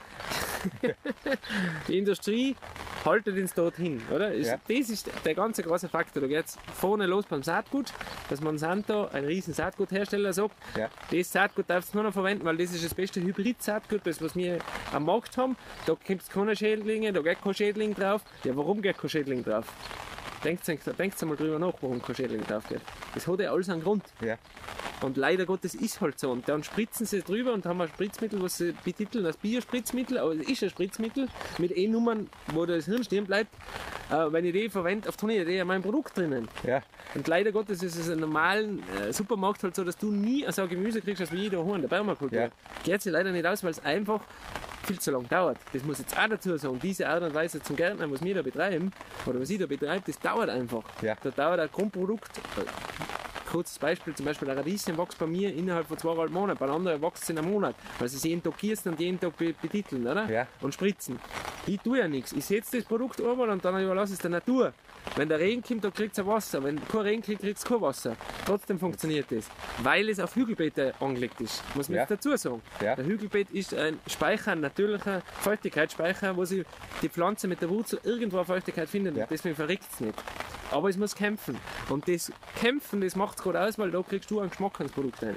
Die 1.89 1.99
Industrie 1.99 2.57
haltet 3.05 3.37
uns 3.39 3.55
dorthin, 3.55 4.03
oder? 4.13 4.33
Ist, 4.33 4.49
Ja. 4.49 4.59
Das 4.69 4.91
ist 4.91 5.11
der 5.25 5.35
ganze 5.35 5.63
große 5.63 5.89
Faktor. 5.89 6.23
Da 6.23 6.29
geht's 6.29 6.59
vorne 6.75 7.07
los 7.07 7.25
beim 7.27 7.43
Saatgut, 7.43 7.93
dass 8.29 8.41
Monsanto, 8.41 9.07
ein 9.13 9.25
riesen 9.25 9.55
Saatguthersteller, 9.55 10.33
sagt, 10.33 10.55
Ja. 10.77 10.89
das 11.11 11.31
Saatgut 11.33 11.71
darfst 11.71 11.93
du 11.95 11.99
nur 11.99 12.05
noch 12.05 12.13
verwenden, 12.13 12.45
weil 12.45 12.57
das 12.57 12.73
ist 12.73 12.85
das 12.85 12.95
beste 12.95 13.21
Hybrid-Saatgut, 13.21 14.01
das 14.05 14.21
was 14.23 14.35
wir 14.35 14.59
am 14.93 15.05
Markt 15.05 15.37
haben. 15.37 15.57
Da 15.87 15.95
gibt 16.05 16.23
es 16.23 16.29
keine 16.29 16.57
Schädlinge, 16.57 17.13
da 17.13 17.21
geht 17.23 17.43
kein 17.43 17.55
Schädling 17.55 17.95
drauf. 17.95 18.23
Ja, 18.45 18.57
warum 18.57 18.83
geht 18.83 18.99
kein 18.99 19.11
Schädling 19.11 19.45
drauf? 19.45 19.67
Denkt 20.47 20.69
denkt 20.69 21.23
mal 21.23 21.37
drüber 21.37 21.59
nach, 21.59 21.73
warum 21.81 22.01
kein 22.01 22.15
Schädling 22.15 22.47
drauf 22.47 22.69
geht. 22.69 22.81
Das 23.15 23.27
hat 23.27 23.41
ja 23.41 23.51
alles 23.51 23.69
einen 23.69 23.83
Grund. 23.83 24.05
Ja. 24.21 24.39
Und 25.03 25.17
leider 25.17 25.45
Gottes 25.45 25.75
ist 25.75 26.01
halt 26.01 26.21
so. 26.21 26.31
Und 26.31 26.49
dann 26.49 26.63
spritzen 26.63 27.05
sie 27.05 27.21
drüber 27.21 27.53
und 27.53 27.67
haben 27.67 27.81
ein 27.81 27.89
Spritzmittel, 27.89 28.41
was 28.41 28.59
sie 28.59 28.73
betiteln 28.85 29.27
als 29.27 29.37
Biospritzmittel, 29.39 30.19
aber 30.19 30.35
es 30.35 30.49
ist 30.49 30.63
ein 30.63 30.71
Spritzmittel 30.71 31.27
mit 31.59 31.77
E-Nummern, 31.77 32.31
wo 32.53 32.65
das 32.65 32.85
Hirn 32.85 33.03
stehen 33.03 33.27
bleibt. 33.27 33.53
Äh, 34.09 34.31
wenn 34.31 34.45
ich 34.45 34.53
die 34.53 34.69
verwende, 34.69 35.09
auf 35.09 35.17
Turnier, 35.17 35.45
die 35.45 35.57
in 35.57 35.67
meinem 35.67 35.83
Produkt 35.83 36.17
drinnen. 36.17 36.47
Ja. 36.63 36.81
Und 37.17 37.27
leider 37.27 37.51
Gottes 37.51 37.83
ist 37.83 37.97
es 37.97 38.09
im 38.09 38.21
normalen 38.21 38.85
äh, 39.01 39.13
Supermarkt 39.13 39.65
halt 39.65 39.75
so, 39.75 39.83
dass 39.83 39.99
du 39.99 40.13
nie 40.13 40.47
so 40.53 40.63
ein 40.63 40.69
Gemüse 40.69 41.01
kriegst, 41.01 41.21
als 41.23 41.33
wie 41.33 41.39
jeder 41.39 41.59
in 41.75 41.81
der 41.81 41.89
Permakultur. 41.89 42.39
Ja. 42.39 42.49
Geht 42.85 43.03
sich 43.03 43.13
leider 43.13 43.33
nicht 43.33 43.47
aus, 43.47 43.65
weil 43.65 43.73
es 43.73 43.85
einfach 43.85 44.21
viel 44.87 44.99
zu 44.99 45.11
lang 45.11 45.29
dauert. 45.29 45.59
Das 45.73 45.83
muss 45.83 45.99
jetzt 45.99 46.17
auch 46.17 46.29
dazu 46.29 46.57
sagen. 46.57 46.79
Diese 46.83 47.09
Art 47.09 47.23
und 47.23 47.35
Weise 47.35 47.63
zum 47.63 47.77
Gärtnern, 47.77 48.11
was 48.13 48.23
wir 48.23 48.35
da 48.35 48.43
betreiben, 48.43 48.93
oder 49.27 49.41
was 49.41 49.51
ich 49.51 49.59
da 49.59 49.67
betreibe, 49.67 50.03
das 50.07 50.19
dauert 50.19 50.49
einfach. 50.49 50.85
Ja. 51.03 51.17
Da 51.23 51.31
dauert 51.31 51.61
ein 51.61 51.69
Grundprodukt, 51.73 52.39
äh, 52.39 53.16
kurzes 53.47 53.79
Beispiel, 53.79 54.15
zum 54.15 54.27
Beispiel 54.27 54.51
ein 54.51 54.57
Radieschen 54.59 54.99
wächst 54.99 55.19
bei 55.19 55.27
mir 55.27 55.55
innerhalb 55.55 55.87
von 55.87 55.97
zweieinhalb 55.99 56.31
Monaten, 56.31 56.59
bei 56.59 56.67
anderen 56.69 57.01
wächst 57.03 57.23
es 57.25 57.31
in 57.31 57.39
einem 57.39 57.51
Monat, 57.51 57.75
weil 57.99 58.09
sie 58.09 58.17
es 58.17 58.25
jeden 58.25 58.43
Tag 58.43 58.59
gießen 58.59 58.93
und 58.93 59.01
jeden 59.01 59.19
Tag 59.21 59.37
be 59.37 59.55
betiteln, 59.61 60.07
oder? 60.07 60.29
Ja. 60.31 60.47
Und 60.61 60.75
spritzen. 60.75 61.19
Ich 61.67 61.81
tue 61.81 61.99
ja 61.99 62.09
nichts. 62.09 62.33
Ich 62.33 62.45
setze 62.45 62.77
das 62.79 62.87
Produkt 62.87 63.21
einmal 63.21 63.49
und 63.51 63.65
dann 63.65 63.81
überlasse 63.83 64.13
es 64.13 64.19
der 64.19 64.31
Natur. 64.31 64.73
Wenn 65.15 65.29
der 65.29 65.39
Regen 65.39 65.63
kommt, 65.63 65.85
dann 65.85 65.93
kriegt 65.95 66.19
es 66.19 66.27
Wasser. 66.27 66.63
Wenn 66.63 66.81
kein 66.89 67.01
Regen 67.03 67.23
kriegt, 67.23 67.41
kriegt 67.41 67.59
es 67.59 67.65
kein 67.65 67.81
Wasser. 67.81 68.17
Trotzdem 68.45 68.79
funktioniert 68.79 69.27
das. 69.31 69.49
Weil 69.83 70.09
es 70.09 70.19
auf 70.21 70.35
Hügelbeete 70.35 70.95
angelegt 71.01 71.41
ist. 71.41 71.63
Muss 71.77 71.89
man 71.89 71.99
Ja. 71.99 72.07
dazu 72.07 72.37
sagen. 72.37 72.61
Ja. 72.81 72.97
Der 72.97 73.05
Hügelbeet 73.07 73.51
ist 73.51 73.73
ein 73.75 73.99
Speicher, 74.09 74.53
ein 74.53 74.61
natürlicher 74.61 75.23
Feuchtigkeitsspeicher, 75.41 76.37
wo 76.37 76.45
sie 76.45 76.65
die 77.03 77.09
Pflanze 77.09 77.49
mit 77.49 77.61
der 77.63 77.71
Wurzel 77.71 78.01
irgendwo 78.03 78.43
Feuchtigkeit 78.45 78.89
findet. 78.89 79.17
Ja. 79.17 79.27
Deswegen 79.27 79.55
verreckt 79.55 79.85
es 79.93 80.01
nicht. 80.01 80.15
Aber 80.71 80.89
es 80.89 80.97
muss 80.97 81.15
kämpfen. 81.15 81.57
Und 81.89 82.09
das 82.09 82.33
Kämpfen, 82.57 83.01
das 83.01 83.15
macht 83.17 83.39
gut 83.47 83.57
aus, 83.57 83.79
weil 83.79 83.91
da 83.93 84.03
kriegst 84.03 84.31
du 84.31 84.41
einen 84.41 84.51
Geschmack 84.51 84.81
ans 84.81 84.93
Produkt 84.93 85.23
rein. 85.23 85.37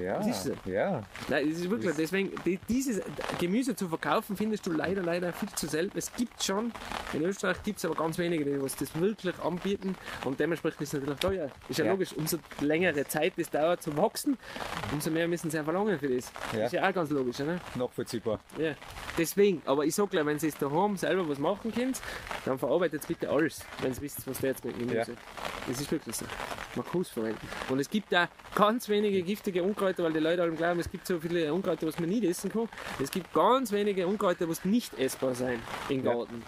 Ja. 0.00 0.18
Das 0.18 0.26
ist 0.28 0.44
so. 0.44 0.70
Ja. 0.70 1.02
Nein, 1.28 1.48
es 1.50 1.58
ist 1.58 1.70
wirklich, 1.70 1.94
deswegen, 1.96 2.30
die, 2.44 2.58
dieses 2.68 3.02
Gemüse 3.38 3.74
zu 3.74 3.88
verkaufen, 3.88 4.36
findest 4.36 4.66
du 4.66 4.72
leider, 4.72 5.02
leider 5.02 5.32
viel 5.32 5.48
zu 5.50 5.66
selten. 5.66 5.96
Es 5.98 6.12
gibt 6.14 6.42
schon, 6.42 6.72
in 7.12 7.22
Österreich 7.22 7.62
gibt 7.62 7.78
es 7.78 7.84
aber 7.84 7.94
ganz 7.94 8.18
wenige, 8.18 8.44
die 8.44 8.62
was 8.62 8.76
das 8.76 8.94
wirklich 9.00 9.38
anbieten 9.40 9.94
und 10.24 10.38
dementsprechend 10.38 10.82
ist 10.82 10.94
es 10.94 11.00
natürlich 11.00 11.20
teuer. 11.20 11.50
Ist 11.68 11.78
ja, 11.78 11.84
Ja. 11.84 11.90
logisch, 11.92 12.12
umso 12.12 12.38
längere 12.60 13.04
Zeit 13.06 13.32
es 13.36 13.50
dauert 13.50 13.82
zum 13.82 13.96
Wachsen, 13.96 14.36
umso 14.92 15.10
mehr 15.10 15.26
müssen 15.26 15.50
sie 15.50 15.62
verlangen 15.62 15.98
für 15.98 16.08
das. 16.08 16.30
Ja. 16.56 16.66
Ist 16.66 16.72
ja 16.72 16.88
auch 16.88 16.92
ganz 16.94 17.10
logisch, 17.10 17.40
oder? 17.40 17.58
Nachvollziehbar. 17.74 18.40
Ja. 18.58 18.74
Deswegen, 19.18 19.62
aber 19.64 19.84
ich 19.84 19.94
sag 19.94 20.10
gleich, 20.10 20.24
wenn 20.26 20.38
Sie 20.38 20.48
es 20.48 20.56
daheim 20.56 20.96
selber 20.96 21.28
was 21.28 21.38
machen 21.38 21.72
könnt, 21.72 22.00
dann 22.44 22.58
verarbeitet 22.58 23.06
bitte 23.06 23.28
alles, 23.28 23.64
wenn 23.80 23.92
Sie 23.92 24.00
wisst, 24.02 24.26
was 24.26 24.38
da 24.38 24.46
jetzt 24.48 24.64
mit 24.64 24.78
Gemüse. 24.78 24.96
Ja. 25.12 25.18
Das 25.68 25.80
ist 25.80 25.90
wirklich 25.90 26.16
so. 26.16 26.24
Man 26.74 26.86
kann 26.86 27.00
es 27.02 27.08
verwenden. 27.10 27.46
Und 27.68 27.78
es 27.78 27.90
gibt 27.90 28.12
da 28.12 28.28
ganz 28.54 28.88
wenige 28.88 29.22
giftige 29.22 29.62
Unkräuter, 29.72 30.04
weil 30.04 30.12
die 30.12 30.18
Leute 30.20 30.42
alle 30.42 30.52
glauben, 30.52 30.80
es 30.80 30.90
gibt 30.90 31.06
so 31.06 31.18
viele 31.18 31.52
Unkräuter, 31.52 31.86
was 31.86 31.98
man 31.98 32.08
nicht 32.10 32.24
essen 32.24 32.52
kann. 32.52 32.68
Es 33.02 33.10
gibt 33.10 33.32
ganz 33.32 33.72
wenige 33.72 34.06
Unkräuter, 34.06 34.46
was 34.48 34.64
nicht 34.64 34.92
essbar 34.98 35.34
sein 35.34 35.60
im 35.88 36.04
Ja. 36.04 36.12
Garten. 36.12 36.42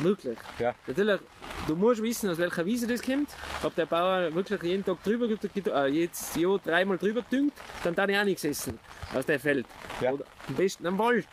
Wirklich. 0.00 0.38
Ja. 0.58 0.74
Natürlich, 0.86 1.20
du 1.66 1.76
musst 1.76 2.02
wissen, 2.02 2.30
aus 2.30 2.38
welcher 2.38 2.64
Wiese 2.64 2.86
das 2.86 3.02
kommt. 3.02 3.28
Ob 3.62 3.74
der 3.74 3.86
Bauer 3.86 4.34
wirklich 4.34 4.62
jeden 4.62 4.84
Tag 4.84 5.02
drüber, 5.04 5.26
äh, 5.26 5.88
jedes 5.88 6.34
Jahr 6.36 6.58
dreimal 6.58 6.96
drüber 6.98 7.22
düngt, 7.30 7.52
dann 7.84 7.94
darf 7.94 8.08
ich 8.08 8.18
auch 8.18 8.24
nichts 8.24 8.44
essen 8.44 8.78
aus 9.14 9.26
dem 9.26 9.40
Feld. 9.40 9.66
Ja. 10.00 10.12
Oder 10.12 10.24
am 10.48 10.54
besten 10.54 10.86
am 10.86 10.98
Wald. 10.98 11.28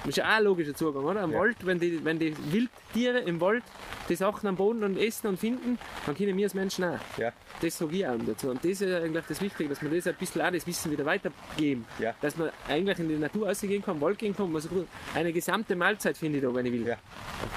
Das 0.00 0.08
ist 0.10 0.16
ja 0.16 0.24
auch 0.24 0.28
ein 0.38 0.44
logischer 0.44 0.74
Zugang, 0.74 1.04
oder? 1.04 1.20
Am 1.22 1.32
Ja. 1.32 1.38
Wald, 1.38 1.56
wenn 1.64 1.78
die, 1.78 2.04
wenn 2.04 2.18
die 2.18 2.34
Wildtiere 2.52 3.20
im 3.20 3.40
Wald 3.40 3.62
die 4.12 4.16
Sachen 4.16 4.46
am 4.48 4.56
Boden 4.56 4.84
und 4.84 4.96
essen 4.98 5.26
und 5.28 5.38
finden, 5.38 5.78
dann 6.06 6.16
können 6.16 6.36
wir 6.36 6.44
als 6.46 6.54
Menschen 6.54 6.84
auch. 6.84 6.98
Ja. 7.18 7.32
Das 7.60 7.78
sage 7.78 7.96
ich 7.96 8.06
auch 8.06 8.16
dazu. 8.26 8.50
Und 8.50 8.58
das 8.64 8.80
ist 8.80 8.82
eigentlich 8.82 9.24
das 9.28 9.40
Wichtige, 9.40 9.68
dass 9.68 9.82
wir 9.82 9.90
das 9.90 10.06
ein 10.06 10.14
bisschen 10.16 10.42
auch 10.42 10.50
das 10.50 10.66
Wissen 10.66 10.90
wieder 10.92 11.04
weitergeben. 11.04 11.86
Ja. 11.98 12.14
Dass 12.20 12.36
man 12.36 12.50
eigentlich 12.68 12.98
in 12.98 13.08
die 13.08 13.16
Natur 13.16 13.48
rausgehen 13.48 13.82
kann, 13.82 14.00
Wald 14.00 14.18
gehen 14.18 14.36
kann, 14.36 14.50
man 14.52 14.60
so 14.62 14.68
gut- 14.68 14.88
eine 15.14 15.32
gesamte 15.32 15.74
Mahlzeit 15.76 16.16
finde 16.16 16.38
ich 16.38 16.44
da, 16.44 16.54
wenn 16.54 16.66
ich 16.66 16.72
will. 16.72 16.86
Ja. 16.86 16.96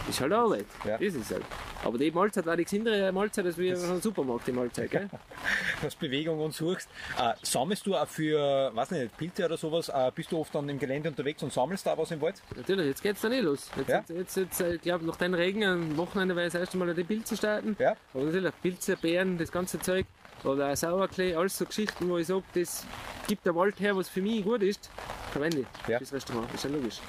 Ist 0.09 0.21
halt 0.21 0.33
Arbeit. 0.33 0.65
Ja. 0.85 0.97
Das 0.97 1.13
ist 1.13 1.31
halt. 1.31 1.43
Aber 1.83 1.97
die 1.97 2.09
Mahlzeit 2.11 2.45
war 2.45 2.57
die 2.57 2.63
gesündere 2.63 3.11
Mahlzeit 3.11 3.45
als 3.45 3.57
wie 3.57 3.69
im 3.69 4.01
Supermarkt, 4.01 4.47
die 4.47 4.51
Mahlzeit. 4.51 4.89
Gell? 4.89 5.09
Hast 5.83 5.99
Bewegung 5.99 6.39
und 6.39 6.53
suchst. 6.53 6.89
Äh, 7.19 7.33
sammelst 7.43 7.85
du 7.85 7.95
auch 7.95 8.07
für, 8.07 8.71
weiß 8.73 8.91
nicht, 8.91 9.15
Pilze 9.17 9.45
oder 9.45 9.57
sowas, 9.57 9.89
äh, 9.89 10.11
bist 10.15 10.31
du 10.31 10.39
oft 10.39 10.53
dann 10.55 10.67
im 10.69 10.79
Gelände 10.79 11.09
unterwegs 11.09 11.43
und 11.43 11.53
sammelst 11.53 11.85
da 11.85 11.97
was 11.97 12.09
im 12.11 12.21
Wald? 12.21 12.41
Natürlich, 12.55 12.87
jetzt 12.87 13.03
geht's 13.03 13.21
dann 13.21 13.33
eh 13.33 13.39
los. 13.41 13.69
Jetzt, 13.77 13.89
Ja. 13.89 13.97
jetzt, 13.99 14.09
jetzt, 14.09 14.37
jetzt 14.37 14.61
äh, 14.61 14.75
ich 14.75 14.81
glaube, 14.81 15.05
nach 15.05 15.15
den 15.17 15.33
Regen 15.33 15.63
am 15.63 15.97
Wochenende 15.97 16.35
das 16.45 16.55
erste 16.55 16.77
Mal 16.77 16.93
die 16.93 17.03
Pilze 17.03 17.35
starten. 17.37 17.75
Ja. 17.79 17.95
Aber 18.13 18.23
natürlich 18.23 18.53
Pilze, 18.61 18.97
Beeren, 18.97 19.37
das 19.37 19.51
ganze 19.51 19.79
Zeug. 19.79 20.05
Oder 20.43 20.71
auch 20.71 20.75
Sauerklee, 20.75 21.33
alles 21.35 21.57
so 21.57 21.65
Geschichten, 21.65 22.07
wo 22.07 22.17
ich 22.17 22.27
sage, 22.27 22.43
das 22.53 22.85
gibt 23.27 23.45
der 23.45 23.55
Wald 23.55 23.79
her, 23.79 23.95
was 23.95 24.09
für 24.09 24.21
mich 24.21 24.43
gut 24.43 24.61
ist, 24.61 24.89
verwende 25.31 25.61
ich 25.61 25.87
Ja. 25.87 25.97
fürs 25.97 26.13
Restaurant. 26.13 26.53
Ist 26.53 26.63
ja 26.65 26.69
logisch. 26.69 26.99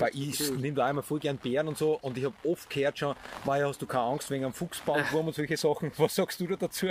Bei 0.00 0.10
ich 0.12 0.50
nehme 0.50 0.74
da 0.74 0.86
einmal 0.86 1.04
voll 1.04 1.20
gern 1.20 1.36
Bären 1.38 1.68
und 1.68 1.78
so 1.78 1.96
und 2.02 2.18
ich 2.18 2.24
habe 2.24 2.34
oft 2.42 2.68
gehört 2.68 2.98
schon, 2.98 3.14
Maja, 3.44 3.68
hast 3.68 3.80
du 3.80 3.86
keine 3.86 4.02
Angst 4.02 4.28
wegen 4.30 4.44
einem 4.44 4.52
Fuchsbandwurm 4.52 5.28
und 5.28 5.34
solche 5.34 5.56
Sachen. 5.56 5.92
Was 5.96 6.16
sagst 6.16 6.40
du 6.40 6.46
da 6.48 6.56
dazu? 6.56 6.88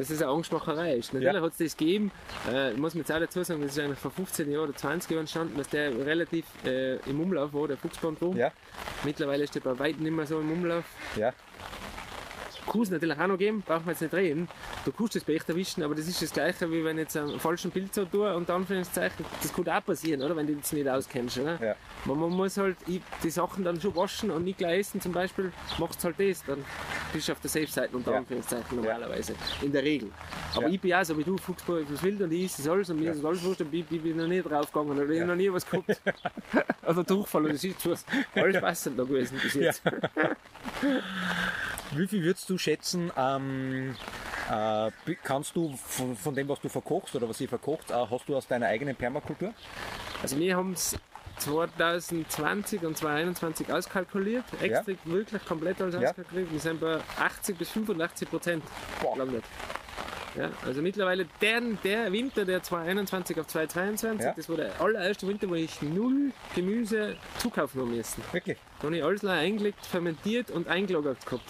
Dass 0.00 0.10
es 0.10 0.22
eine 0.22 0.30
Angstmacherei 0.30 0.94
ist. 0.96 1.12
Natürlich 1.14 1.34
Ja. 1.34 1.40
hat 1.42 1.52
es 1.52 1.58
das 1.58 1.76
gegeben. 1.76 2.10
Äh, 2.50 2.72
ich 2.72 2.78
muss 2.78 2.94
mir 2.94 3.00
jetzt 3.00 3.12
auch 3.12 3.18
dazu 3.20 3.42
sagen, 3.44 3.60
das 3.62 3.72
ist 3.72 3.78
eigentlich 3.78 3.98
vor 3.98 4.10
15 4.10 4.50
Jahren 4.50 4.64
oder 4.70 4.74
20 4.76 5.10
Jahren 5.10 5.20
entstanden, 5.20 5.56
dass 5.58 5.68
der 5.68 5.94
relativ 6.06 6.44
äh, 6.64 6.96
im 7.08 7.20
Umlauf 7.20 7.52
war, 7.52 7.68
der 7.68 7.76
Fuchsbandwurm. 7.76 8.36
Ja, 8.36 8.50
Mittlerweile 9.04 9.44
ist 9.44 9.54
der 9.54 9.60
bei 9.60 9.78
weitem 9.78 10.02
nicht 10.02 10.12
mehr 10.12 10.26
so 10.26 10.40
im 10.40 10.50
Umlauf. 10.50 10.84
ja, 11.16 11.32
Kann 12.70 12.82
es 12.82 12.90
natürlich 12.90 13.18
auch 13.18 13.26
noch 13.26 13.36
geben, 13.38 13.62
braucht 13.66 13.84
man 13.84 13.94
jetzt 13.94 14.00
nicht 14.02 14.14
reden. 14.14 14.48
Du 14.84 14.92
kannst 14.92 15.16
das 15.16 15.24
Becht 15.24 15.48
erwischen, 15.48 15.82
aber 15.82 15.94
das 15.96 16.06
ist 16.06 16.22
das 16.22 16.32
Gleiche, 16.32 16.70
wie 16.70 16.84
wenn 16.84 16.98
ich 16.98 17.02
jetzt 17.04 17.16
einen 17.16 17.40
falschen 17.40 17.70
Bild 17.72 17.92
so 17.92 18.04
tue 18.04 18.32
und 18.36 18.48
Anführungszeichen, 18.48 19.24
das 19.42 19.52
kann 19.52 19.68
auch 19.68 19.84
passieren, 19.84 20.22
oder? 20.22 20.36
Wenn 20.36 20.46
du 20.46 20.54
das 20.54 20.72
nicht 20.72 20.88
auskennst, 20.88 21.38
oder? 21.38 21.58
Ja. 21.64 21.74
Man, 22.04 22.18
man 22.20 22.30
muss 22.30 22.56
halt 22.56 22.76
die 22.86 23.30
Sachen 23.30 23.64
dann 23.64 23.80
schon 23.80 23.94
waschen 23.96 24.30
und 24.30 24.44
nicht 24.44 24.58
gleich 24.58 24.80
essen 24.80 25.00
zum 25.00 25.12
Beispiel, 25.12 25.52
machst 25.78 26.04
halt 26.04 26.14
das, 26.18 26.44
dann 26.44 26.64
bist 27.12 27.28
du 27.28 27.32
auf 27.32 27.40
der 27.40 27.50
Safe-Seite 27.50 27.96
unter 27.96 28.12
Ja. 28.12 28.18
Anführungszeichen 28.18 28.76
normalerweise, 28.76 29.34
in 29.62 29.72
der 29.72 29.82
Regel. 29.82 30.10
Aber 30.54 30.62
Ja. 30.66 30.68
ich 30.68 30.80
bin 30.80 30.94
auch 30.94 31.04
so 31.04 31.18
wie 31.18 31.24
du, 31.24 31.36
Fuchsball, 31.38 31.84
was 31.90 32.02
wild 32.02 32.20
und 32.20 32.32
ich 32.32 32.44
esse 32.44 32.62
das 32.62 32.68
alles 32.70 32.88
und 32.90 33.00
mir 33.00 33.10
ist 33.10 33.18
das 33.18 33.24
alles 33.24 33.42
wurscht 33.42 33.62
und 33.62 33.74
ich, 33.74 33.84
ich 33.90 34.00
bin 34.00 34.16
noch 34.16 34.28
nie 34.28 34.42
draufgegangen 34.42 34.96
oder 34.98 35.10
ich 35.10 35.20
habe 35.20 35.28
noch 35.30 35.36
nie 35.36 35.52
was 35.52 35.68
gehabt. 35.68 36.00
oder 36.86 37.02
Durchfall 37.04 37.42
oder 37.42 37.52
das 37.54 37.64
ist 37.64 37.90
was. 37.90 38.04
Alles 38.34 38.60
passend 38.60 38.98
da 38.98 39.02
gewesen 39.02 39.38
bis 39.42 39.54
jetzt. 39.54 39.82
Wie 41.92 42.06
viel 42.06 42.22
würdest 42.22 42.48
du 42.48 42.56
schätzen, 42.56 43.10
ähm, 43.16 43.96
äh, 44.50 44.90
kannst 45.24 45.56
du 45.56 45.74
von, 45.76 46.16
von 46.16 46.34
dem, 46.34 46.48
was 46.48 46.60
du 46.60 46.68
verkochst 46.68 47.14
oder 47.16 47.28
was 47.28 47.40
ihr 47.40 47.48
verkocht, 47.48 47.90
äh, 47.90 47.94
hast 47.94 48.28
du 48.28 48.36
aus 48.36 48.46
deiner 48.46 48.66
eigenen 48.66 48.94
Permakultur? 48.94 49.52
Also 50.22 50.38
wir 50.38 50.56
haben 50.56 50.72
es 50.74 50.96
2020 51.38 52.82
und 52.82 52.96
2021 52.96 53.72
auskalkuliert, 53.72 54.44
extra 54.60 54.92
wirklich 55.04 55.44
komplett 55.44 55.80
alles 55.80 55.94
Ja. 56.00 56.10
auskalkuliert. 56.10 56.52
Wir 56.52 56.60
sind 56.60 56.80
bei 56.80 56.98
80 57.18 57.58
bis 57.58 57.70
85 57.70 58.30
Prozent 58.30 58.64
gelandet. 59.12 59.44
Ja, 60.36 60.48
also 60.64 60.80
mittlerweile 60.80 61.26
der, 61.40 61.60
der 61.82 62.12
Winter, 62.12 62.44
der 62.44 62.62
2021 62.62 63.40
auf 63.40 63.48
2022, 63.48 64.24
Ja. 64.24 64.32
das 64.36 64.48
war 64.48 64.56
der 64.58 64.80
allererste 64.80 65.26
Winter, 65.26 65.48
wo 65.48 65.56
ich 65.56 65.82
null 65.82 66.30
Gemüse 66.54 67.16
zukaufen 67.38 67.80
haben 67.80 67.96
müssen. 67.96 68.22
Wirklich? 68.30 68.56
Da 68.78 68.84
habe 68.86 68.96
ich 68.96 69.02
alles 69.02 69.24
eingelegt, 69.24 69.84
fermentiert 69.84 70.52
und 70.52 70.68
eingelagert 70.68 71.26
gehabt. 71.26 71.42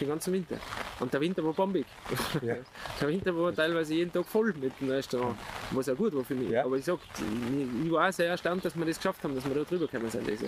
Den 0.00 0.08
ganzen 0.08 0.32
Winter. 0.32 0.56
Und 0.98 1.12
der 1.12 1.20
Winter 1.20 1.44
war 1.44 1.52
bombig. 1.52 1.86
Ja. 2.42 2.56
Der 3.00 3.08
Winter 3.08 3.36
war 3.36 3.54
teilweise 3.54 3.94
jeden 3.94 4.12
Tag 4.12 4.24
voll 4.24 4.54
mit 4.54 4.72
dem 4.80 4.88
Restaurant. 4.88 5.36
Was 5.72 5.88
auch 5.88 5.96
gut 5.96 6.14
war 6.14 6.24
für 6.24 6.34
mich. 6.34 6.50
Ja. 6.50 6.64
Aber 6.64 6.76
ich 6.76 6.84
sag, 6.84 6.98
ich 7.18 7.84
ich 7.86 7.92
war 7.92 8.08
auch 8.08 8.12
sehr 8.12 8.28
erstaunt, 8.28 8.64
dass 8.64 8.76
wir 8.76 8.86
das 8.86 8.96
geschafft 8.96 9.22
haben, 9.24 9.34
dass 9.34 9.44
wir 9.44 9.54
da 9.54 9.62
drüber 9.62 9.86
gekommen 9.86 10.10
sind. 10.10 10.28
Also. 10.28 10.46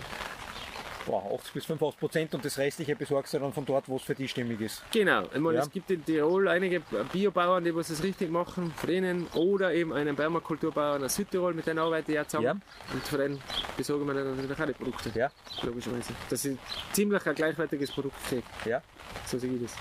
Boah, 1.07 1.35
80 1.35 1.53
bis 1.53 1.67
85 1.67 1.99
Prozent 1.99 2.35
und 2.35 2.45
das 2.45 2.59
restliche 2.59 2.95
besorgst 2.95 3.35
du 3.35 3.39
dann 3.39 3.53
von 3.53 3.65
dort, 3.65 3.89
wo 3.89 3.97
es 3.97 4.03
für 4.03 4.15
dich 4.15 4.31
stimmig 4.31 4.61
ist. 4.61 4.83
Genau. 4.93 5.25
Ich 5.35 5.41
meine, 5.41 5.59
Ja. 5.59 5.65
Es 5.65 5.71
gibt 5.71 5.91
in 5.91 6.05
Tirol 6.05 6.49
einige 6.49 6.81
Biobauern, 7.13 7.65
die 7.65 7.75
was 7.75 7.89
das 7.89 8.03
richtig 8.03 8.31
machen, 8.31 8.73
von 8.77 8.89
denen. 8.89 9.27
Oder 9.35 9.73
eben 9.75 9.93
einen 9.93 10.15
Permakulturbauern 10.15 11.03
aus 11.05 11.17
Südtirol, 11.17 11.55
mit 11.55 11.67
denen 11.67 11.81
arbeite 11.81 12.13
ich 12.13 12.21
auch 12.21 12.27
zusammen. 12.27 12.63
Ja. 12.89 12.95
Und 12.95 13.03
von 13.05 13.19
denen 13.19 13.43
besorgen 13.77 14.07
wir 14.07 14.15
dann 14.15 14.37
natürlich 14.37 14.61
auch 14.61 14.67
die 14.67 14.73
Produkte. 14.73 15.13
Ja. 15.15 15.31
Logischerweise. 15.63 16.13
Dass 16.31 16.45
ich 16.45 16.59
ziemlich 16.93 17.27
ein 17.27 17.35
gleichwertiges 17.35 17.91
Produkt 17.91 18.17
kriege. 18.29 18.43
Ja. 18.65 18.83
So 19.27 19.39
sehe 19.39 19.53
ich 19.53 19.63
das. 19.63 19.75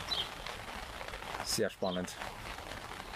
Sehr 1.45 1.69
spannend. 1.69 2.15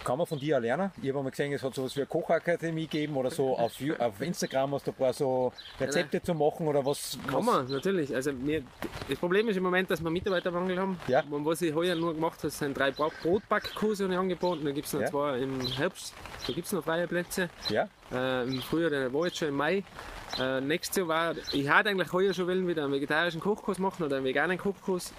Kann 0.06 0.18
man 0.18 0.28
von 0.28 0.40
dir 0.40 0.60
lernen? 0.60 0.92
Ich 1.02 1.10
habe 1.10 1.22
mal 1.24 1.30
gesehen, 1.32 1.52
es 1.52 1.64
hat 1.64 1.74
sowas 1.76 1.96
wie 1.96 2.02
eine 2.02 2.08
Kochakademie 2.08 2.84
gegeben 2.88 3.18
oder 3.18 3.30
so 3.32 3.58
auf, 3.58 3.74
auf 4.00 4.22
Instagram 4.22 4.74
hast 4.76 4.88
du 4.88 4.92
ein 4.92 4.96
paar 4.96 5.12
so 5.14 5.52
Rezepte 5.80 6.22
zu 6.22 6.34
machen 6.34 6.68
oder 6.68 6.86
was? 6.86 7.18
Kann 7.28 7.36
was 7.40 7.46
man, 7.46 7.68
natürlich. 7.70 8.14
Also 8.16 8.32
wir, 8.46 8.64
das 9.10 9.20
Problem 9.20 9.50
ist 9.50 9.58
im 9.58 9.64
Moment, 9.64 9.90
dass 9.92 10.02
wir 10.02 10.10
Mitarbeitermangel 10.10 10.80
haben. 10.80 11.00
Ja. 11.08 11.24
Und 11.30 11.46
was 11.46 11.62
ich 11.62 11.74
heuer 11.74 11.96
nur 11.96 12.14
gemacht 12.14 12.38
habe, 12.40 12.50
sind 12.50 12.78
drei 12.78 12.92
Brotbackkurse 12.92 14.06
angeboten. 14.18 14.64
Da 14.64 14.72
gibt 14.72 14.88
es 14.88 14.94
noch 14.94 15.02
Ja. 15.02 15.08
zwei 15.08 15.40
im 15.40 15.60
Herbst. 15.62 16.14
Da 16.48 16.54
gibt 16.54 16.68
es 16.68 16.74
noch 16.74 16.84
freie 16.84 17.08
Plätze. 17.08 17.50
Ja, 17.70 17.90
Äh, 18.12 18.44
Im 18.44 18.62
Frühjahr, 18.62 18.92
der 18.92 19.12
war 19.12 19.26
jetzt 19.26 19.38
schon 19.38 19.48
im 19.48 19.56
Mai. 19.56 19.84
Äh, 20.40 20.62
nächstes 20.62 20.96
Jahr 20.98 21.08
war, 21.08 21.36
ich 21.54 21.68
hatte 21.68 21.90
eigentlich 21.90 22.14
heuer 22.14 22.34
schon 22.36 22.48
wollen, 22.48 22.68
wieder 22.68 22.84
einen 22.84 22.94
vegetarischen 22.94 23.42
Kochkurs 23.42 23.80
machen 23.80 24.04
oder 24.04 24.18
einen 24.18 24.26
veganen 24.26 24.60
Kochkurs. 24.60 25.12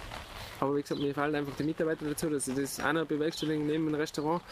Aber 0.60 0.76
wie 0.76 0.82
gesagt, 0.82 1.00
mir 1.00 1.14
fallen 1.14 1.34
einfach 1.34 1.54
die 1.56 1.64
Mitarbeiter 1.64 2.06
dazu, 2.06 2.30
dass 2.30 2.48
ich 2.48 2.54
das 2.54 2.78
noch 2.78 3.04
bewerkstelligen 3.06 3.66
neben 3.66 3.86
dem 3.86 3.94
Restaurant. 3.94 4.42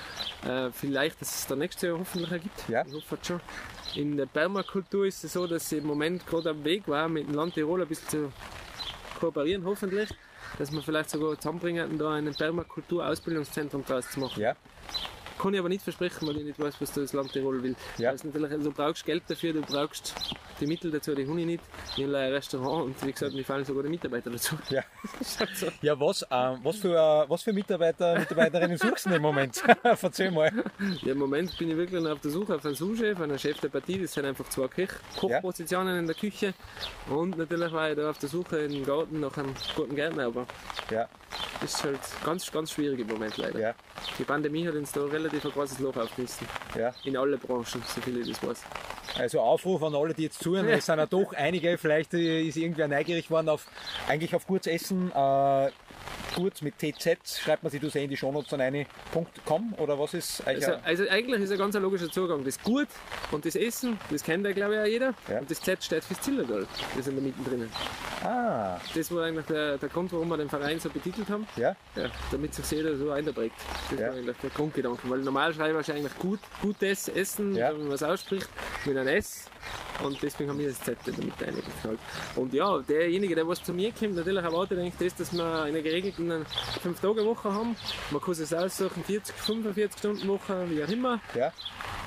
Äh, 0.46 0.70
vielleicht, 0.70 1.20
dass 1.20 1.34
es 1.34 1.46
da 1.46 1.56
nächstes 1.56 1.88
Jahr 1.88 1.98
hoffentlich 1.98 2.30
ergibt. 2.30 2.68
Ja. 2.68 2.84
Ich 2.86 2.92
hoffe 2.92 3.18
es 3.20 3.26
schon. 3.26 3.40
In 3.94 4.16
der 4.16 4.26
Permakultur 4.26 5.06
ist 5.06 5.24
es 5.24 5.32
so, 5.32 5.46
dass 5.46 5.70
ich 5.72 5.78
im 5.78 5.86
Moment 5.86 6.26
gerade 6.26 6.50
am 6.50 6.64
Weg 6.64 6.86
war, 6.88 7.08
mit 7.08 7.28
dem 7.28 7.34
Land 7.34 7.54
Tirol 7.54 7.82
ein 7.82 7.88
bisschen 7.88 8.08
zu 8.08 8.32
kooperieren, 9.18 9.64
hoffentlich. 9.64 10.10
Dass 10.58 10.70
wir 10.72 10.82
vielleicht 10.82 11.10
sogar 11.10 11.36
zusammenbringen, 11.38 11.98
da 11.98 12.12
ein 12.12 12.32
Permakultur-Ausbildungszentrum 12.32 13.84
draus 13.84 14.10
zu 14.10 14.20
machen. 14.20 14.40
ja, 14.40 14.54
Kann 15.38 15.54
ich 15.54 15.58
aber 15.58 15.68
nicht 15.68 15.82
versprechen, 15.82 16.28
weil 16.28 16.36
ich 16.36 16.44
nicht 16.44 16.60
weiß, 16.60 16.74
was 16.80 16.92
das 16.92 17.12
Land 17.12 17.32
Tirol 17.32 17.62
will. 17.62 17.74
Ja. 17.98 18.12
Es 18.12 18.22
natürlich, 18.24 18.52
also 18.52 18.70
du 18.70 18.76
brauchst 18.76 19.04
Geld 19.04 19.24
dafür, 19.26 19.52
du 19.52 19.62
brauchst 19.62 20.14
die 20.60 20.66
Mittel 20.66 20.90
dazu, 20.90 21.14
die 21.14 21.26
habe 21.26 21.40
ich 21.40 21.46
nicht. 21.46 21.64
Ich 21.96 22.04
habe 22.04 22.16
ein 22.16 22.32
Restaurant 22.32 22.86
und 22.86 23.06
wie 23.06 23.12
gesagt, 23.12 23.34
mir 23.34 23.44
fallen 23.44 23.64
sogar 23.64 23.82
die 23.82 23.88
Mitarbeiter 23.88 24.30
dazu. 24.30 24.56
ja. 24.70 24.82
Halt 25.38 25.56
so. 25.56 25.66
Ja, 25.82 25.98
was, 25.98 26.24
ähm, 26.30 26.60
was, 26.62 26.76
für, 26.78 26.94
äh, 26.94 27.28
was 27.30 27.42
für 27.42 27.52
Mitarbeiter, 27.52 28.18
Mitarbeiterinnen 28.18 28.76
suchst 28.78 29.06
du 29.06 29.14
im 29.14 29.22
Moment? 29.22 29.62
Erzähl 29.82 30.30
mal. 30.30 30.52
Ja, 31.02 31.12
Im 31.12 31.18
Moment 31.18 31.56
bin 31.58 31.70
ich 31.70 31.76
wirklich 31.76 32.00
noch 32.02 32.12
auf 32.12 32.20
der 32.20 32.30
Suche 32.30 32.54
auf 32.56 32.64
einen 32.64 32.74
Sous-Chef, 32.74 33.20
einen 33.20 33.38
Chef 33.38 33.58
der 33.60 33.68
Partie. 33.68 34.00
Das 34.00 34.12
sind 34.12 34.24
einfach 34.24 34.48
zwei 34.48 34.68
Koch 34.68 34.94
Kochpositionen 35.16 35.98
in 35.98 36.06
der 36.06 36.14
Küche. 36.14 36.54
Und 37.10 37.36
natürlich 37.36 37.72
war 37.72 37.90
ich 37.90 37.96
da 37.96 38.10
auf 38.10 38.18
der 38.18 38.28
Suche 38.28 38.58
im 38.58 38.84
Garten 38.84 39.20
nach 39.20 39.36
einem 39.36 39.54
guten 39.76 39.94
Gärtner. 39.94 40.26
Aber 40.26 40.46
Ja, 40.90 41.08
ist 41.64 41.82
halt 41.84 41.98
ganz, 42.24 42.50
ganz 42.50 42.72
schwierig 42.72 43.00
im 43.00 43.06
Moment 43.06 43.36
leider. 43.36 43.58
ja, 43.58 43.74
Die 44.18 44.24
Pandemie 44.24 44.66
hat 44.66 44.74
uns 44.74 44.92
da 44.92 45.02
relativ 45.04 45.44
ein 45.44 45.50
großes 45.52 45.78
Loch 45.80 45.96
aufgerissen. 45.96 46.46
ja. 46.76 46.92
In 47.04 47.16
alle 47.16 47.36
Branchen, 47.38 47.64
so 47.86 48.00
viel 48.00 48.20
ich 48.20 48.28
das 48.30 48.42
weiß. 48.46 48.62
Also 49.18 49.40
Aufruf 49.40 49.82
an 49.82 49.94
alle, 49.94 50.12
die 50.14 50.24
jetzt 50.24 50.42
zuhören. 50.42 50.68
Es 50.68 50.86
sind 50.86 50.98
ja 50.98 51.06
doch 51.06 51.32
einige, 51.34 51.78
vielleicht 51.78 52.12
ist 52.14 52.56
irgendwer 52.56 52.88
neugierig 52.88 53.28
geworden 53.28 53.48
auf, 53.48 53.66
eigentlich 54.08 54.34
auf 54.34 54.46
Kurzessen. 54.46 55.12
Äh, 55.14 55.70
kurz 56.34 56.62
mit 56.62 56.74
TZ, 56.78 57.16
schreibt 57.40 57.62
man 57.62 57.70
sich 57.70 57.80
das 57.80 57.94
eh 57.94 58.02
in 58.04 58.10
die 58.10 58.16
Shownotes 58.16 58.50
dann 58.50 58.60
eine 58.60 58.86
.com 59.44 59.72
oder 59.78 59.96
was 60.00 60.14
ist 60.14 60.44
eigentlich? 60.44 60.66
Also, 60.66 60.80
also 61.04 61.08
eigentlich 61.08 61.42
ist 61.42 61.52
ein 61.52 61.58
ganz 61.58 61.76
logischer 61.76 62.10
Zugang. 62.10 62.42
Das 62.44 62.60
Gut 62.60 62.88
und 63.30 63.44
das 63.46 63.54
Essen, 63.54 63.98
das 64.10 64.24
kennt 64.24 64.44
ja 64.44 64.50
glaube 64.52 64.74
ich 64.74 64.80
auch 64.80 64.84
jeder. 64.86 65.14
Ja. 65.28 65.38
Und 65.38 65.48
das 65.50 65.60
Z 65.60 65.84
steht 65.84 66.02
fürs 66.02 66.20
Zillertal. 66.22 66.66
Das 66.96 67.04
sind 67.04 67.16
da 67.16 67.22
mittendrin. 67.22 67.70
ah, 68.24 68.78
Das 68.96 69.14
war 69.14 69.24
eigentlich 69.24 69.46
der, 69.46 69.78
der 69.78 69.88
Grund, 69.88 70.12
warum 70.12 70.28
wir 70.28 70.36
den 70.36 70.48
Verein 70.48 70.80
so 70.80 70.88
betitelt 70.90 71.23
haben. 71.28 71.46
ja, 71.56 71.74
Ja, 71.96 72.10
damit 72.30 72.54
sich 72.54 72.70
jeder 72.70 72.96
so 72.96 73.10
einprägt. 73.10 73.54
Das 73.90 73.98
Ja. 74.00 74.08
war 74.08 74.14
eigentlich 74.14 74.36
der 74.38 74.50
Grundgedanke. 74.50 75.08
Weil 75.10 75.18
normal 75.20 75.52
schreibe 75.54 75.80
ich 75.80 75.90
eigentlich 75.92 76.16
gut, 76.18 76.40
gutes 76.62 77.08
Essen, 77.08 77.54
Ja. 77.54 77.72
wenn 77.72 77.84
man 77.84 77.92
es 77.92 78.02
ausspricht, 78.02 78.48
mit 78.84 78.96
einem 78.96 79.08
S. 79.08 79.46
Und 80.02 80.20
deswegen 80.22 80.50
haben 80.50 80.58
wir 80.58 80.68
das 80.68 80.80
Z 80.80 80.98
damit 81.06 81.40
eingeknallt. 81.40 81.98
Und 82.34 82.52
ja, 82.52 82.78
derjenige, 82.80 83.34
der 83.36 83.46
was 83.46 83.62
zu 83.62 83.72
mir 83.72 83.92
kommt, 83.92 84.16
natürlich 84.16 84.42
erwartet 84.42 84.78
eigentlich 84.78 84.94
das, 84.98 85.14
dass 85.14 85.32
wir 85.32 85.62
eine 85.62 85.82
geregelte 85.82 86.44
5-Tage-Woche 86.82 87.52
haben. 87.52 87.76
Man 88.10 88.20
kann 88.20 88.32
es 88.32 88.52
aussuchen, 88.52 89.04
40, 89.04 89.34
45 89.36 89.98
Stunden 89.98 90.28
Woche, 90.28 90.66
wie 90.68 90.82
auch 90.82 90.88
immer. 90.88 91.20
ja, 91.36 91.52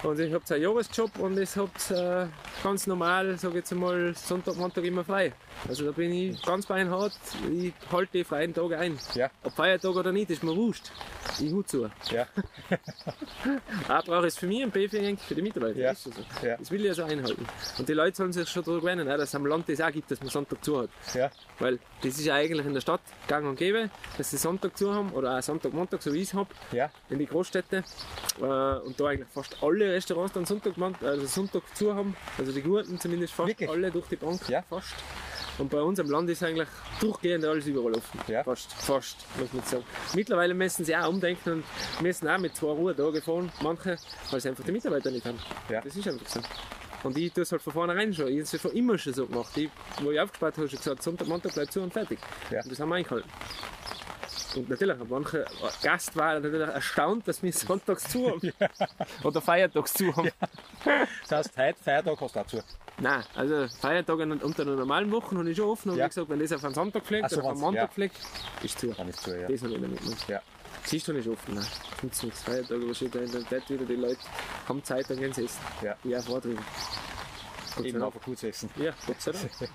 Und 0.03 0.19
ich 0.19 0.33
habe 0.33 0.43
einen 0.53 0.63
Jahresjob 0.63 1.17
und 1.19 1.39
ich 1.39 1.55
habe 1.55 1.71
äh, 1.91 2.27
ganz 2.63 2.87
normal, 2.87 3.37
sage 3.37 3.53
ich 3.53 3.59
jetzt 3.59 3.71
einmal, 3.71 4.13
Sonntag, 4.15 4.57
Montag 4.57 4.83
immer 4.83 5.05
frei. 5.05 5.31
Also 5.67 5.85
da 5.85 5.91
bin 5.91 6.11
ich 6.11 6.41
ganz 6.43 6.65
beinhart, 6.65 7.13
ich 7.51 7.73
halte 7.91 8.11
die 8.17 8.23
freien 8.25 8.53
Tage 8.53 8.77
ein. 8.77 8.99
ja, 9.15 9.29
Ob 9.43 9.53
Feiertag 9.53 9.95
oder 9.95 10.11
nicht, 10.11 10.29
ist 10.29 10.43
mir 10.43 10.55
wurscht. 10.55 10.91
Ich 11.39 11.51
hut 11.51 11.67
zu. 11.69 11.89
ja, 12.11 12.27
A 13.87 14.01
brauche 14.01 14.21
ich 14.27 14.33
es 14.33 14.37
für 14.37 14.47
mich 14.47 14.63
und 14.63 14.71
B 14.73 14.87
für 14.87 14.99
die- 14.99 15.15
für 15.17 15.35
die 15.35 15.41
Mitarbeiter. 15.41 15.79
Ja. 15.79 15.89
Das, 15.91 16.05
ist 16.05 16.15
so. 16.15 16.45
Ja. 16.45 16.57
das 16.57 16.69
will 16.71 16.81
ich 16.81 16.87
ja 16.87 16.93
so 16.93 17.03
Und 17.77 17.87
die 17.89 17.93
Leute 17.93 18.15
sollen 18.17 18.33
sich 18.33 18.49
schon 18.49 18.63
darüber 18.63 18.81
gewöhnen, 18.81 19.07
dass 19.07 19.21
es 19.29 19.35
am 19.35 19.45
Land 19.45 19.67
das 19.69 19.81
auch 19.81 19.91
gibt, 19.91 20.09
dass 20.11 20.19
man 20.19 20.29
Sonntag 20.29 20.63
zu 20.63 20.79
hat. 20.81 20.89
ja, 21.13 21.29
Weil 21.59 21.79
das 22.01 22.17
ist 22.17 22.25
ja 22.25 22.35
eigentlich 22.35 22.65
in 22.65 22.73
der 22.73 22.81
Stadt 22.81 23.01
gang 23.27 23.45
und 23.47 23.55
gäbe, 23.57 23.89
dass 24.17 24.29
sie 24.31 24.37
Sonntag 24.37 24.77
zu 24.77 24.93
haben 24.93 25.11
oder 25.13 25.37
auch 25.37 25.41
Sonntag, 25.43 25.73
Montag, 25.73 26.01
so 26.01 26.13
wie 26.13 26.19
ich 26.21 26.29
es 26.29 26.33
habe, 26.33 26.49
ja, 26.71 26.89
in 27.09 27.19
die 27.19 27.25
Großstädte. 27.25 27.83
Äh, 28.39 28.43
und 28.43 28.99
da 28.99 29.05
eigentlich 29.07 29.29
fast 29.33 29.57
alle 29.61 29.91
Restaurants 29.93 30.33
dann 30.33 30.45
Sonntag, 30.45 30.77
Mon- 30.77 30.95
also 31.01 31.25
Sonntag 31.25 31.63
zu 31.75 31.93
haben. 31.93 32.15
Also 32.37 32.51
die 32.51 32.61
guten 32.61 32.99
zumindest 32.99 33.33
fast 33.33 33.49
Wirklich? 33.49 33.69
alle 33.69 33.91
durch 33.91 34.07
die 34.07 34.15
Bank. 34.15 34.39
Ja. 34.49 34.61
Fast. 34.63 34.93
Und 35.57 35.69
bei 35.71 35.81
uns 35.81 35.99
am 35.99 36.07
Land 36.11 36.29
ist 36.29 36.43
eigentlich 36.43 36.67
durchgehend 36.99 37.43
alles 37.43 37.65
überall 37.65 37.93
offen. 37.93 38.19
Ja. 38.27 38.43
Fast, 38.43 38.71
fast, 38.73 39.25
muss 39.39 39.51
man 39.53 39.63
sagen. 39.63 39.83
Mittlerweile 40.13 40.53
müssen 40.53 40.85
sie 40.85 40.95
auch 40.95 41.09
umdenken 41.09 41.51
und 41.53 41.63
müssen 42.01 42.27
auch 42.27 42.37
mit 42.37 42.55
zwei 42.55 42.67
Ruhetagen 42.67 43.21
fahren, 43.23 43.51
manche, 43.61 43.97
weil 44.29 44.39
sie 44.39 44.49
einfach 44.49 44.63
die 44.63 44.71
Mitarbeiter 44.71 45.09
nicht 45.09 45.25
haben. 45.25 45.39
Ja. 45.69 45.81
Das 45.81 45.95
ist 45.95 46.07
einfach 46.07 46.27
so. 46.27 46.39
Und 47.03 47.17
ich 47.17 47.31
tue 47.31 47.43
es 47.43 47.51
halt 47.51 47.61
von 47.61 47.73
vornherein 47.73 48.13
schon. 48.13 48.27
Ich 48.27 48.33
habe 48.33 48.41
es 48.41 48.51
ja 48.51 48.59
schon 48.59 48.71
immer 48.71 48.97
schon 48.97 49.13
so 49.13 49.25
gemacht. 49.27 49.55
Ich, 49.55 49.69
wo 50.01 50.11
ich 50.11 50.19
aufgespart 50.19 50.55
habe, 50.55 50.65
habe 50.67 50.73
ich 50.75 50.81
gesagt, 50.81 51.03
Sonntag, 51.03 51.27
Montag 51.27 51.53
bleibt 51.53 51.71
zu 51.71 51.81
und 51.81 51.93
fertig. 51.93 52.19
Ja. 52.49 52.61
Und 52.63 52.71
das 52.71 52.79
haben 52.79 52.89
wir 52.89 52.95
eingehalten. 52.95 53.29
Und 54.55 54.69
natürlich, 54.69 54.97
manche 55.09 55.45
Gast 55.83 56.15
war 56.15 56.39
natürlich 56.39 56.67
erstaunt, 56.67 57.27
dass 57.27 57.43
wir 57.43 57.53
sonntags 57.53 58.09
zu 58.09 58.27
haben. 58.31 58.51
Oder 59.23 59.41
feiertags 59.41 59.93
zu 59.93 60.15
haben. 60.15 60.31
Das 61.29 61.31
heißt, 61.31 61.57
heute 61.57 61.83
Feiertag 61.83 62.19
hast 62.19 62.35
du 62.35 62.39
dazu. 62.39 62.59
Nein, 62.99 63.23
also 63.35 63.67
Feiertage 63.79 64.23
unter 64.23 64.65
den 64.65 64.75
normalen 64.75 65.11
Wochen 65.11 65.37
habe 65.37 65.49
ich 65.51 65.57
schon 65.57 65.69
offen. 65.69 65.91
Und 65.91 65.97
Ja. 65.97 66.05
wie 66.05 66.09
gesagt, 66.09 66.29
wenn 66.29 66.39
das 66.39 66.51
auf 66.53 66.63
einen 66.65 66.73
Sonntag 66.73 67.05
fliegt 67.05 67.25
Ach 67.25 67.29
so, 67.29 67.37
oder 67.37 67.47
auf 67.47 67.51
einen 67.51 67.61
Montag 67.61 67.81
ja. 67.83 67.87
fliegt, 67.93 68.15
ist 68.63 68.79
zu. 68.79 68.87
Dann 68.87 69.09
ist 69.09 69.21
zu, 69.21 69.39
ja. 69.39 69.47
Das 69.47 69.61
habe 69.61 69.73
ich 69.73 69.79
nicht 69.79 69.91
mitgenommen. 69.91 70.17
Ja, 70.27 70.41
Siehst 70.87 71.05
du 71.05 71.11
nicht 71.11 71.27
offen, 71.27 71.55
nein. 71.55 71.65
Nützt 72.01 72.23
nichts. 72.23 72.43
Feiertage, 72.43 72.89
was 72.89 72.95
steht 72.95 73.13
da 73.13 73.19
in 73.19 73.29
der 73.29 73.43
Tat 73.43 73.69
wieder, 73.69 73.83
die 73.83 73.95
Leute 73.95 74.21
haben 74.69 74.81
Zeit, 74.85 75.09
dann 75.09 75.17
gehen 75.17 75.33
sie 75.33 75.43
essen. 75.43 75.59
Ja. 75.81 75.97
Gott 76.21 76.43
sei 76.43 77.89
eben 77.89 77.99
Dank. 77.99 78.03
auf 78.05 78.15
ein 78.15 78.21
Kurzessen. 78.21 78.69
Ja, 78.77 78.93
Gott 79.05 79.21
sei 79.21 79.33
Dank. 79.33 79.51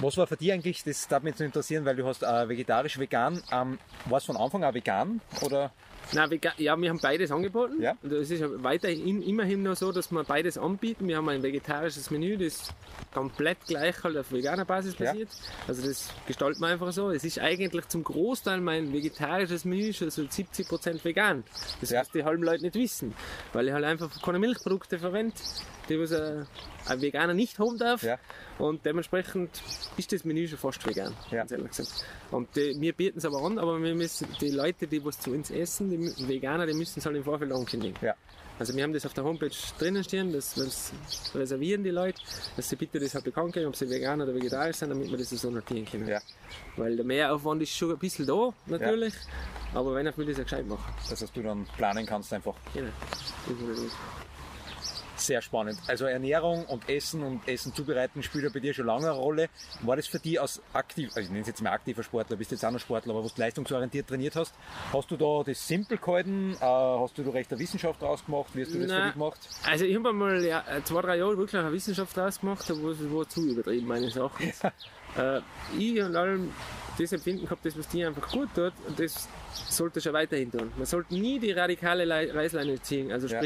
Was 0.00 0.16
war 0.16 0.28
für 0.28 0.36
dich 0.36 0.52
eigentlich, 0.52 0.84
das 0.84 1.08
darf 1.08 1.24
mich 1.24 1.32
jetzt 1.32 1.40
interessieren, 1.40 1.84
weil 1.84 1.96
du 1.96 2.06
hast 2.06 2.22
äh, 2.22 2.48
vegetarisch-vegan, 2.48 3.42
ähm, 3.50 3.80
war 4.04 4.18
es 4.18 4.24
von 4.24 4.36
Anfang 4.36 4.62
an 4.62 4.72
vegan 4.72 5.20
oder? 5.42 5.72
Nein, 6.12 6.30
vega- 6.30 6.54
ja, 6.56 6.74
wir 6.80 6.88
haben 6.88 6.98
beides 7.00 7.30
angeboten. 7.30 7.82
Ja. 7.82 7.94
Und 8.02 8.12
es 8.12 8.30
ist 8.30 8.40
ja 8.40 8.48
weiterhin 8.62 9.22
immerhin 9.22 9.62
noch 9.62 9.76
so, 9.76 9.92
dass 9.92 10.10
wir 10.10 10.24
beides 10.24 10.56
anbieten. 10.56 11.06
Wir 11.06 11.18
haben 11.18 11.28
ein 11.28 11.42
vegetarisches 11.42 12.10
Menü, 12.10 12.38
das 12.38 12.72
komplett 13.12 13.58
gleich 13.66 14.02
halt 14.02 14.16
auf 14.16 14.32
veganer 14.32 14.64
Basis 14.64 14.98
Ja. 14.98 15.12
basiert. 15.12 15.28
Also 15.66 15.86
das 15.86 16.08
gestalten 16.26 16.60
wir 16.60 16.68
einfach 16.68 16.92
so. 16.92 17.10
Es 17.10 17.24
ist 17.24 17.38
eigentlich 17.38 17.88
zum 17.88 18.04
Großteil 18.04 18.60
mein 18.60 18.92
vegetarisches 18.92 19.64
Menü 19.66 19.92
schon 19.92 20.10
so 20.10 20.22
70% 20.22 21.04
vegan. 21.04 21.44
Das 21.80 21.90
Ja. 21.90 22.00
was 22.00 22.10
die 22.10 22.24
halben 22.24 22.42
Leute 22.42 22.62
nicht 22.64 22.74
wissen. 22.76 23.14
Weil 23.52 23.68
ich 23.68 23.72
halt 23.74 23.84
einfach 23.84 24.22
keine 24.22 24.38
Milchprodukte 24.38 24.98
verwende, 24.98 25.34
die 25.88 25.98
was 25.98 26.12
ein, 26.12 26.46
ein 26.86 27.00
Veganer 27.00 27.34
nicht 27.34 27.58
haben 27.58 27.78
darf. 27.78 28.02
Ja. 28.02 28.18
Und 28.58 28.84
dementsprechend 28.84 29.50
ist 29.96 30.12
das 30.12 30.24
Menü 30.24 30.46
schon 30.48 30.58
fast 30.58 30.86
vegan, 30.86 31.14
Ja. 31.30 31.38
ganz 31.38 31.52
ehrlich 31.52 31.68
gesagt. 31.68 32.04
Und 32.30 32.54
die, 32.56 32.74
wir 32.80 32.92
bieten 32.92 33.18
es 33.18 33.24
aber 33.24 33.42
an, 33.42 33.58
aber 33.58 33.80
wir 33.82 33.94
müssen, 33.94 34.28
die 34.40 34.50
Leute, 34.50 34.86
die 34.86 35.04
was 35.04 35.18
zu 35.20 35.30
uns 35.30 35.50
essen, 35.50 35.90
die 35.90 36.28
Veganer, 36.28 36.66
die 36.66 36.74
müssen 36.74 36.98
es 37.00 37.06
halt 37.06 37.16
im 37.16 37.24
Vorfeld 37.24 37.52
ankündigen. 37.52 37.96
Ja. 38.02 38.14
Also 38.58 38.74
wir 38.74 38.82
haben 38.82 38.92
das 38.92 39.06
auf 39.06 39.14
der 39.14 39.22
Homepage 39.22 39.52
drinnen 39.78 40.02
stehen, 40.02 40.32
das 40.32 40.54
das 40.54 40.92
reservieren 41.32 41.84
die 41.84 41.90
Leute, 41.90 42.20
dass 42.56 42.68
sie 42.68 42.74
bitte 42.74 42.98
das 42.98 43.14
halt 43.14 43.22
bekannt 43.22 43.52
geben, 43.52 43.66
ob 43.68 43.76
sie 43.76 43.88
vegan 43.88 44.20
oder 44.20 44.34
vegetarisch 44.34 44.78
sind, 44.78 44.90
damit 44.90 45.08
wir 45.08 45.16
das 45.16 45.30
so 45.30 45.48
notieren 45.48 45.84
können. 45.86 46.08
Ja. 46.08 46.20
Weil 46.76 46.96
der 46.96 47.04
Mehraufwand 47.04 47.62
ist 47.62 47.70
schon 47.76 47.92
ein 47.92 47.98
bisschen 47.98 48.26
da, 48.26 48.52
natürlich, 48.66 49.14
aber 49.74 49.94
wenn 49.94 50.06
er 50.06 50.16
will, 50.16 50.26
das 50.26 50.38
ja 50.38 50.42
gescheit 50.42 50.66
machen. 50.66 50.92
Das 51.08 51.22
heißt, 51.22 51.36
du 51.36 51.42
dann 51.42 51.66
planen 51.76 52.04
kannst 52.04 52.32
einfach. 52.32 52.54
Genau. 52.74 52.88
Das 53.46 53.56
ist, 53.56 53.62
was 53.68 53.78
es 53.78 53.84
ist. 53.84 53.96
Sehr 55.18 55.42
spannend. 55.42 55.78
Also 55.88 56.04
Ernährung 56.06 56.64
und 56.66 56.88
Essen 56.88 57.22
und 57.22 57.46
Essen 57.48 57.74
zubereiten 57.74 58.22
spielt 58.22 58.44
ja 58.44 58.50
bei 58.50 58.60
dir 58.60 58.72
schon 58.72 58.86
lange 58.86 59.06
eine 59.10 59.16
Rolle. 59.18 59.48
War 59.82 59.96
das 59.96 60.06
für 60.06 60.18
dich 60.18 60.40
als 60.40 60.62
aktiv, 60.72 61.08
also 61.10 61.20
ich 61.20 61.28
nenne 61.28 61.40
es 61.40 61.48
jetzt 61.48 61.60
mal 61.60 61.70
aktiver 61.72 62.02
Sportler, 62.02 62.36
bist 62.36 62.52
jetzt 62.52 62.64
auch 62.64 62.70
noch 62.70 62.78
Sportler, 62.78 63.12
aber 63.12 63.24
wo 63.24 63.28
du 63.28 63.34
leistungsorientiert 63.36 64.06
trainiert 64.08 64.36
hast, 64.36 64.54
hast 64.92 65.10
du 65.10 65.16
da 65.16 65.42
das 65.44 65.66
simpel 65.66 65.98
gehalten? 65.98 66.52
Äh, 66.60 66.64
hast 66.64 67.18
du 67.18 67.24
da 67.24 67.30
recht 67.30 67.50
eine 67.52 67.60
Wissenschaft 67.60 68.00
draus 68.00 68.24
gemacht? 68.24 68.50
Wie 68.54 68.62
hast 68.62 68.72
du 68.74 68.78
das 68.78 68.86
für 68.90 68.96
Nein. 68.96 69.04
dich 69.06 69.12
gemacht? 69.14 69.40
Also 69.66 69.84
ich 69.84 69.96
habe 69.96 70.08
einmal 70.10 70.44
ja, 70.44 70.64
zwei, 70.84 71.02
drei 71.02 71.16
Jahre 71.16 71.36
wirklich 71.36 71.60
eine 71.60 71.72
Wissenschaft 71.72 72.16
draus 72.16 72.40
gemacht, 72.40 72.70
aber 72.70 72.88
es 72.90 72.98
war 73.12 73.28
zu 73.28 73.44
übertrieben, 73.44 73.86
meine 73.88 74.10
Sachen. 74.10 74.52
Äh, 75.16 75.40
ich 75.76 76.00
und 76.00 76.14
allem 76.14 76.52
das 76.98 77.12
Empfinden 77.12 77.44
gehabt, 77.44 77.64
das 77.64 77.76
was 77.78 77.88
dir 77.88 78.06
einfach 78.08 78.28
gut 78.30 78.48
tut 78.54 78.72
und 78.86 79.00
das 79.00 79.28
sollte 79.68 80.00
schon 80.00 80.12
weiterhin 80.12 80.52
tun. 80.52 80.70
Man 80.76 80.86
sollte 80.86 81.14
nie 81.14 81.38
die 81.40 81.52
radikale 81.52 82.04
Lei- 82.04 82.30
Reißleine 82.30 82.80
ziehen, 82.82 83.10
also 83.10 83.26
Ja. 83.26 83.40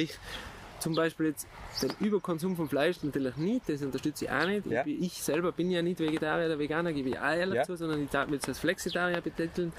Zum 0.83 0.95
Beispiel 0.95 1.27
jetzt 1.27 1.47
den 1.81 1.91
Überkonsum 2.01 2.57
von 2.57 2.69
Fleisch 2.69 3.03
natürlich 3.03 3.37
nicht, 3.37 3.69
das 3.69 3.83
unterstütze 3.83 4.25
ich 4.25 4.31
auch 4.31 4.47
nicht. 4.47 4.67
Ja. 4.67 4.85
Ich, 4.85 5.01
ich 5.01 5.23
selber 5.23 5.53
bin 5.53 5.71
ja 5.71 5.81
nicht 5.83 6.01
Vegetarier 6.01 6.47
oder 6.47 6.59
Veganer, 6.59 6.93
gebe 6.93 7.11
ich 7.11 7.19
auch 7.19 7.31
ehrlich 7.35 7.57
Ja. 7.57 7.63
zu, 7.63 7.77
sondern 7.77 8.03
ich 8.03 8.11
darf 8.11 8.27
mich 8.27 8.35
jetzt 8.35 8.49
als 8.49 8.59
Flexitarier 8.59 9.21
betiteln. 9.21 9.73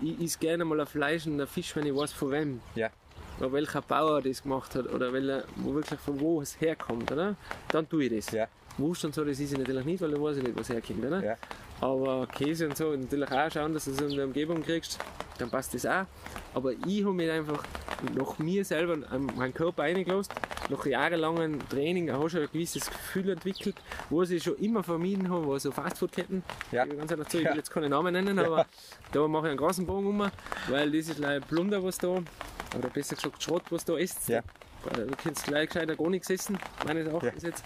ich 0.00 0.20
esse 0.20 0.38
gerne 0.38 0.64
mal 0.64 0.80
ein 0.80 0.86
Fleisch 0.86 1.26
und 1.26 1.40
ein 1.40 1.46
Fisch, 1.46 1.74
wenn 1.76 1.86
ich 1.86 1.94
weiß 1.94 2.12
von 2.12 2.30
wem. 2.30 2.60
Ja. 2.74 2.90
Oder 3.40 3.52
welcher 3.52 3.80
Bauer 3.82 4.20
das 4.20 4.42
gemacht 4.42 4.74
hat 4.74 4.86
oder 4.92 5.12
welcher, 5.12 5.44
wo 5.56 5.74
wirklich 5.74 5.98
von 6.00 6.20
wo 6.20 6.42
es 6.42 6.60
herkommt, 6.60 7.10
oder? 7.10 7.34
Dann 7.68 7.88
tue 7.88 8.04
ich 8.04 8.14
das. 8.26 8.32
Ja. 8.32 8.46
Wurst 8.78 9.04
und 9.04 9.14
so, 9.14 9.24
das 9.24 9.38
ist 9.40 9.52
ich 9.52 9.58
natürlich 9.58 9.84
nicht, 9.84 10.00
weil 10.02 10.10
da 10.10 10.20
weiß 10.20 10.36
ich 10.38 10.42
nicht, 10.44 10.58
was 10.58 10.68
herkommt, 10.68 11.04
oder? 11.04 11.22
Ja. 11.24 11.36
Aber 11.82 12.28
Käse 12.28 12.68
und 12.68 12.76
so, 12.76 12.94
natürlich 12.94 13.30
auch 13.32 13.50
schauen, 13.50 13.74
dass 13.74 13.86
du 13.86 13.90
es 13.90 14.00
in 14.00 14.14
der 14.14 14.24
Umgebung 14.26 14.62
kriegst, 14.62 14.98
dann 15.38 15.50
passt 15.50 15.74
das 15.74 15.84
auch. 15.84 16.04
Aber 16.54 16.72
ich 16.86 17.02
habe 17.04 17.12
mich 17.12 17.28
einfach 17.28 17.64
nach 18.14 18.38
mir 18.38 18.64
selber 18.64 18.98
an 19.10 19.26
meinen 19.36 19.52
Körper 19.52 19.82
eingelassen, 19.82 20.32
nach 20.68 20.86
jahrelangem 20.86 21.58
Training, 21.68 22.12
hast 22.12 22.34
du 22.34 22.40
ein 22.42 22.48
gewisses 22.52 22.86
Gefühl 22.88 23.30
entwickelt, 23.30 23.74
wo 24.10 24.22
ich 24.22 24.42
schon 24.42 24.56
immer 24.58 24.84
vermieden 24.84 25.28
habe, 25.28 25.46
war 25.48 25.58
so 25.58 25.72
Fastfood-Ketten. 25.72 26.44
Ja. 26.70 26.84
Ich 26.84 26.90
will 26.90 26.98
ganz 26.98 27.10
ehrlich 27.10 27.26
zu, 27.28 27.38
ich 27.38 27.44
Ja. 27.44 27.50
will 27.50 27.58
jetzt 27.58 27.70
keine 27.72 27.88
Namen 27.88 28.12
nennen, 28.12 28.38
aber 28.38 28.64
da 29.10 29.26
mache 29.26 29.46
ich 29.46 29.50
einen 29.50 29.58
großen 29.58 29.84
Bogen 29.84 30.06
um, 30.06 30.30
weil 30.68 30.90
das 30.92 31.08
ist 31.08 31.18
leider 31.18 31.44
Plunder, 31.44 31.82
was 31.82 31.98
da, 31.98 32.08
oder 32.08 32.88
besser 32.92 33.16
gesagt 33.16 33.42
Schrott, 33.42 33.64
was 33.70 33.84
da 33.84 33.96
isst. 33.96 34.28
Ja. 34.28 34.42
Du 34.84 35.06
kannst 35.22 35.44
gleich 35.46 35.68
gescheiter 35.68 35.94
gar 35.94 36.10
nichts 36.10 36.28
essen, 36.28 36.58
meines 36.84 37.06
Erachtens 37.06 37.44
jetzt. 37.44 37.64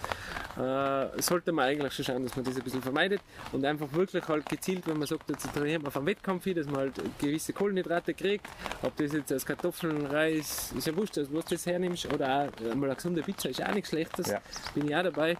Äh, 0.55 1.19
sollte 1.19 1.51
man 1.51 1.65
eigentlich 1.65 1.91
schon 1.93 2.05
schauen, 2.05 2.21
dass 2.23 2.35
man 2.35 2.45
das 2.45 2.55
ein 2.55 2.61
bisschen 2.61 2.81
vermeidet 2.83 3.21
und 3.51 3.65
einfach 3.65 3.91
wirklich 3.93 4.06
halt 4.13 4.47
gezielt, 4.49 4.85
wenn 4.87 4.97
man 4.97 5.07
sagt, 5.07 5.29
jetzt 5.29 5.51
trainieren 5.53 5.81
wir 5.83 5.87
auf 5.89 5.97
einem 5.97 6.07
Wettkampf 6.07 6.43
hin, 6.43 6.55
dass 6.55 6.65
man 6.67 6.77
halt 6.77 6.93
gewisse 7.19 7.53
Kohlenhydrate 7.53 8.13
kriegt, 8.13 8.45
ob 8.81 8.95
das 8.97 9.13
jetzt 9.13 9.31
aus 9.33 9.45
Kartoffeln, 9.45 10.05
Reis, 10.05 10.73
ist 10.77 10.87
ja 10.87 10.95
wurscht, 10.95 11.17
also 11.17 11.33
was 11.33 11.45
du 11.45 11.55
das 11.55 11.65
hernimmst, 11.65 12.05
oder 12.13 12.49
auch 12.49 12.75
mal 12.75 12.85
eine 12.87 12.95
gesunde 12.95 13.21
Pizza 13.21 13.49
ist 13.49 13.63
auch 13.63 13.73
nichts 13.73 13.89
Schlechtes, 13.89 14.27
Ja. 14.27 14.41
bin 14.73 14.87
ich 14.89 14.95
auch 14.95 15.03
dabei. 15.03 15.37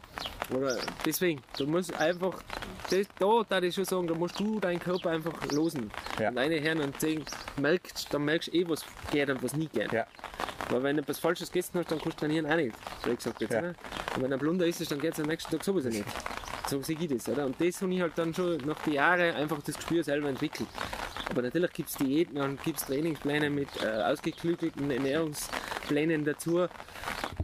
Oder 0.53 0.78
deswegen, 1.05 1.41
du 1.57 1.68
musst 1.68 1.93
einfach, 1.99 2.41
das, 2.89 3.07
da 3.20 3.41
darf 3.49 3.63
ich 3.63 3.76
schon 3.76 3.86
sagen, 3.86 4.07
da 4.07 4.13
musst 4.13 4.39
du 4.39 4.59
deinen 4.59 4.80
Körper 4.80 5.09
einfach 5.11 5.34
losen. 5.51 5.91
Ja. 6.20 6.30
Und 6.30 6.36
deine 6.36 6.55
Herren 6.55 6.82
und 6.82 6.99
sehen, 7.01 7.24
merkst, 7.57 8.13
dann 8.13 8.24
merkst 8.26 8.47
du 8.53 8.57
eh, 8.57 8.70
was 8.70 8.84
geht 9.11 9.30
und 9.30 9.43
was 9.43 9.53
nicht 9.55 9.74
geht. 9.74 9.91
Ja. 9.91 10.05
Weil 10.70 10.84
wenn 10.84 10.95
du 10.97 11.01
etwas 11.01 11.20
Falsches 11.20 11.51
gegessen 11.51 11.80
hast, 11.80 11.91
dann 11.91 11.99
kannst 11.99 12.18
du 12.22 12.26
trainieren 12.26 12.45
auch 12.45 12.55
nicht. 12.55 12.76
So 13.03 13.15
gesagt 13.15 13.41
jetzt, 13.41 13.53
Ja. 13.53 13.59
oder? 13.59 13.76
Und 14.15 14.24
wenn 14.24 14.34
ein 14.34 14.39
Blunder 14.39 14.65
ist, 14.65 14.89
dann 14.91 14.99
geht 14.99 15.13
es 15.13 15.20
am 15.20 15.28
nächsten 15.28 15.51
Tag 15.51 15.63
sowieso 15.63 15.89
nicht. 15.89 16.03
So 16.68 16.82
sehe 16.82 16.97
ich 16.99 17.07
das, 17.07 17.30
oder? 17.30 17.45
Und 17.45 17.55
das 17.59 17.82
habe 17.82 17.93
ich 17.93 18.01
halt 18.01 18.13
dann 18.18 18.34
schon 18.34 18.57
nach 18.65 18.80
den 18.82 18.93
Jahren 18.93 19.36
einfach 19.36 19.61
das 19.61 19.76
Gespür 19.76 20.03
selber 20.03 20.28
entwickelt. 20.28 20.68
Aber 21.30 21.41
natürlich 21.41 21.72
gibt 21.74 21.89
es 21.89 21.95
Diäten 21.95 22.39
und 22.39 22.61
gibt 22.63 22.80
es 22.80 22.86
Trainingspläne 22.86 23.49
mit 23.49 23.70
äh, 23.82 23.88
ausgeklügelten 24.03 24.91
Ernährungsplänen 24.91 26.26
dazu. 26.26 26.68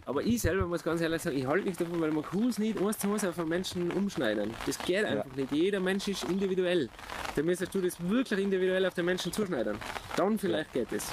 Aber 0.06 0.22
ich 0.22 0.42
selber 0.42 0.66
muss 0.68 0.84
ganz 0.84 1.02
ehrlich 1.02 1.22
sagen, 1.22 1.38
ich 1.38 1.46
halte 1.46 1.66
nichts 1.66 1.80
davon, 1.80 2.02
weil 2.02 2.12
man 2.12 2.24
kann 2.24 2.50
es 2.50 2.60
nicht 2.60 2.82
eins 2.82 2.98
zu 2.98 3.12
eins 3.12 3.24
auf 3.24 3.40
einen 3.40 3.50
Menschen 3.50 3.92
umschneiden. 3.92 4.54
Das 4.66 4.78
geht 4.80 5.06
einfach 5.06 5.34
nicht. 5.36 5.52
Jeder 5.52 5.80
Mensch 5.80 6.08
ist 6.08 6.24
individuell. 6.26 6.90
Da 7.36 7.44
müsstest 7.44 7.74
du 7.74 7.82
das 7.82 7.98
wirklich 8.10 8.40
individuell 8.40 8.86
auf 8.86 8.94
den 8.94 9.06
Menschen 9.06 9.32
zuschneiden. 9.32 9.78
Dann 10.18 10.38
vielleicht 10.38 10.74
geht 10.74 10.92
es. 10.92 11.12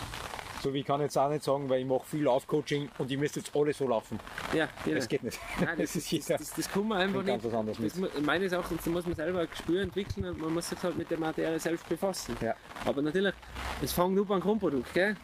So 0.63 0.75
wie 0.75 0.81
ich 0.81 0.87
kann 0.87 1.01
jetzt 1.01 1.17
auch 1.17 1.31
nicht 1.31 1.43
sagen, 1.43 1.69
weil 1.69 1.81
ich 1.81 1.87
mache 1.87 2.05
viel 2.05 2.25
Laufcoaching 2.25 2.91
und 2.99 3.11
ich 3.11 3.19
müsste 3.19 3.41
jetzt 3.41 3.55
alle 3.57 3.73
so 3.73 3.89
laufen. 3.89 4.21
Ja, 4.53 4.69
genau. 4.85 4.97
Das 4.97 5.09
geht 5.09 5.23
nicht. 5.23 5.39
Nein, 5.59 5.79
das, 5.79 5.79
Das 5.95 5.97
ist 5.97 6.11
jeder. 6.13 6.39
das, 6.39 6.53
das, 6.53 6.71
kann 6.71 6.89
man 6.89 6.99
einfach 6.99 7.23
bringt 7.23 7.29
ganz 7.29 7.45
nicht. 7.45 7.53
was 7.53 7.59
anderes 7.59 8.13
Das, 8.15 8.23
meines 8.23 8.53
Erachtens 8.53 8.87
muss 8.87 9.07
man 9.07 9.15
selber 9.15 9.41
ein 9.41 9.49
Gespür 9.51 9.83
entwickeln 9.83 10.27
und 10.27 10.41
man 10.41 10.53
muss 10.53 10.69
sich 10.69 10.83
halt 10.83 10.99
mit 10.99 11.11
der 11.11 11.19
Materie 11.19 11.59
selbst 11.59 11.89
befassen. 11.89 12.37
Ja. 12.41 12.55
Aber 12.85 13.01
natürlich, 13.03 13.35
es 13.83 13.93
fängt 13.93 14.15
nur 14.15 14.27
beim 14.27 14.41
Grundprodukt. 14.41 14.93
Gell? 14.93 15.17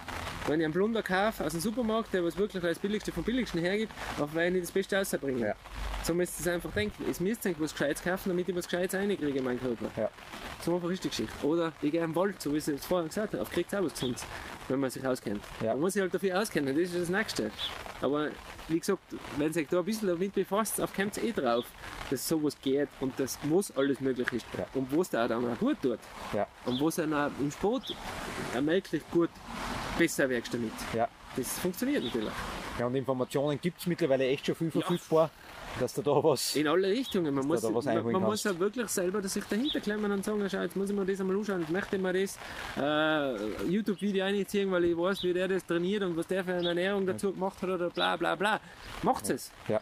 Wenn 0.47 0.61
ich 0.61 0.65
einen 0.65 0.73
Blunder 0.73 1.03
kaufe 1.03 1.45
aus 1.45 1.53
dem 1.53 1.61
Supermarkt, 1.61 2.15
der 2.15 2.25
was 2.25 2.37
wirklich 2.37 2.63
das 2.63 2.79
Billigste 2.79 3.11
vom 3.11 3.25
Billigsten 3.25 3.61
hergibt, 3.61 3.93
auf 4.21 4.33
wen 4.35 4.55
ich 4.55 4.63
das 4.63 4.71
Beste 4.71 4.97
rausbringen. 4.97 5.41
Ja. 5.41 5.55
So 6.05 6.15
müsst 6.15 6.39
ihr 6.39 6.47
es 6.47 6.49
einfach 6.49 6.71
denken. 6.71 7.05
Es 7.11 7.19
müsst 7.19 7.45
ihr 7.47 7.55
was 7.59 7.73
Gescheites 7.73 8.03
kaufen, 8.05 8.29
damit 8.29 8.49
ich 8.49 8.55
was 8.55 8.67
Gescheites 8.67 8.99
reinkriege 8.99 9.39
in 9.39 9.45
meinen 9.45 9.61
Körper. 9.61 9.87
Ja. 9.97 10.09
So 10.63 10.77
einfach 10.77 10.89
ist 10.91 11.03
die 11.03 11.09
Geschichte. 11.09 11.33
Oder 11.45 11.73
ich 11.83 11.91
gehe 11.91 12.03
im 12.03 12.15
Wald, 12.15 12.41
so 12.41 12.53
wie 12.53 12.59
ich 12.59 12.69
es 12.69 12.87
vorher 12.87 13.09
gesagt 13.09 13.33
habe, 13.33 13.43
auf 13.43 13.51
kriegt 13.51 13.75
auch 13.75 13.83
was 13.83 13.95
Gesundes, 13.95 14.25
wenn 14.69 14.81
man 14.81 14.91
sich 14.91 15.07
auskennt. 15.07 15.43
Ja. 15.61 15.73
Man 15.73 15.81
muss 15.81 15.93
sich 15.95 16.03
halt 16.03 16.15
dafür 16.15 16.41
auskennen, 16.41 16.75
das 16.75 16.91
ist 16.91 17.01
das 17.01 17.09
Nächste. 17.09 17.51
Aber 18.01 18.29
wie 18.69 18.79
gesagt, 18.79 19.03
wenn 19.37 19.53
sich 19.53 19.69
da 19.69 19.79
ein 19.79 19.85
bisschen 19.85 20.09
damit 20.09 20.35
befasst, 20.35 20.81
auf 20.81 20.95
kommt 20.95 21.23
eh 21.23 21.33
drauf, 21.33 21.65
dass 22.11 22.27
sowas 22.27 22.57
geht 22.61 22.89
und 23.01 23.19
dass 23.19 23.39
was 23.45 23.77
alles 23.77 24.01
möglich 24.01 24.33
ist. 24.33 24.47
Ja. 24.57 24.67
Und 24.75 24.97
was 24.97 25.11
da 25.11 25.29
dann 25.29 25.51
auch 25.51 25.59
gut 25.59 25.81
tut. 25.83 25.99
Ja. 26.33 26.47
Und 26.65 26.81
was 26.81 26.97
dann 26.97 27.15
auch 27.15 27.31
im 27.41 27.51
Sport 27.51 27.95
merklich 28.61 29.03
gut 29.11 29.31
besser 29.99 30.29
wirkst 30.29 30.55
damit. 30.55 30.73
Ja. 30.95 31.09
Das 31.37 31.59
funktioniert 31.59 32.05
natürlich. 32.05 32.33
Ja, 32.79 32.87
und 32.87 32.95
Informationen 32.95 33.59
gibt 33.61 33.81
es 33.81 33.87
mittlerweile 33.87 34.27
echt 34.27 34.47
schon 34.47 34.55
viel 34.55 34.71
verfügbar, 34.71 35.31
dass 35.81 35.95
du 35.95 36.03
da 36.03 36.11
was. 36.11 36.57
In 36.57 36.69
alle 36.69 36.89
Richtungen. 36.89 37.35
Man, 37.35 37.47
muss, 37.47 37.63
da 37.63 37.73
was 37.73 37.87
man, 37.87 38.13
man 38.13 38.23
muss 38.23 38.45
ja 38.45 38.59
wirklich 38.59 38.89
selber 38.89 39.23
sich 39.27 39.45
dahinter 39.45 39.81
klemmen 39.81 40.11
und 40.13 40.25
sagen, 40.25 40.47
schau, 40.51 40.61
jetzt 40.61 40.77
muss 40.77 40.91
ich 40.91 40.97
mir 40.97 41.07
das 41.07 41.21
einmal 41.21 41.37
anschauen, 41.37 41.63
ich 41.63 41.69
möchte 41.71 41.99
mir 41.99 42.13
das 42.13 42.39
äh, 42.77 43.67
YouTube-Video 43.69 44.25
einziehen, 44.25 44.71
weil 44.71 44.85
ich 44.85 44.97
weiß, 44.97 45.23
wie 45.23 45.33
der 45.33 45.49
das 45.49 45.65
trainiert 45.65 46.03
und 46.03 46.17
was 46.17 46.27
der 46.27 46.45
für 46.45 46.55
eine 46.55 46.69
Ernährung 46.69 47.07
dazu 47.07 47.33
gemacht 47.33 47.63
hat 47.63 47.71
oder 47.71 47.89
bla 47.89 48.17
bla 48.17 48.35
bla. 48.35 48.61
Macht 49.03 49.31
es. 49.31 49.51
Ja. 49.69 49.81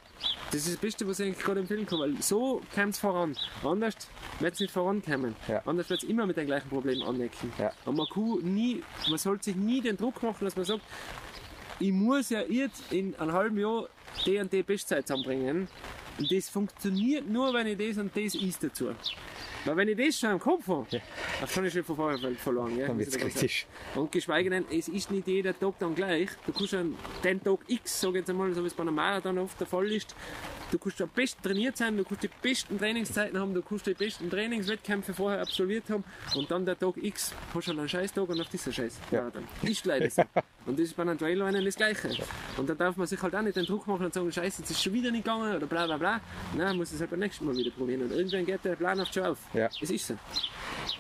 Das 0.53 0.63
ist 0.63 0.75
das 0.75 0.77
Beste, 0.77 1.09
was 1.09 1.19
ich 1.19 1.27
eigentlich 1.27 1.45
gerade 1.45 1.61
empfehlen 1.61 1.87
kann, 1.87 1.99
weil 1.99 2.23
so 2.23 2.61
kommt 2.75 2.95
es 2.95 2.99
voran. 3.01 3.37
Anders 3.65 3.95
wird 4.39 4.55
es 4.55 4.61
nicht 4.61 4.73
vorankommen. 4.73 5.35
Ja. 5.49 5.63
Anders 5.67 5.91
wird 5.91 6.03
es 6.03 6.09
immer 6.09 6.27
mit 6.27 6.37
den 6.37 6.47
gleichen 6.47 6.69
Problemen 6.69 7.03
anecken. 7.03 7.53
Ja. 7.59 7.73
Und 7.85 7.97
man 7.97 8.07
kann 8.07 8.39
nie, 8.43 8.83
man 9.09 9.19
sollte 9.19 9.45
sich 9.45 9.57
nie 9.57 9.81
den 9.81 9.97
Druck 9.97 10.23
machen, 10.23 10.45
dass 10.45 10.55
man 10.55 10.65
sagt, 10.65 10.83
ich 11.81 11.93
muss 11.93 12.31
ja 12.31 12.43
jetzt 12.43 12.93
in 12.93 13.15
einem 13.17 13.33
halben 13.33 13.59
Jahr 13.59 13.89
die 14.25 14.39
und 14.39 14.53
die 14.53 14.63
Bestzeit 14.63 15.07
zusammenbringen. 15.07 15.69
Und 16.19 16.33
das 16.33 16.49
funktioniert 16.49 17.29
nur, 17.29 17.53
wenn 17.53 17.67
ich 17.67 17.79
das 17.79 17.99
und 17.99 18.17
das 18.17 18.35
ist 18.35 18.63
dazu. 18.63 18.91
Weil 19.65 19.77
wenn 19.77 19.89
ich 19.89 19.97
das 19.97 20.19
schon 20.19 20.31
im 20.33 20.39
Kopf 20.39 20.69
habe, 20.69 20.87
dann 20.91 21.49
kann 21.49 21.65
ich 21.65 21.73
schon 21.73 21.85
von 21.85 21.97
vorher 21.97 22.35
verloren. 22.37 22.77
Gell? 22.77 22.87
Dann 22.87 22.99
wird 22.99 23.09
es 23.09 23.19
kritisch. 23.19 23.67
Und 23.95 24.13
geschweige 24.13 24.51
denn, 24.51 24.65
es 24.71 24.89
ist 24.89 25.11
nicht 25.11 25.27
jeder 25.27 25.59
Tag 25.59 25.75
dann 25.79 25.95
gleich. 25.95 26.29
Du 26.47 26.53
kannst 26.53 26.71
schon 26.71 26.97
den 27.23 27.43
Tag 27.43 27.61
X, 27.67 28.01
sag 28.01 28.15
jetzt 28.15 28.29
einmal, 28.29 28.53
so 28.53 28.63
wie 28.63 28.67
es 28.67 28.75
bei 28.75 28.83
einem 28.83 28.95
Marathon 28.95 29.39
oft 29.39 29.59
der 29.59 29.67
Fall 29.67 29.91
ist, 29.91 30.15
du 30.71 30.79
kannst 30.79 31.01
am 31.01 31.09
besten 31.09 31.43
trainiert 31.43 31.77
sein, 31.77 31.97
du 31.97 32.05
kannst 32.05 32.23
die 32.23 32.31
besten 32.43 32.79
Trainingszeiten 32.79 33.39
haben, 33.39 33.55
du 33.55 33.63
kannst 33.63 33.87
die 33.87 33.95
besten 33.95 34.29
Trainingswettkämpfe 34.29 35.15
vorher 35.15 35.41
absolviert 35.41 35.89
haben 35.89 36.05
und 36.35 36.51
dann 36.51 36.67
der 36.67 36.79
Tag 36.79 36.97
X 36.97 37.33
hast 37.55 37.69
du 37.69 37.73
einen 37.73 37.89
scheiß 37.89 38.13
Tag 38.13 38.29
und 38.29 38.41
auf 38.41 38.49
dieser 38.49 38.73
scheiß 38.73 38.99
Marathon. 39.11 39.45
Ist 39.63 39.87
leider 39.87 40.11
so. 40.11 40.23
Und 40.67 40.79
das 40.79 40.87
ist 40.87 40.97
bei 40.97 41.03
einem 41.03 41.19
Trailrunnern 41.19 41.63
das 41.63 41.77
Gleiche. 41.77 42.09
Und 42.57 42.69
da 42.69 42.75
darf 42.75 42.97
man 42.97 43.07
sich 43.07 43.21
halt 43.21 43.37
auch 43.37 43.43
nicht 43.43 43.57
den 43.57 43.67
Druck 43.67 43.87
machen 43.87 44.07
und 44.07 44.15
sagen, 44.15 44.33
scheiße, 44.33 44.63
jetzt 44.63 44.71
ist 44.71 44.83
schon 44.83 44.95
wieder 44.95 45.11
nicht 45.11 45.25
gegangen 45.25 45.55
oder 45.55 45.67
bla 45.67 45.85
bla 45.85 45.99
bla. 45.99 46.21
Nein, 46.57 46.77
muss 46.77 46.91
es 46.91 47.01
halt 47.01 47.11
beim 47.11 47.21
nächsten 47.21 47.45
Mal 47.45 47.55
wieder 47.55 47.71
probieren. 47.71 48.03
Und 48.03 48.13
irgendwann 48.13 48.47
geht 48.47 48.65
der 48.65 48.75
Plan 48.77 48.99
oft 48.99 49.13
schon 49.13 49.25
auf. 49.25 49.39
Ja. 49.55 49.69
Es 49.81 49.91
ist 49.91 50.09
so. 50.09 50.15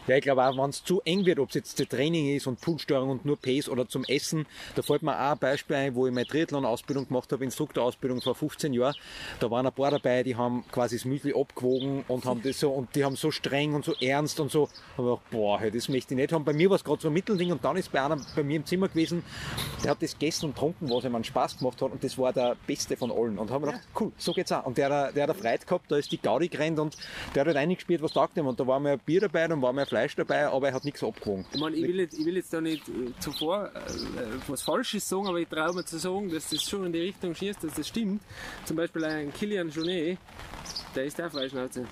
Ja, 0.07 0.17
ich 0.17 0.23
glaube 0.23 0.45
auch, 0.45 0.57
wenn 0.57 0.71
es 0.71 0.85
zu 0.85 1.01
eng 1.03 1.25
wird, 1.25 1.39
ob 1.39 1.49
es 1.49 1.55
jetzt 1.55 1.81
das 1.81 1.89
Training 1.89 2.35
ist 2.37 2.47
und 2.47 2.61
Pulssteuerung 2.61 3.11
und 3.11 3.25
nur 3.25 3.39
Pace 3.39 3.69
oder 3.69 3.89
zum 3.89 4.05
Essen, 4.05 4.47
da 4.75 4.83
fällt 4.83 5.03
mir 5.03 5.13
auch 5.13 5.33
ein 5.33 5.39
Beispiel 5.39 5.77
ein, 5.77 5.95
wo 5.95 6.07
ich 6.07 6.13
meine 6.13 6.27
Triathlon-Ausbildung 6.27 7.09
gemacht 7.09 7.33
habe, 7.33 7.43
Instruktorausbildung 7.43 8.21
vor 8.21 8.35
15 8.35 8.75
Jahren. 8.75 8.95
Da 9.41 9.51
waren 9.51 9.67
ein 9.67 9.73
paar 9.73 9.91
dabei, 9.91 10.23
die 10.23 10.37
haben 10.37 10.65
quasi 10.71 10.97
das 10.97 11.05
Müsli 11.07 11.35
abgewogen 11.35 12.05
und 12.07 12.27
haben 12.27 12.43
das 12.43 12.61
so, 12.61 12.71
und 12.71 12.95
die 12.95 13.05
haben 13.05 13.17
so 13.17 13.31
streng 13.31 13.75
und 13.75 13.85
so 13.85 13.95
ernst 14.01 14.41
und 14.41 14.51
so. 14.51 14.65
Und 14.65 14.71
ich 14.71 14.97
gedacht, 14.97 15.31
boah, 15.31 15.61
das 15.73 15.89
möchte 15.89 16.15
ich 16.15 16.21
nicht 16.21 16.33
haben. 16.33 16.45
Bei 16.45 16.53
mir 16.53 16.69
war 16.69 16.77
es 16.77 16.85
gerade 16.85 17.01
so 17.01 17.09
ein 17.09 17.15
Mittelding 17.15 17.53
und 17.53 17.65
dann 17.65 17.77
ist 17.77 17.91
bei 17.91 18.03
einem 18.03 18.25
bei 18.37 18.43
mir 18.43 18.57
im 18.57 18.67
Zimmer 18.67 18.89
gewesen, 18.89 19.25
der 19.83 19.93
hat 19.93 20.03
das 20.03 20.13
gegessen 20.13 20.47
und 20.47 20.55
getrunken, 20.55 20.91
was 20.91 21.05
ihm 21.05 21.15
einen 21.15 21.25
Spaß 21.25 21.59
gemacht 21.59 21.81
hat 21.81 21.93
und 21.93 22.05
das 22.05 22.19
war 22.19 22.33
der 22.33 22.57
Beste 22.67 22.97
von 22.97 23.11
allen. 23.11 23.39
Und 23.39 23.51
haben 23.51 23.65
wir 23.65 23.73
gedacht, 23.73 23.89
cool, 23.99 24.13
so 24.19 24.33
geht's 24.33 24.53
auch. 24.53 24.67
Und 24.67 24.77
der, 24.77 25.13
der 25.13 25.23
hat 25.23 25.31
eine 25.31 25.35
Freude 25.39 25.65
gehabt, 25.65 25.91
da 25.91 25.97
ist 25.97 26.13
die 26.13 26.21
Gaudi 26.21 26.49
gerannt 26.49 26.79
und 26.79 26.97
der 27.35 27.41
hat 27.41 27.47
halt 27.47 27.57
reingespielt, 27.57 28.03
was 28.03 28.13
taugt 28.13 28.37
dem 28.37 28.44
ihm. 28.45 28.49
Und 28.49 28.61
da 28.61 28.67
war 28.67 28.81
ein 28.81 28.99
Bier 29.01 29.21
dabei, 29.23 29.49
dann 29.49 29.61
war 29.63 29.73
mir 29.73 29.87
Fleisch 29.87 30.15
dabei, 30.17 30.47
aber 30.47 30.69
er 30.69 30.75
hat 30.75 30.85
nichts 30.85 31.03
abgewogen. 31.03 31.45
Ich, 31.53 31.61
meine, 31.61 31.77
ich, 31.77 31.83
will 31.83 32.01
jetzt, 32.01 32.19
ich 32.19 32.25
will 32.25 32.37
jetzt 32.37 32.53
da 32.53 32.61
nicht 32.61 32.89
äh, 32.89 32.93
zuvor 33.21 33.67
äh, 33.75 33.81
was 34.49 34.63
Falsches 34.63 35.09
sagen, 35.09 35.27
aber 35.27 35.39
ich 35.39 35.49
traue 35.49 35.75
mir 35.75 35.85
zu 35.85 35.99
sagen, 35.99 36.31
dass 36.31 36.49
das 36.51 36.63
schon 36.63 36.85
in 36.87 36.93
die 36.93 37.01
Richtung 37.01 37.35
schießt, 37.35 37.65
dass 37.65 37.75
das 37.75 37.89
stimmt. 37.89 38.23
Zum 38.65 38.77
Beispiel 38.77 39.05
ein 39.05 39.33
Kilian 39.33 39.71
Jonet, 39.71 40.19
der 40.95 41.05
ist 41.05 41.21
auch 41.21 41.31
Freischnauze. 41.31 41.87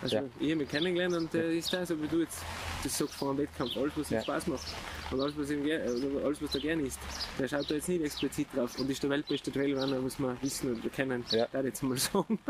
Also 0.00 0.14
Ja. 0.16 0.22
ich 0.38 0.52
habe 0.52 0.62
ihn 0.62 0.68
kennengelernt 0.68 1.16
und 1.16 1.34
der 1.34 1.50
ist 1.50 1.72
da 1.72 1.84
so 1.84 2.00
wie 2.00 2.06
du 2.06 2.20
jetzt 2.20 2.38
das 2.84 2.96
sagst 2.96 3.14
vor 3.14 3.30
einem 3.30 3.38
Wettkampf, 3.38 3.76
alles 3.76 3.92
was 3.96 4.10
Ja. 4.10 4.22
Spaß 4.22 4.46
macht 4.46 4.64
und 5.10 5.20
alles 5.20 5.34
was 5.36 5.50
ihm 5.50 5.62
oder 5.62 6.24
alles 6.24 6.42
was 6.42 6.54
er 6.54 6.60
gerne 6.60 6.82
ist. 6.82 6.98
Der 7.38 7.48
schaut 7.48 7.70
da 7.70 7.74
jetzt 7.74 7.88
nicht 7.88 8.02
explizit 8.02 8.48
drauf 8.54 8.78
und 8.78 8.90
ist 8.90 9.02
der 9.02 9.10
weltbeste 9.10 9.50
Trailrunner, 9.52 10.00
muss 10.00 10.18
man 10.18 10.36
wissen 10.42 10.72
und 10.72 10.92
kennen. 10.92 11.24
Ja. 11.30 11.46
Da 11.52 11.62
jetzt 11.62 11.82
mal 11.82 11.96
sagen. 11.96 12.38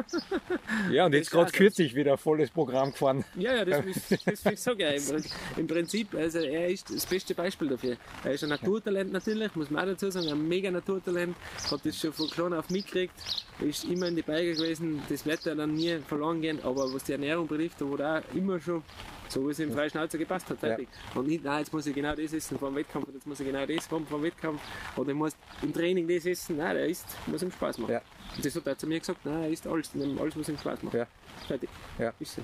Ja, 0.91 1.07
und 1.07 1.13
Das 1.13 1.21
jetzt 1.21 1.31
gerade 1.31 1.51
kürzlich 1.51 1.95
wieder 1.95 2.17
volles 2.17 2.51
Programm 2.51 2.93
gefahren. 2.93 3.25
Ja, 3.37 3.55
ja, 3.57 3.65
das 3.65 3.85
das 4.25 4.43
ist 4.45 4.65
so 4.65 4.77
geil. 4.77 5.01
Im, 5.09 5.25
Im 5.57 5.67
Prinzip, 5.67 6.15
also 6.15 6.39
er 6.39 6.69
ist 6.69 6.93
das 6.95 7.07
beste 7.07 7.35
Beispiel 7.35 7.69
dafür. 7.69 7.97
Er 8.25 8.33
ist 8.33 8.43
ein 8.45 8.51
Naturtalent 8.51 9.13
natürlich, 9.13 9.55
muss 9.55 9.71
man 9.71 9.83
auch 9.85 9.93
dazu 9.93 10.11
sagen, 10.11 10.29
ein 10.29 10.49
mega 10.49 10.71
Naturtalent. 10.71 11.37
Hat 11.71 11.81
das 11.85 11.99
schon 11.99 12.13
von 12.13 12.29
klein 12.29 12.53
auf 12.55 12.71
mitgekriegt, 12.71 13.15
ist 13.61 13.85
immer 13.85 14.09
in 14.09 14.17
die 14.17 14.23
Berge 14.23 14.55
gewesen, 14.55 15.03
das 15.09 15.27
Wetter 15.27 15.55
dann 15.55 15.75
nie 15.75 15.99
verloren 16.07 16.41
gehen, 16.41 16.61
aber 16.63 16.93
was 16.93 17.05
die 17.05 17.13
Ernährung 17.13 17.47
betrifft, 17.47 17.81
da 17.81 17.87
wurde 17.87 18.09
auch 18.09 18.35
immer 18.35 18.61
schon 18.61 18.83
so 19.29 19.47
wie 19.47 19.53
es 19.53 19.59
im 19.59 19.73
freien 19.73 19.91
Schnauzer 19.91 20.19
gepasst 20.19 20.49
hat, 20.51 20.59
fertig. 20.59 20.89
Und 21.15 21.27
nicht, 21.27 21.45
nein, 21.45 21.61
jetzt 21.61 21.73
muss 21.73 21.87
ich 21.87 21.95
genau 21.95 22.15
das 22.15 22.33
essen 22.33 22.59
vor 22.59 22.71
dem 22.71 22.77
Wettkampf, 22.77 23.07
jetzt 23.13 23.27
muss 23.27 23.41
ich 23.41 23.47
genau 23.47 23.67
das 23.67 23.89
dem 23.89 24.23
Wettkampf, 24.23 24.61
oder 24.97 25.11
ich 25.11 25.17
muss 25.17 25.37
im 25.63 25.73
Training 25.73 26.09
das 26.09 26.27
essen. 26.27 26.57
Nein, 26.57 26.77
der 26.77 26.87
isst, 26.87 27.07
was 27.27 27.43
ihm 27.43 27.53
Spaß 27.53 27.79
macht. 27.79 27.91
Ja. 27.91 28.03
Und 28.37 28.45
das 28.45 28.55
hat 28.55 28.67
er 28.67 28.79
zu 28.79 28.87
mir 28.87 28.99
gesagt, 28.99 29.25
nein, 29.25 29.43
er 29.43 29.51
isst 29.51 29.67
alles, 29.67 29.91
alles, 29.95 30.37
was 30.37 30.49
ihm 30.49 30.59
Spaß 30.59 30.83
macht. 30.83 30.95
Ja. 30.95 31.07
Fertig. 31.47 31.69
Ja. 31.99 32.13
Ist 32.19 32.37
so. 32.37 32.43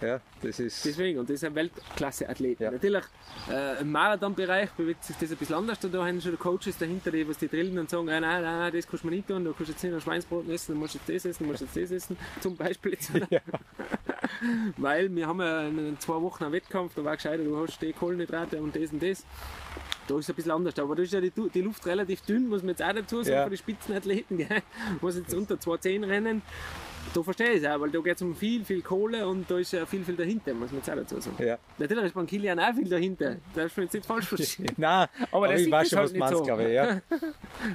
Ja, 0.00 0.20
das 0.42 0.60
ist. 0.60 0.84
Deswegen, 0.84 1.18
und 1.18 1.30
das 1.30 1.40
sind 1.40 1.54
Weltklasse-Athleten. 1.54 2.62
Ja. 2.64 2.70
Natürlich, 2.70 3.04
äh, 3.50 3.80
im 3.80 3.90
Marathonbereich 3.92 4.70
bewegt 4.72 5.04
sich 5.04 5.16
das 5.16 5.30
ein 5.30 5.36
bisschen 5.38 5.56
anders. 5.56 5.78
Da 5.80 6.04
haben 6.06 6.20
schon 6.20 6.38
Coaches 6.38 6.76
dahinter, 6.78 7.10
die 7.10 7.26
was 7.26 7.38
die 7.38 7.48
drillen 7.48 7.78
und 7.78 7.88
sagen, 7.88 8.08
ah, 8.10 8.20
nein, 8.20 8.42
nein, 8.42 8.58
nein, 8.58 8.72
das 8.74 8.86
kannst 8.86 9.04
du 9.04 9.08
mir 9.08 9.16
nicht 9.16 9.28
tun, 9.28 9.44
du 9.44 9.52
kannst 9.54 9.70
jetzt 9.70 9.82
nicht 9.82 9.94
ein 9.94 10.00
Schweinsbrot 10.00 10.48
essen, 10.50 10.74
du 10.74 10.78
musst 10.80 10.94
jetzt 10.94 11.08
das 11.08 11.24
essen, 11.24 11.44
du 11.44 11.50
musst 11.50 11.62
jetzt 11.62 11.76
das 11.76 11.90
essen, 11.90 12.16
zum 12.40 12.56
Beispiel. 12.56 12.92
Jetzt, 12.92 13.10
Ja. 13.30 13.40
Weil 14.76 15.14
wir 15.14 15.26
haben 15.26 15.40
ja 15.40 15.62
in 15.68 15.98
zwei 15.98 16.20
Wochen 16.20 16.44
einen 16.44 16.52
Wettkampf, 16.52 16.94
da 16.94 17.04
war 17.04 17.16
gescheiter, 17.16 17.42
du 17.44 17.56
hast 17.56 17.80
die 17.80 17.92
Kohlenhydrate 17.92 18.60
und 18.60 18.74
das 18.76 18.92
und 18.92 19.02
das. 19.02 19.24
Da 20.08 20.14
ist 20.18 20.24
es 20.26 20.30
ein 20.30 20.36
bisschen 20.36 20.52
anders. 20.52 20.78
Aber 20.78 20.94
da 20.94 21.02
ist 21.02 21.12
ja 21.12 21.20
die, 21.20 21.32
die 21.32 21.60
Luft 21.62 21.84
relativ 21.86 22.20
dünn, 22.22 22.48
muss 22.48 22.62
man 22.62 22.70
jetzt 22.70 22.82
auch 22.82 22.92
dazu 22.92 23.22
sagen, 23.22 23.36
Ja. 23.36 23.44
für 23.44 23.50
die 23.50 23.56
Spitzenathleten, 23.56 24.36
gell? 24.38 24.62
was 25.00 25.16
jetzt 25.16 25.34
unter 25.34 25.56
2,10 25.56 26.06
rennen. 26.06 26.42
Da 27.14 27.22
verstehe 27.22 27.52
ich 27.52 27.62
es 27.62 27.68
auch, 27.68 27.80
weil 27.80 27.90
da 27.90 27.98
geht 28.00 28.16
es 28.16 28.22
um 28.22 28.34
viel, 28.34 28.64
viel 28.64 28.82
Kohle 28.82 29.26
und 29.26 29.50
da 29.50 29.58
ist 29.58 29.72
ja 29.72 29.86
viel, 29.86 30.04
viel 30.04 30.16
dahinter, 30.16 30.52
muss 30.54 30.70
man 30.70 30.80
jetzt 30.80 30.90
auch 30.90 30.94
dazu 30.96 31.20
sagen. 31.20 31.42
Ja. 31.42 31.58
Natürlich 31.78 32.04
ist 32.04 32.14
beim 32.14 32.26
Kilian 32.26 32.58
auch 32.58 32.74
viel 32.74 32.88
dahinter, 32.88 33.36
darfst 33.54 33.76
du 33.76 33.82
jetzt 33.82 33.94
nicht 33.94 34.06
falsch 34.06 34.26
verstehen. 34.26 34.72
Nein, 34.76 35.08
aber, 35.32 35.48
der 35.48 35.58
ich 35.58 35.70
weiß 35.70 35.88
schon, 35.88 35.98
halt 35.98 36.06
was 36.08 36.12
du 36.12 36.18
meinst, 36.18 36.38
so. 36.38 36.44
glaube 36.44 36.64
ich. 36.64 36.74
Ja. 36.74 37.00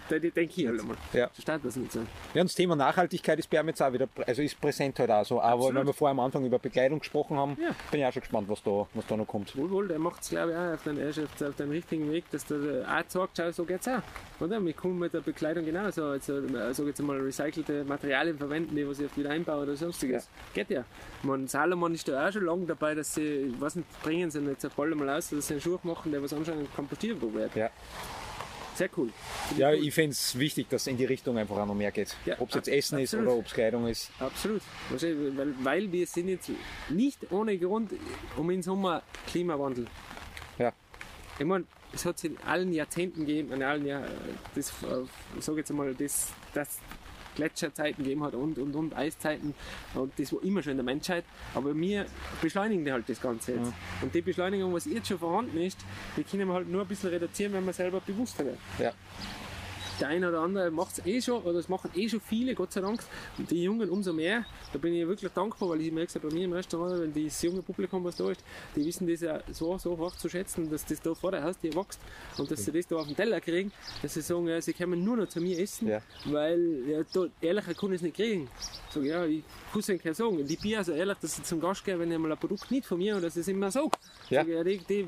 Da 0.09 0.19
denke 0.19 0.41
ich 0.41 0.67
halt 0.67 0.79
einmal. 0.79 0.97
Ja. 1.13 1.29
So 1.33 1.41
steht 1.41 1.59
das 1.63 1.75
nicht 1.75 1.91
so. 1.91 1.99
Ja, 2.33 2.41
und 2.41 2.49
das 2.49 2.55
Thema 2.55 2.75
Nachhaltigkeit 2.75 3.39
ist 3.39 3.49
bei 3.49 3.59
einem 3.59 3.69
jetzt 3.69 3.81
auch 3.81 3.91
wieder, 3.91 4.07
also 4.27 4.41
ist 4.41 4.59
präsent 4.61 4.99
halt 4.99 5.09
auch 5.09 5.25
so. 5.25 5.41
Aber 5.41 5.73
wenn 5.73 5.85
wir 5.85 5.93
vorher 5.93 6.11
am 6.11 6.19
Anfang 6.19 6.45
über 6.45 6.59
Bekleidung 6.59 6.99
gesprochen 6.99 7.37
haben, 7.37 7.57
Ja. 7.61 7.71
bin 7.89 7.99
ich 7.99 8.05
auch 8.05 8.13
schon 8.13 8.21
gespannt, 8.21 8.47
was 8.49 8.61
da, 8.63 8.87
was 8.93 9.05
da 9.07 9.17
noch 9.17 9.27
kommt. 9.27 9.55
Wohl, 9.57 9.69
wohl, 9.69 9.87
der 9.87 9.99
macht 9.99 10.21
es 10.21 10.29
glaube 10.29 10.51
ich 10.51 10.57
auch 10.57 10.73
auf 10.73 10.83
den, 10.83 11.47
auf, 11.47 11.55
dem 11.55 11.69
richtigen 11.69 12.11
Weg, 12.11 12.25
dass 12.31 12.45
der 12.45 12.85
auch 12.87 13.09
sagt, 13.09 13.37
schau, 13.37 13.51
so 13.51 13.65
geht's 13.65 13.87
auch. 13.87 14.01
Oder? 14.41 14.63
Wir 14.65 14.73
können 14.73 14.97
mit 14.97 15.13
der 15.13 15.21
Bekleidung 15.21 15.63
genauso, 15.63 16.03
also, 16.05 16.41
also 16.57 16.87
jetzt 16.87 17.01
mal 17.01 17.19
recycelte 17.19 17.83
Materialien 17.83 18.37
verwenden, 18.37 18.75
die 18.75 18.87
was 18.87 18.99
ich 18.99 19.15
wieder 19.15 19.29
einbaue 19.29 19.63
oder 19.63 19.75
sonstiges. 19.75 20.27
Geht 20.53 20.71
ja. 20.71 20.83
Man, 21.21 21.47
Salomon 21.47 21.93
ist 21.93 22.07
da 22.07 22.27
auch 22.27 22.31
schon 22.31 22.45
lange 22.45 22.65
dabei, 22.65 22.95
dass 22.95 23.13
sie, 23.13 23.51
ich 23.53 23.61
weiß 23.61 23.75
nicht, 23.75 24.03
bringen 24.03 24.31
sie 24.31 24.39
jetzt 24.39 24.75
Ball 24.75 24.89
mal 24.95 25.09
aus, 25.09 25.29
dass 25.29 25.47
sie 25.47 25.53
einen 25.53 25.61
Schuh 25.61 25.77
machen, 25.83 26.11
der 26.11 26.23
was 26.23 26.33
anscheinend 26.33 26.73
kompostierbar 26.75 27.33
wird. 27.33 27.55
Ja. 27.55 27.69
Sehr 28.73 28.89
cool. 28.97 29.09
Ja, 29.57 29.73
ich 29.73 29.93
finde 29.93 30.11
es 30.11 30.39
wichtig, 30.39 30.69
dass 30.69 30.83
es 30.83 30.87
in 30.87 30.97
die 30.97 31.05
Richtung 31.05 31.37
einfach 31.37 31.57
auch 31.57 31.67
noch 31.67 31.75
mehr 31.75 31.91
geht. 31.91 32.15
Ja, 32.25 32.37
ob 32.39 32.49
es 32.49 32.55
jetzt 32.55 32.67
Essen 32.67 32.99
ist 32.99 33.13
absolut. 33.13 33.27
oder 33.27 33.39
ob 33.39 33.45
es 33.45 33.53
Kleidung 33.53 33.87
ist. 33.87 34.09
Absolut. 34.17 34.61
Weil, 34.89 35.53
weil 35.61 35.91
wir 35.91 36.07
sind 36.07 36.29
jetzt 36.29 36.49
nicht 36.89 37.31
ohne 37.31 37.57
Grund 37.59 37.91
um 38.37 38.47
den 38.47 38.63
Sommer 38.63 39.03
Klimawandel. 39.27 39.85
Ja. 40.57 40.73
Ich 41.37 41.45
meine, 41.45 41.65
es 41.93 42.05
hat 42.05 42.17
es 42.17 42.23
in 42.23 42.37
allen 42.45 42.71
Jahrzehnten 42.73 43.25
gegeben, 43.25 43.51
in 43.51 43.63
allen 43.63 43.85
Jahr, 43.85 44.03
das, 44.55 44.71
äh, 44.83 45.03
ich 45.37 45.43
sage 45.43 45.59
jetzt 45.59 45.71
einmal, 45.71 45.93
das, 45.93 46.29
das 46.53 46.79
Gletscherzeiten 47.35 48.03
gegeben 48.03 48.23
hat 48.23 48.33
und, 48.33 48.57
und, 48.57 48.75
und 48.75 48.95
Eiszeiten. 48.95 49.53
Und 49.93 50.11
das 50.17 50.33
war 50.33 50.43
immer 50.43 50.61
schon 50.61 50.71
in 50.71 50.77
der 50.77 50.85
Menschheit. 50.85 51.23
Aber 51.53 51.75
wir 51.75 52.05
beschleunigen 52.41 52.91
halt 52.91 53.07
das 53.07 53.21
Ganze 53.21 53.53
jetzt. 53.53 53.73
Und 54.01 54.13
die 54.13 54.21
Beschleunigung, 54.21 54.73
was 54.73 54.85
jetzt 54.85 55.07
schon 55.07 55.19
vorhanden 55.19 55.57
ist, 55.57 55.79
die 56.17 56.23
können 56.23 56.47
wir 56.47 56.55
halt 56.55 56.69
nur 56.69 56.81
ein 56.81 56.87
bisschen 56.87 57.09
reduzieren, 57.09 57.53
wenn 57.53 57.65
wir 57.65 57.73
selber 57.73 58.01
bewusster 58.01 58.45
werden 58.45 58.59
Ja. 58.79 58.91
Der 60.01 60.09
eine 60.09 60.29
oder 60.29 60.39
andere 60.41 60.71
macht 60.71 60.97
es 60.97 61.05
eh 61.05 61.21
schon, 61.21 61.41
oder 61.43 61.59
es 61.59 61.69
machen 61.69 61.89
eh 61.95 62.09
schon 62.09 62.19
viele, 62.21 62.55
Gott 62.55 62.73
sei 62.73 62.81
Dank. 62.81 63.01
Und 63.37 63.49
die 63.51 63.63
Jungen 63.63 63.89
umso 63.89 64.13
mehr. 64.13 64.45
Da 64.73 64.79
bin 64.79 64.93
ich 64.93 65.07
wirklich 65.07 65.31
dankbar, 65.31 65.69
weil 65.69 65.81
ich 65.81 65.91
merke 65.91 66.11
es 66.15 66.21
bei 66.21 66.33
mir 66.33 66.45
im 66.45 66.53
Restaurant, 66.53 66.99
wenn 67.01 67.25
das 67.25 67.41
junge 67.41 67.61
Publikum, 67.61 68.03
was 68.03 68.15
da 68.15 68.29
ist, 68.31 68.43
die 68.75 68.85
wissen 68.85 69.07
das 69.07 69.21
ja 69.21 69.41
so, 69.51 69.77
so 69.77 69.97
hoch 69.97 70.15
zu 70.15 70.29
schätzen, 70.29 70.69
dass 70.69 70.85
das 70.85 71.01
da 71.01 71.13
vor 71.13 71.31
der 71.31 71.43
Haustür 71.43 71.73
wächst 71.75 71.99
und 72.37 72.49
dass 72.49 72.65
sie 72.65 72.71
das 72.71 72.87
da 72.87 72.95
auf 72.97 73.07
den 73.07 73.15
Teller 73.15 73.39
kriegen, 73.41 73.71
dass 74.01 74.13
sie 74.13 74.21
sagen, 74.21 74.47
ja, 74.47 74.59
sie 74.61 74.73
können 74.73 75.03
nur 75.03 75.17
noch 75.17 75.29
zu 75.29 75.39
mir 75.39 75.59
essen, 75.59 75.87
Ja. 75.87 76.01
weil 76.25 76.83
ja, 76.87 77.01
da, 77.13 77.25
ehrlicher 77.41 77.73
kann 77.73 77.89
ich 77.91 77.97
es 77.97 78.01
nicht 78.01 78.15
kriegen. 78.15 78.49
Sag 78.89 79.03
ja, 79.03 79.25
ich 79.25 79.43
es 79.77 79.87
ihnen 79.89 79.99
keinen 80.01 80.13
sagen. 80.13 80.45
Die 80.45 80.55
bin 80.57 80.75
also 80.75 80.91
ehrlich, 80.91 81.17
dass 81.21 81.35
sie 81.35 81.43
zum 81.43 81.61
Gast 81.61 81.85
gehen, 81.85 81.99
wenn 81.99 82.11
ich 82.11 82.17
mal 82.17 82.31
ein 82.31 82.37
Produkt 82.37 82.69
nicht 82.71 82.85
von 82.85 82.97
mir 82.97 83.13
habe, 83.13 83.21
dass 83.23 83.35
ich 83.35 83.41
es 83.41 83.47
immer 83.47 83.71
so. 83.71 83.89
Ja. 84.29 84.41
Sag 84.43 84.47
ja, 84.49 84.63
die, 84.63 84.77
die, 84.79 85.07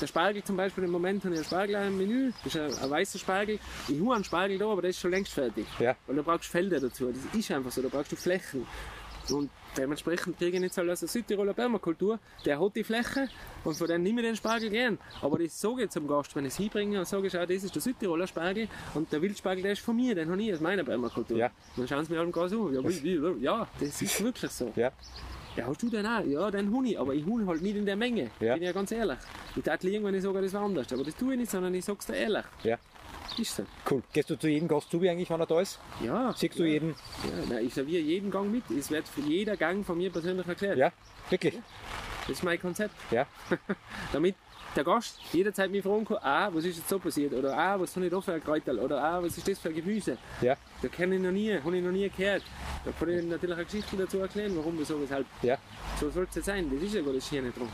der 0.00 0.06
Spargel 0.06 0.44
zum 0.44 0.56
Beispiel, 0.56 0.84
im 0.84 0.90
Moment 0.90 1.24
habe 1.24 1.34
ich 1.34 1.40
einen 1.40 1.44
Spargel 1.46 1.74
im 1.86 1.96
Menü, 1.98 2.32
das 2.44 2.54
ist 2.54 2.60
ein, 2.60 2.84
ein 2.84 2.90
weißer 2.90 3.18
Spargel. 3.18 3.58
Ich 3.88 3.98
habe 4.10 4.16
einen 4.16 4.24
Spargel 4.24 4.58
da, 4.58 4.66
aber 4.70 4.82
der 4.82 4.90
ist 4.90 5.00
schon 5.00 5.10
längst 5.10 5.32
fertig. 5.32 5.66
Ja. 5.78 5.96
Weil 6.06 6.16
da 6.16 6.22
brauchst 6.22 6.44
du 6.44 6.50
Felder 6.50 6.80
dazu. 6.80 7.10
Das 7.12 7.38
ist 7.38 7.50
einfach 7.50 7.70
so, 7.70 7.82
da 7.82 7.88
brauchst 7.88 8.12
du 8.12 8.16
Flächen. 8.16 8.66
Und 9.30 9.50
dementsprechend 9.76 10.38
kriege 10.38 10.56
ich 10.56 10.62
jetzt 10.62 10.76
halt 10.76 10.90
aus 10.90 11.00
der 11.00 11.08
Südtiroler 11.08 11.54
Permakultur, 11.54 12.18
der 12.44 12.60
hat 12.60 12.74
die 12.74 12.82
Fläche 12.82 13.28
und 13.62 13.76
von 13.76 13.86
dem 13.86 14.02
nehme 14.02 14.22
ich 14.22 14.26
den 14.26 14.36
Spargel 14.36 14.70
gern. 14.70 14.98
Aber 15.22 15.38
das 15.38 15.60
sage 15.60 15.84
ich 15.84 15.90
zum 15.90 16.08
Gast, 16.08 16.34
wenn 16.34 16.44
ich 16.44 16.52
es 16.52 16.56
hinbringe 16.56 16.98
und 16.98 17.06
sage, 17.06 17.30
schau, 17.30 17.46
das 17.46 17.62
ist 17.62 17.74
der 17.74 17.82
Südtiroler 17.82 18.26
Spargel 18.26 18.66
und 18.94 19.12
der 19.12 19.22
Wildspargel, 19.22 19.62
der 19.62 19.72
ist 19.72 19.82
von 19.82 19.94
mir, 19.94 20.16
den 20.16 20.30
habe 20.30 20.42
ich 20.42 20.52
aus 20.52 20.60
meiner 20.60 20.82
Permakultur. 20.82 21.36
Ja. 21.36 21.50
Dann 21.76 21.86
schauen 21.86 22.04
sie 22.04 22.12
mir 22.12 22.20
alle 22.20 22.30
ganz 22.30 22.52
an. 22.52 22.74
Ja, 22.74 22.82
wie, 22.82 23.02
wie, 23.04 23.44
ja, 23.44 23.68
das 23.78 24.02
ist 24.02 24.22
wirklich 24.24 24.50
so. 24.50 24.72
Ja. 24.74 24.90
Ja, 25.56 25.66
hast 25.66 25.82
du 25.82 25.90
den 25.90 26.06
auch? 26.06 26.24
Ja, 26.24 26.50
den 26.50 26.84
ich, 26.84 26.98
aber 26.98 27.12
ich 27.12 27.26
hole 27.26 27.44
halt 27.46 27.60
nicht 27.60 27.76
in 27.76 27.84
der 27.84 27.96
Menge. 27.96 28.30
Ja. 28.38 28.54
Bin 28.54 28.62
ja 28.62 28.72
ganz 28.72 28.92
ehrlich. 28.92 29.18
Ich 29.56 29.62
darf 29.62 29.82
liegen, 29.82 30.04
wenn 30.04 30.14
ich 30.14 30.22
sage, 30.22 30.40
das 30.40 30.52
war 30.52 30.62
anders. 30.62 30.92
Aber 30.92 31.02
das 31.02 31.16
tue 31.16 31.32
ich 31.32 31.40
nicht, 31.40 31.50
sondern 31.50 31.74
ich 31.74 31.84
sag's 31.84 32.06
dir 32.06 32.14
ehrlich. 32.14 32.44
Ja. 32.62 32.78
Ist 33.38 33.56
so. 33.56 33.64
Cool. 33.88 34.02
Gehst 34.12 34.30
du 34.30 34.36
zu 34.36 34.48
jedem 34.48 34.68
Gast 34.68 34.90
zu, 34.90 35.00
wie 35.00 35.08
eigentlich, 35.08 35.30
wenn 35.30 35.40
er 35.40 35.46
da 35.46 35.60
ist? 35.60 35.78
Ja. 36.02 36.32
Siehst 36.36 36.58
du 36.58 36.64
ja. 36.64 36.72
jeden? 36.72 36.90
Ja, 36.90 37.54
nein, 37.54 37.66
ich 37.66 37.74
serviere 37.74 38.02
jeden 38.02 38.30
Gang 38.30 38.50
mit. 38.50 38.70
Es 38.70 38.90
wird 38.90 39.06
jeder 39.26 39.56
Gang 39.56 39.84
von 39.84 39.96
mir 39.96 40.10
persönlich 40.10 40.46
erklärt. 40.46 40.78
Ja. 40.78 40.92
Wirklich? 41.28 41.58
Das 42.22 42.30
ist 42.30 42.44
mein 42.44 42.60
Konzept. 42.60 42.94
Ja. 43.10 43.26
Damit 44.12 44.36
der 44.76 44.84
Gast 44.84 45.18
jederzeit 45.32 45.70
mich 45.70 45.82
fragen 45.82 46.04
kann, 46.04 46.18
ah, 46.22 46.50
was 46.52 46.64
ist 46.64 46.76
jetzt 46.76 46.88
so 46.88 46.98
passiert? 46.98 47.32
Oder 47.32 47.56
ah, 47.56 47.80
was 47.80 47.94
habe 47.96 48.06
ich 48.06 48.12
da 48.12 48.20
für 48.20 48.34
ein 48.34 48.42
Kräuterl? 48.42 48.78
Oder 48.78 49.02
ah, 49.02 49.22
was 49.22 49.36
ist 49.36 49.48
das 49.48 49.58
für 49.58 49.68
ein 49.70 49.74
Gemüse? 49.74 50.16
Ja. 50.40 50.56
Da 50.82 50.88
kenne 50.88 51.16
ich 51.16 51.22
noch 51.22 51.32
nie, 51.32 51.58
habe 51.58 51.76
ich 51.76 51.82
noch 51.82 51.90
nie 51.90 52.08
gehört. 52.08 52.44
Da 52.84 52.92
kann 52.92 53.08
ich 53.08 53.24
natürlich 53.24 53.56
eine 53.56 53.64
Geschichte 53.64 53.96
dazu 53.96 54.18
erklären, 54.18 54.56
warum, 54.56 54.78
wieso, 54.78 55.00
weshalb. 55.00 55.26
Ja. 55.42 55.58
So 55.98 56.10
soll 56.10 56.26
es 56.28 56.36
jetzt 56.36 56.44
sein. 56.46 56.70
Das 56.72 56.82
ist 56.82 56.94
ja 56.94 57.02
gar 57.02 57.12
das 57.12 57.26
Schöne 57.26 57.50
drum. 57.50 57.68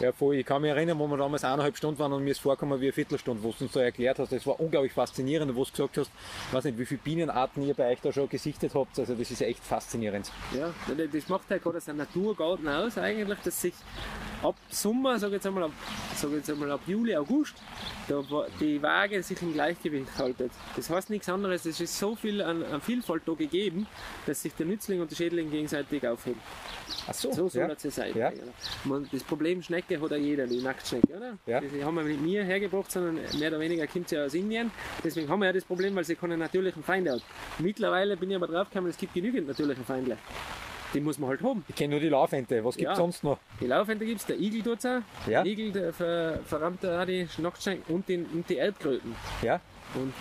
Ja, 0.00 0.12
voll. 0.12 0.36
Ich 0.36 0.46
kann 0.46 0.62
mich 0.62 0.70
erinnern, 0.70 0.98
wo 0.98 1.06
wir 1.06 1.18
damals 1.18 1.44
eineinhalb 1.44 1.76
Stunden 1.76 1.98
waren 1.98 2.14
und 2.14 2.24
mir 2.24 2.30
ist 2.30 2.40
vorgekommen 2.40 2.80
wie 2.80 2.86
eine 2.86 2.92
Viertelstunde, 2.92 3.42
wo 3.42 3.52
du 3.52 3.64
uns 3.64 3.72
da 3.72 3.82
erklärt 3.82 4.18
hast. 4.18 4.32
Das 4.32 4.46
war 4.46 4.58
unglaublich 4.58 4.94
faszinierend, 4.94 5.54
wo 5.54 5.64
du 5.64 5.70
gesagt 5.70 5.98
hast, 5.98 6.10
ich 6.48 6.54
weiß 6.54 6.64
nicht, 6.64 6.78
wie 6.78 6.86
viele 6.86 7.00
Bienenarten 7.04 7.62
ihr 7.62 7.74
bei 7.74 7.92
euch 7.92 8.00
da 8.00 8.10
schon 8.10 8.28
gesichtet 8.28 8.74
habt. 8.74 8.98
Also 8.98 9.14
das 9.14 9.30
ist 9.30 9.42
echt 9.42 9.62
faszinierend. 9.62 10.32
Ja, 10.56 10.72
das 11.12 11.28
macht 11.28 11.50
halt 11.50 11.62
gerade 11.62 11.80
so 11.80 11.90
ein 11.90 11.98
Naturgarten 11.98 12.66
aus 12.68 12.96
eigentlich, 12.96 13.38
dass 13.40 13.60
sich 13.60 13.74
ab 14.42 14.56
Sommer, 14.70 15.18
sag 15.18 15.32
jetzt 15.32 15.46
einmal 15.46 15.64
ab, 15.64 15.72
sag 16.16 16.30
jetzt 16.32 16.48
einmal 16.48 16.70
ab 16.70 16.80
Juli, 16.86 17.14
August, 17.14 17.56
da 18.08 18.22
die 18.58 18.82
Waage 18.82 19.22
sich 19.22 19.40
im 19.42 19.52
Gleichgewicht 19.52 20.16
haltet. 20.16 20.50
Das 20.76 20.88
heißt 20.88 21.10
nichts 21.10 21.28
anderes, 21.28 21.66
es 21.66 21.78
ist 21.78 21.98
so 21.98 22.14
viel 22.14 22.40
an, 22.40 22.62
an 22.62 22.80
Vielfalt 22.80 23.22
da 23.26 23.34
gegeben, 23.34 23.86
dass 24.26 24.40
sich 24.42 24.54
der 24.54 24.64
Nützling 24.64 25.02
und 25.02 25.10
der 25.10 25.16
Schädling 25.16 25.50
gegenseitig 25.50 26.06
aufheben. 26.06 26.40
Ach 27.06 27.14
so. 27.14 27.32
So 27.32 27.48
soll 27.48 27.62
ja. 27.62 27.68
das 27.68 27.82
ja 27.82 27.90
sein. 27.90 28.16
Ja. 28.16 28.32
das 29.12 29.24
Problem 29.24 29.62
Schnecke 29.90 30.02
hat 30.04 30.10
ja 30.12 30.16
jeder, 30.16 30.46
die 30.46 30.60
Nacktschnecke, 30.62 31.16
oder? 31.16 31.38
Ja. 31.46 31.60
Die 31.60 31.84
haben 31.84 31.94
wir 31.96 32.04
nicht 32.04 32.20
mir 32.20 32.44
hergebracht, 32.44 32.90
sondern 32.90 33.18
mehr 33.38 33.48
oder 33.48 33.60
weniger 33.60 33.86
kommt 33.86 34.08
sie 34.08 34.16
ja 34.16 34.24
aus 34.24 34.34
Indien. 34.34 34.70
Deswegen 35.02 35.28
haben 35.28 35.40
wir 35.40 35.46
ja 35.46 35.52
das 35.52 35.64
Problem, 35.64 35.94
weil 35.96 36.04
sie 36.04 36.14
keine 36.14 36.36
natürlichen 36.36 36.82
Feinde 36.82 37.12
hat. 37.12 37.22
Mittlerweile 37.58 38.16
bin 38.16 38.30
ich 38.30 38.36
aber 38.36 38.46
draufgekommen, 38.46 38.90
es 38.90 38.96
gibt 38.96 39.14
genügend 39.14 39.48
natürliche 39.48 39.82
Feinde. 39.82 40.16
Die 40.94 41.00
muss 41.00 41.18
man 41.18 41.30
halt 41.30 41.42
haben. 41.42 41.64
Ich 41.68 41.74
kenne 41.76 41.92
nur 41.92 42.00
die 42.00 42.08
Laufente. 42.08 42.64
Was 42.64 42.76
gibt's 42.76 42.92
Ja. 42.92 42.96
sonst 42.96 43.22
noch? 43.22 43.38
Die 43.60 43.66
Laufente 43.66 44.04
gibt 44.04 44.20
es, 44.20 44.26
der 44.26 44.38
Igel 44.40 44.62
tut 44.62 44.84
auch. 44.84 45.00
Ja. 45.28 45.42
Der 45.42 45.46
Igel 45.46 45.70
der 45.72 45.92
ver, 45.92 46.40
verrammt 46.44 46.84
auch 46.84 47.04
die 47.04 47.28
Nacktschnecken 47.38 47.94
und, 47.94 48.08
den, 48.08 48.26
und 48.26 48.48
die 48.48 48.58
Elbkröten. 48.58 49.14
Ja. 49.42 49.60
Und 49.94 50.12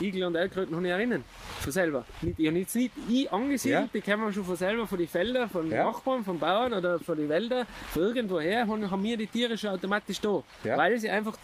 Igel 0.00 0.24
und 0.24 0.34
Elbkröten 0.34 0.74
habe 0.74 0.86
ich 0.86 0.92
erinnern. 0.92 1.24
Von 1.60 1.72
selber. 1.72 2.04
Nicht, 2.22 2.38
ich 2.38 2.46
habe 2.48 2.58
jetzt 2.58 2.74
nicht 2.74 2.92
ich 3.08 3.32
angesiedelt, 3.32 3.82
Ja. 3.82 3.88
die 3.92 4.00
kennen 4.00 4.32
schon 4.32 4.44
von 4.44 4.56
selber, 4.56 4.86
von 4.86 4.98
den 4.98 5.08
Feldern, 5.08 5.48
von 5.50 5.70
Ja. 5.70 5.84
Nachbarn, 5.84 6.24
von 6.24 6.38
Bauern 6.38 6.72
oder 6.72 6.98
von 6.98 7.16
den 7.16 7.28
Wäldern, 7.28 7.66
von 7.92 8.02
irgendwoher 8.02 8.66
haben, 8.66 8.90
haben 8.90 9.02
wir 9.02 9.16
die 9.16 9.26
Tiere 9.26 9.56
schon 9.58 9.70
automatisch 9.70 10.20
da. 10.20 10.42
Ja. 10.64 10.76
Weil 10.76 10.98
sie 10.98 11.10
einfach 11.10 11.36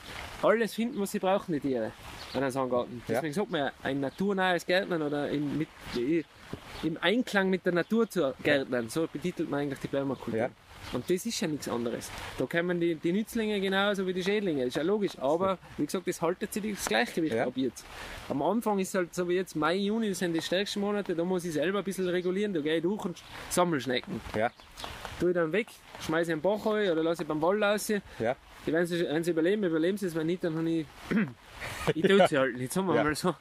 alles 0.42 0.74
finden, 0.74 1.00
was 1.00 1.12
sie 1.12 1.18
brauchen, 1.18 1.52
die 1.52 1.60
Tiere. 1.60 1.92
An 2.32 2.42
einem 2.42 2.50
Sandgarten. 2.50 3.02
Ja. 3.06 3.14
Deswegen 3.16 3.34
sagt 3.34 3.50
man 3.50 3.60
ja, 3.60 3.72
ein 3.82 4.00
naturnahes 4.00 4.66
Gärtnern 4.66 5.02
oder 5.02 5.28
in, 5.30 5.56
mit, 5.58 5.68
im 6.82 6.98
Einklang 7.00 7.50
mit 7.50 7.64
der 7.64 7.72
Natur 7.72 8.08
zu 8.08 8.34
gärtnern. 8.42 8.88
So 8.88 9.06
betitelt 9.06 9.50
man 9.50 9.60
eigentlich 9.60 9.78
die 9.80 9.88
Permakultur. 9.88 10.50
Und 10.92 11.08
das 11.10 11.26
ist 11.26 11.40
ja 11.40 11.48
nichts 11.48 11.68
anderes. 11.68 12.10
Da 12.38 12.46
kommen 12.46 12.80
die, 12.80 12.94
die 12.94 13.12
Nützlinge 13.12 13.60
genauso 13.60 14.06
wie 14.06 14.12
die 14.14 14.22
Schädlinge, 14.22 14.64
ist 14.64 14.76
ja 14.76 14.82
logisch. 14.82 15.18
Aber 15.18 15.58
wie 15.76 15.84
gesagt, 15.86 16.06
das 16.06 16.22
haltet 16.22 16.52
sich 16.52 16.74
das 16.74 16.84
Gleichgewicht 16.86 17.34
Ja. 17.34 17.46
ab 17.46 17.52
jetzt. 17.56 17.84
Am 18.28 18.40
Anfang 18.42 18.78
ist 18.78 18.88
es 18.90 18.94
halt 18.94 19.14
so 19.14 19.28
wie 19.28 19.34
jetzt 19.34 19.56
Mai, 19.56 19.74
Juni, 19.76 20.08
das 20.10 20.20
sind 20.20 20.32
die 20.32 20.40
stärksten 20.42 20.80
Monate, 20.80 21.14
da 21.16 21.24
muss 21.24 21.44
ich 21.44 21.52
selber 21.54 21.78
ein 21.78 21.84
bisschen 21.84 22.08
regulieren, 22.08 22.54
da 22.54 22.60
gehe 22.60 22.76
ich 22.76 22.82
durch 22.82 23.04
und 23.04 23.22
sammle 23.50 23.80
Schnecken. 23.80 24.20
Ja. 24.36 24.50
Tue 25.18 25.30
ich 25.30 25.34
dann 25.34 25.50
weg, 25.52 25.68
schmeiße 26.00 26.30
ich 26.30 26.32
einen 26.34 26.42
Bach 26.42 26.64
rein 26.66 26.90
oder 26.90 27.02
lasse 27.02 27.22
ich 27.22 27.28
beim 27.28 27.40
Wald 27.42 27.62
raus. 27.62 27.88
Ja. 28.18 28.36
Die 28.66 28.72
werden 28.72 28.86
sie, 28.86 29.00
wenn 29.06 29.24
sie 29.24 29.30
überleben, 29.30 29.64
überleben 29.64 29.96
sie 29.98 30.06
es, 30.06 30.14
wenn 30.14 30.26
nicht, 30.26 30.44
dann 30.44 30.56
habe 30.56 30.68
ich. 30.70 30.86
Ich 31.94 32.02
tue 32.02 32.26
sie 32.28 32.38
halt 32.38 32.56
nicht, 32.56 32.72
sagen 32.72 32.88
wir 32.88 32.94
Ja. 32.96 33.04
mal 33.04 33.14
so. 33.16 33.34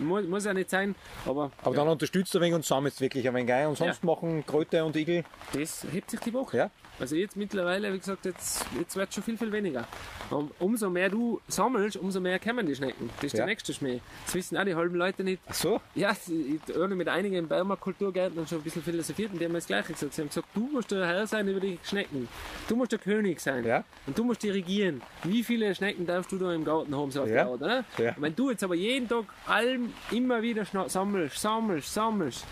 muss, 0.00 0.24
muss 0.26 0.44
ja 0.44 0.54
nicht 0.54 0.70
sein, 0.70 0.94
aber, 1.26 1.50
Aber 1.62 1.74
dann 1.74 1.88
unterstützt 1.88 2.32
du 2.34 2.38
ein 2.38 2.42
wenig 2.42 2.54
und 2.54 2.64
sammelst 2.64 3.00
wirklich 3.00 3.26
ein 3.28 3.34
wenig 3.34 3.52
ein. 3.52 3.68
Und 3.68 3.78
sonst 3.78 4.02
machen 4.04 4.44
Kröte 4.46 4.84
und 4.84 4.96
Igel. 4.96 5.24
das 5.52 5.86
hebt 5.92 6.10
sich 6.10 6.20
die 6.20 6.32
Woche. 6.32 6.56
Ja. 6.56 6.70
Also 7.00 7.16
jetzt 7.16 7.36
mittlerweile, 7.36 7.92
wie 7.92 7.98
gesagt, 7.98 8.24
jetzt, 8.24 8.64
jetzt 8.78 8.94
wird 8.94 9.12
schon 9.12 9.24
viel, 9.24 9.36
viel 9.36 9.50
weniger. 9.50 9.84
Und 10.30 10.52
umso 10.60 10.88
mehr 10.90 11.08
du 11.10 11.40
sammelst, 11.48 11.96
umso 11.96 12.20
mehr 12.20 12.38
kommen 12.38 12.66
die 12.66 12.74
Schnecken. 12.76 13.10
Das 13.16 13.24
ist 13.24 13.32
Ja. 13.32 13.38
der 13.38 13.46
nächste 13.46 13.74
Schmäh. 13.74 14.00
Das 14.26 14.34
wissen 14.36 14.56
auch 14.56 14.64
die 14.64 14.76
halben 14.76 14.94
Leute 14.94 15.24
nicht. 15.24 15.42
Ach 15.48 15.54
so? 15.54 15.80
Ja, 15.96 16.12
ich 16.28 16.74
habe 16.76 16.94
mit 16.94 17.08
einigen 17.08 17.48
Baumarktkulturgärtnern 17.48 18.46
schon 18.46 18.58
ein 18.58 18.64
bisschen 18.64 18.82
philosophiert 18.84 19.32
und 19.32 19.40
die 19.40 19.44
haben 19.44 19.52
mir 19.52 19.58
das 19.58 19.66
Gleiche 19.66 19.92
gesagt. 19.92 20.14
Sie 20.14 20.20
haben 20.22 20.28
gesagt, 20.28 20.46
du 20.54 20.68
musst 20.72 20.92
der 20.92 21.04
Herr 21.04 21.26
sein 21.26 21.48
über 21.48 21.58
die 21.58 21.78
Schnecken. 21.82 22.28
Du 22.68 22.76
musst 22.76 22.92
der 22.92 23.00
König 23.00 23.40
sein. 23.40 23.64
Ja. 23.64 23.82
Und 24.06 24.16
du 24.16 24.22
musst 24.22 24.44
die 24.44 24.50
regieren. 24.50 25.02
Wie 25.24 25.42
viele 25.42 25.74
Schnecken 25.74 26.06
darfst 26.06 26.30
du 26.30 26.38
da 26.38 26.52
im 26.54 26.64
Garten 26.64 26.73
haben, 26.74 27.10
so 27.10 27.22
auf 27.22 27.28
Ja. 27.28 27.42
Art, 27.44 27.50
oder? 27.52 27.84
Ja. 27.98 28.10
Und 28.16 28.22
wenn 28.22 28.36
du 28.36 28.50
jetzt 28.50 28.62
aber 28.64 28.74
jeden 28.74 29.08
Tag 29.08 29.24
allem 29.46 29.92
immer 30.10 30.42
wieder 30.42 30.64
sammelst, 30.88 31.40
sammelst, 31.40 31.92
sammelst, 31.92 32.44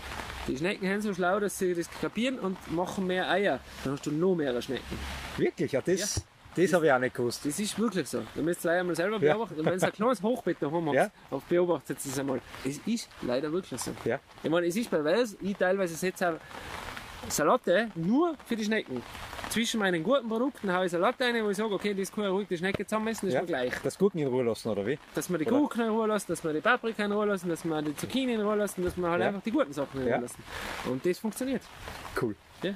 die 0.47 0.57
Schnecken 0.57 0.87
sind 0.87 1.01
so 1.01 1.13
schlau, 1.13 1.39
dass 1.39 1.57
sie 1.57 1.73
das 1.73 1.89
kapieren 2.01 2.39
und 2.39 2.57
machen 2.71 3.07
mehr 3.07 3.29
Eier, 3.29 3.59
dann 3.83 3.93
hast 3.93 4.05
du 4.05 4.11
noch 4.11 4.35
mehr 4.35 4.61
Schnecken. 4.61 4.97
Wirklich? 5.37 5.71
Ja, 5.71 5.81
das, 5.81 6.23
das 6.55 6.73
habe 6.73 6.85
ich 6.85 6.91
auch 6.91 6.99
nicht 6.99 7.15
gewusst. 7.15 7.45
Das 7.45 7.57
ist 7.59 7.79
wirklich 7.79 8.07
so. 8.07 8.21
Du 8.35 8.41
müsst 8.41 8.59
es 8.59 8.63
leider 8.65 8.83
mal 8.83 8.95
selber 8.95 9.19
Ja. 9.19 9.33
beobachten. 9.35 9.59
Und 9.59 9.65
wenn 9.65 9.79
ihr 9.79 9.83
ein 9.83 9.91
kleines 9.93 10.21
Hochbett 10.21 10.57
daheim 10.59 10.85
habt, 10.87 10.95
Ja. 10.95 11.09
auf 11.31 11.43
beobachtet 11.43 11.97
es 12.03 12.19
einmal. 12.19 12.41
Es 12.65 12.77
ist 12.85 13.09
leider 13.21 13.51
wirklich 13.51 13.79
so. 13.79 13.91
Ja. 14.05 14.19
Ich 14.43 14.49
meine, 14.49 14.67
es 14.67 14.75
ist 14.75 14.91
bei 14.91 15.03
Wels, 15.03 15.37
ich 15.41 15.55
teilweise 15.55 15.95
setze 15.95 16.29
auch 16.29 16.33
Salate 17.29 17.89
nur 17.95 18.35
für 18.45 18.55
die 18.57 18.65
Schnecken. 18.65 19.01
Zwischen 19.53 19.79
meinen 19.81 20.01
guten 20.01 20.27
Produkten 20.27 20.73
haue 20.73 20.85
ich 20.85 20.91
Salate 20.91 21.25
rein, 21.25 21.45
wo 21.45 21.49
ich 21.51 21.57
sage, 21.57 21.71
okay, 21.75 21.93
das 21.93 22.11
kann 22.11 22.23
ich 22.23 22.29
ruhig 22.31 22.47
die 22.47 22.57
Schnecke 22.57 22.87
zusammenmessen, 22.87 23.27
das 23.27 23.35
Ja. 23.35 23.39
ist 23.41 23.43
mir 23.43 23.47
gleich. 23.55 23.73
Das 23.83 23.99
Gurken 23.99 24.17
in 24.19 24.27
Ruhe 24.27 24.43
lassen, 24.43 24.67
oder 24.67 24.83
wie? 24.87 24.97
Dass 25.13 25.29
wir 25.29 25.37
die 25.37 25.45
Oder? 25.45 25.59
Gurken 25.59 25.81
in 25.81 25.89
Ruhe 25.89 26.07
lassen, 26.07 26.25
dass 26.31 26.43
wir 26.43 26.53
die 26.53 26.59
Paprika 26.61 27.05
in 27.05 27.11
Ruhe 27.11 27.27
lassen, 27.27 27.49
dass 27.49 27.63
wir 27.63 27.81
die 27.83 27.95
Zucchini 27.95 28.33
in 28.33 28.41
Ruhe 28.41 28.55
lassen, 28.55 28.83
dass 28.83 28.97
wir 28.97 29.07
halt 29.07 29.21
Ja. 29.21 29.27
einfach 29.27 29.43
die 29.43 29.51
guten 29.51 29.71
Sachen 29.71 29.97
in 29.97 30.03
Ruhe 30.07 30.09
Ja. 30.09 30.17
lassen. 30.17 30.43
Und 30.89 31.05
das 31.05 31.19
funktioniert. 31.19 31.61
Cool. 32.19 32.35
Ja. 32.63 32.73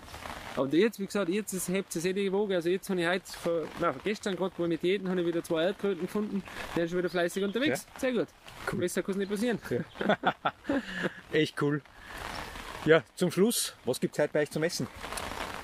Und 0.55 0.71
jetzt, 0.73 0.99
wie 0.99 1.07
gesagt, 1.07 1.29
jetzt 1.29 1.51
ist- 1.53 1.67
hebt 1.69 1.95
es 1.95 2.05
eh 2.05 2.13
die 2.13 2.31
Woge. 2.31 2.53
Also 2.53 2.69
jetzt 2.69 2.87
habe 2.91 3.01
ich 3.01 3.07
heute, 3.07 3.25
vor, 3.31 3.61
nein, 3.79 3.95
gestern 4.03 4.35
gerade, 4.35 4.53
wo 4.57 4.63
ich 4.65 4.69
mit 4.69 4.83
jedem, 4.83 5.09
habe 5.09 5.19
ich 5.21 5.25
wieder 5.25 5.43
zwei 5.43 5.63
Erdkröten 5.63 6.01
gefunden. 6.01 6.43
Der 6.75 6.83
ist 6.83 6.91
schon 6.91 6.99
wieder 6.99 7.09
fleißig 7.09 7.43
unterwegs. 7.43 7.87
Sehr 7.97 8.11
gut. 8.13 8.27
Besser 8.73 9.01
kann 9.01 9.13
es 9.13 9.17
nicht 9.17 9.31
passieren. 9.31 9.57
Echt 11.31 11.59
cool. 11.59 11.81
Ja, 12.85 13.01
zum 13.15 13.31
Schluss, 13.31 13.73
was 13.83 13.99
gibt 13.99 14.15
es 14.15 14.19
heute 14.23 14.33
bei 14.33 14.41
euch 14.43 14.51
zum 14.51 14.61
Essen? 14.61 14.87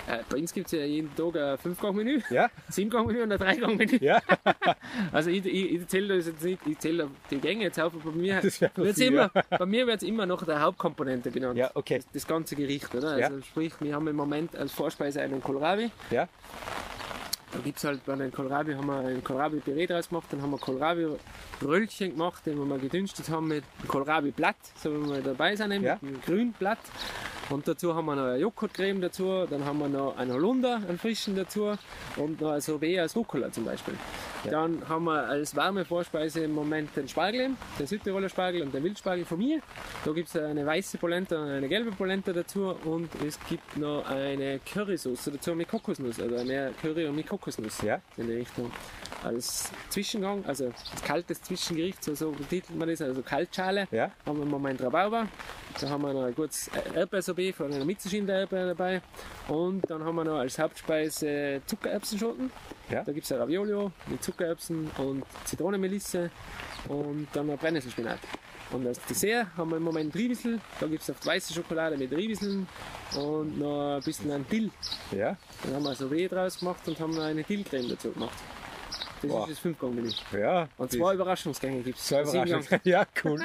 Äh, 0.07 0.17
bei 0.29 0.37
uns 0.37 0.53
gibt 0.53 0.65
es 0.67 0.73
ja 0.73 0.83
jeden 0.85 1.15
Tag 1.15 1.35
ein 1.35 1.57
Fünf-Gang-Menü, 1.57 2.21
Ja? 2.29 2.49
Sieben-Gang-Menü 2.69 3.23
und 3.23 3.31
ein 3.31 3.39
Drei-Gang-Menü. 3.39 3.97
Ja? 4.01 4.21
Also 5.11 5.29
ich, 5.29 5.45
ich, 5.45 5.73
ich 5.73 5.87
zähle 5.87 6.17
das 6.17 6.27
jetzt 6.27 6.43
nicht, 6.43 6.59
ich 6.67 6.77
zähle 6.79 7.09
die 7.31 7.37
Gänge 7.39 7.63
jetzt 7.63 7.79
auf, 7.79 7.93
aber 7.93 8.11
bei 8.11 8.17
mir 8.17 8.43
wird's 8.43 8.97
viel, 8.97 9.07
immer, 9.07 9.29
bei 9.49 9.65
mir 9.65 9.87
wird 9.87 9.97
es 10.01 10.07
immer 10.07 10.25
noch 10.25 10.43
der 10.45 10.61
Hauptkomponente 10.61 11.31
genannt. 11.31 11.57
Ja, 11.57 11.71
okay. 11.73 11.97
Das, 11.97 12.07
das 12.11 12.27
ganze 12.27 12.55
Gericht, 12.55 12.93
oder? 12.93 13.17
Ja. 13.17 13.27
Also 13.27 13.41
sprich, 13.41 13.73
wir 13.79 13.95
haben 13.95 14.07
im 14.07 14.15
Moment 14.15 14.55
als 14.55 14.71
Vorspeise 14.71 15.21
einen 15.21 15.41
Kohlrabi. 15.41 15.89
Ja? 16.11 16.27
Da 17.51 17.59
gibt 17.59 17.77
es 17.77 17.83
halt 17.83 18.03
bei 18.05 18.15
den 18.15 18.31
Kohlrabi, 18.31 18.73
haben 18.73 18.87
wir 18.87 18.97
ein 18.99 19.23
Kohlrabi-Püree 19.23 19.85
draus 19.85 20.09
gemacht, 20.09 20.25
dann 20.31 20.41
haben 20.41 20.51
wir 20.51 20.57
Kohlrabi-Röllchen 20.57 22.11
gemacht, 22.11 22.41
die 22.45 22.57
wir 22.57 22.65
mal 22.65 22.79
gedünstet 22.79 23.29
haben 23.29 23.47
mit 23.47 23.63
Kohlrabi-Blatt, 23.87 24.55
so 24.75 24.91
wie 24.91 25.09
wir 25.13 25.21
dabei 25.21 25.55
sind, 25.55 25.71
eben, 25.71 25.83
Ja. 25.83 25.97
mit 26.01 26.13
einem 26.15 26.21
Grünblatt. 26.21 26.79
Und 27.49 27.67
dazu 27.67 27.93
haben 27.93 28.05
wir 28.05 28.15
noch 28.15 28.23
eine 28.23 28.37
Joghurtcreme 28.37 29.01
dazu, 29.01 29.45
dann 29.49 29.65
haben 29.65 29.79
wir 29.79 29.89
noch 29.89 30.17
einen 30.17 30.31
Holunder, 30.33 30.75
einen 30.87 30.97
frischen 30.97 31.35
dazu 31.35 31.73
und 32.15 32.39
noch 32.41 32.51
ein 32.51 32.61
Sorbet 32.61 32.99
als 32.99 33.15
Rucola 33.15 33.51
zum 33.51 33.65
Beispiel. 33.65 33.95
Dann 34.49 34.87
haben 34.87 35.05
wir 35.05 35.27
als 35.27 35.55
warme 35.55 35.85
Vorspeise 35.85 36.41
im 36.45 36.53
Moment 36.53 36.95
den 36.95 37.07
Spargel, 37.07 37.51
den 37.77 37.87
Südtiroler 37.87 38.29
Spargel 38.29 38.61
und 38.61 38.73
den 38.73 38.83
Wildspargel 38.83 39.25
von 39.25 39.37
mir. 39.37 39.59
Da 40.05 40.11
gibt 40.11 40.29
es 40.29 40.35
eine 40.37 40.65
weiße 40.65 40.97
Polenta 40.97 41.41
und 41.41 41.49
eine 41.49 41.67
gelbe 41.67 41.91
Polenta 41.91 42.33
dazu 42.33 42.75
und 42.85 43.09
es 43.25 43.37
gibt 43.49 43.77
noch 43.77 44.05
eine 44.09 44.59
Currysauce 44.59 45.25
dazu 45.33 45.53
mit 45.53 45.67
Kokosnuss, 45.69 46.19
also 46.19 46.43
mehr 46.45 46.71
Curry 46.81 47.05
und 47.07 47.15
mit 47.15 47.27
Kokosnuss 47.27 47.81
Ja. 47.81 47.99
in 48.17 48.27
die 48.27 48.33
Richtung. 48.33 48.71
Als 49.23 49.71
Zwischengang, 49.89 50.43
also 50.45 50.65
als 50.65 51.01
kaltes 51.03 51.41
Zwischengericht, 51.41 52.03
so, 52.03 52.13
so 52.13 52.31
betitelt 52.31 52.77
man 52.77 52.89
das, 52.89 53.01
also 53.01 53.21
Kaltschale, 53.21 53.87
Ja. 53.91 54.11
haben 54.25 54.37
wir 54.37 54.43
im 54.43 54.49
Moment 54.49 54.81
Rhabarber. 54.81 55.27
Da 55.79 55.89
haben 55.89 56.01
wir 56.03 56.13
noch 56.13 56.23
ein 56.25 56.35
gutes 56.35 56.69
Erdbeersorbet 56.93 57.55
von 57.55 57.73
einer 57.73 57.85
Mitzeschiene 57.85 58.27
der 58.27 58.39
Erdbeer 58.41 58.67
dabei. 58.67 59.01
Und 59.47 59.89
dann 59.89 60.03
haben 60.03 60.15
wir 60.15 60.23
noch 60.25 60.37
als 60.39 60.59
Hauptspeise 60.59 61.61
Zuckererbsenschoten. 61.65 62.51
Ja. 62.89 63.03
Da 63.03 63.11
gibt 63.11 63.25
es 63.25 63.31
ein 63.31 63.39
Raviolio 63.39 63.91
mit 64.07 64.23
Zuckererbsen 64.23 64.91
und 64.97 65.23
Zitronenmelisse 65.45 66.29
und 66.89 67.27
dann 67.33 67.47
noch 67.47 67.57
Brennnesselspinat. 67.57 68.19
Und 68.71 68.87
als 68.87 68.99
Dessert 69.05 69.47
haben 69.55 69.69
wir 69.69 69.77
im 69.77 69.83
Moment 69.83 70.15
Riebissel. 70.15 70.59
Da 70.79 70.87
gibt 70.87 71.01
es 71.03 71.09
oft 71.09 71.25
weiße 71.25 71.53
Schokolade 71.53 71.95
mit 71.95 72.11
Riebisseln 72.11 72.67
und 73.15 73.59
noch 73.59 73.97
ein 73.97 74.01
bisschen 74.03 74.31
an 74.31 74.45
Dill. 74.51 74.71
Ja? 75.11 75.37
Dann 75.63 75.75
haben 75.75 75.83
wir 75.83 75.91
ein 75.91 75.95
Sorbet 75.95 76.31
draus 76.31 76.59
gemacht 76.59 76.87
und 76.87 76.99
haben 76.99 77.13
noch 77.15 77.23
eine 77.23 77.43
Dillcreme 77.43 77.89
dazu 77.89 78.11
gemacht. 78.11 78.37
Das 79.23 79.31
Boah. 79.31 79.43
ist 79.43 79.51
das 79.51 79.59
Fünfgang-Menü. 79.59 80.09
Ja. 80.37 80.67
Und 80.77 80.91
zwei 80.91 81.13
Überraschungsgänge 81.13 81.81
gibt 81.81 81.97
es. 81.97 82.05
Zwei 82.05 82.21
Überraschungen. 82.23 82.63
Ja, 82.83 83.05
cool. 83.23 83.39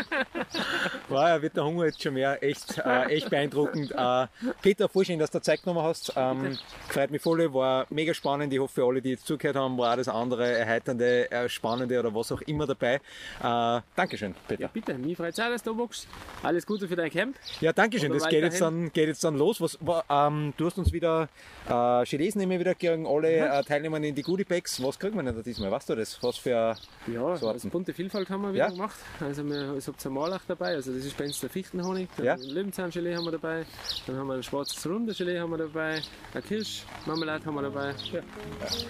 Wow, 1.09 1.21
ja, 1.29 1.41
wird 1.41 1.57
der 1.57 1.65
Hunger 1.65 1.87
jetzt 1.87 2.03
schon 2.03 2.15
mehr. 2.15 2.43
Echt, 2.43 2.79
äh, 2.79 3.05
echt 3.07 3.31
beeindruckend. 3.31 3.93
Äh, 3.97 4.27
Peter, 4.61 4.89
schön, 5.03 5.19
dass 5.21 5.31
du 5.31 5.41
Zeit 5.41 5.63
genommen 5.63 5.83
hast. 5.87 6.13
Ähm, 6.17 6.59
freut 6.89 7.11
mich 7.13 7.23
voll, 7.23 7.53
war 7.55 7.87
mega 7.91 8.13
spannend. 8.13 8.53
Ich 8.53 8.59
hoffe, 8.59 8.83
alle, 8.83 9.01
die 9.01 9.11
jetzt 9.11 9.27
zugehört 9.27 9.57
haben, 9.57 9.79
war 9.79 9.97
das 9.97 10.09
andere 10.09 10.47
erheiternde, 10.59 11.31
äh, 11.31 11.49
spannende 11.49 11.99
oder 12.01 12.13
was 12.15 12.33
auch 12.33 12.41
immer 12.43 12.67
dabei. 12.67 12.95
Äh, 13.41 13.81
Dankeschön, 13.95 14.35
Peter. 14.49 14.63
Ja, 14.63 14.69
bitte, 14.73 14.95
mich 14.95 15.17
freut 15.17 15.33
es 15.35 15.41
auch, 15.41 15.49
dass 15.49 15.63
du 15.63 15.75
magst. 15.75 16.09
Alles 16.43 16.67
Gute 16.67 16.89
für 16.89 16.97
dein 16.97 17.11
Camp. 17.11 17.37
Ja, 17.61 17.73
danke 17.73 17.99
schön. 18.01 18.11
Oder 18.11 18.19
Das 18.21 18.29
geht 18.29 18.43
jetzt, 18.43 18.61
dann, 18.61 18.93
geht 18.93 19.07
jetzt 19.09 19.23
dann 19.23 19.37
los. 19.39 19.61
Was, 19.61 19.79
wa- 19.81 20.05
ähm, 20.11 20.53
du 20.57 20.67
hast 20.67 20.77
uns 20.79 20.93
wieder 20.93 21.29
äh, 21.69 22.05
Chinesen 22.05 22.41
immer 22.41 22.59
wieder 22.59 22.75
gegen 22.75 23.07
alle 23.07 23.31
äh, 23.49 23.63
Teilnehmer 23.63 23.99
in 23.99 24.15
die 24.15 24.23
Goodie 24.23 24.45
Bags. 24.45 24.83
Was 24.83 24.99
kriegen 24.99 25.15
wir 25.17 25.23
denn 25.23 25.37
da 25.37 25.43
diesmal? 25.43 25.68
Weißt 25.71 25.89
du 25.89 25.95
das? 25.97 26.23
Was 26.23 26.37
für. 26.39 26.75
Ja, 27.07 27.37
Sorten. 27.37 27.71
bunte 27.71 27.93
Vielfalt 27.93 28.29
haben 28.31 28.43
wir 28.43 28.53
wieder 28.53 28.65
Ja. 28.67 28.71
gemacht. 28.71 28.97
Also 29.21 29.45
wir 29.45 29.75
es 29.77 29.89
habt 29.89 30.05
Malach 30.07 30.43
dabei, 30.47 30.75
also 30.75 30.93
das 30.93 31.05
ist 31.05 31.17
bei 31.17 31.25
uns 31.25 31.41
der 31.41 31.49
Fichtenhonig. 31.51 32.09
Dann 32.17 32.27
Ja. 32.27 32.37
Löwenzahngelee 32.37 33.17
haben 33.17 33.25
wir 33.25 33.33
dabei. 33.33 33.65
Dann 34.07 34.17
haben 34.17 34.27
wir 34.29 34.35
ein 34.35 34.43
schwarzes 34.43 34.85
Rundergelee 34.87 35.39
haben 35.39 35.51
wir 35.51 35.59
dabei. 35.59 36.01
Eine 36.35 36.43
Kirschmarmelade 36.43 37.45
haben 37.47 37.55
wir 37.55 37.63
dabei. 37.63 37.95
Ja, 38.13 38.21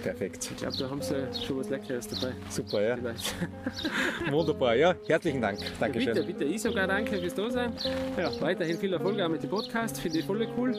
Perfekt. 0.03 0.49
ich 0.51 0.57
glaube, 0.57 0.77
da 0.77 0.89
haben 0.89 1.01
sie 1.01 1.15
schon 1.45 1.59
was 1.59 1.69
Leckeres 1.69 2.07
dabei. 2.07 2.33
Super, 2.49 2.81
ja. 2.81 2.97
Wunderbar. 4.31 4.75
Ja, 4.75 4.95
herzlichen 5.07 5.41
Dank. 5.41 5.59
Bitte, 5.59 5.71
Dankeschön. 5.79 6.25
bitte, 6.25 6.43
ich 6.45 6.61
sogar 6.61 6.87
danke 6.87 7.19
fürs 7.19 7.33
Dasein. 7.35 7.73
Ja, 8.17 8.31
weiterhin 8.41 8.77
viel 8.77 8.93
Erfolg 8.93 9.19
auch 9.21 9.29
mit 9.29 9.43
dem 9.43 9.49
Podcast, 9.49 9.99
finde 9.99 10.19
ich 10.19 10.25
voll 10.25 10.47
cool. 10.57 10.73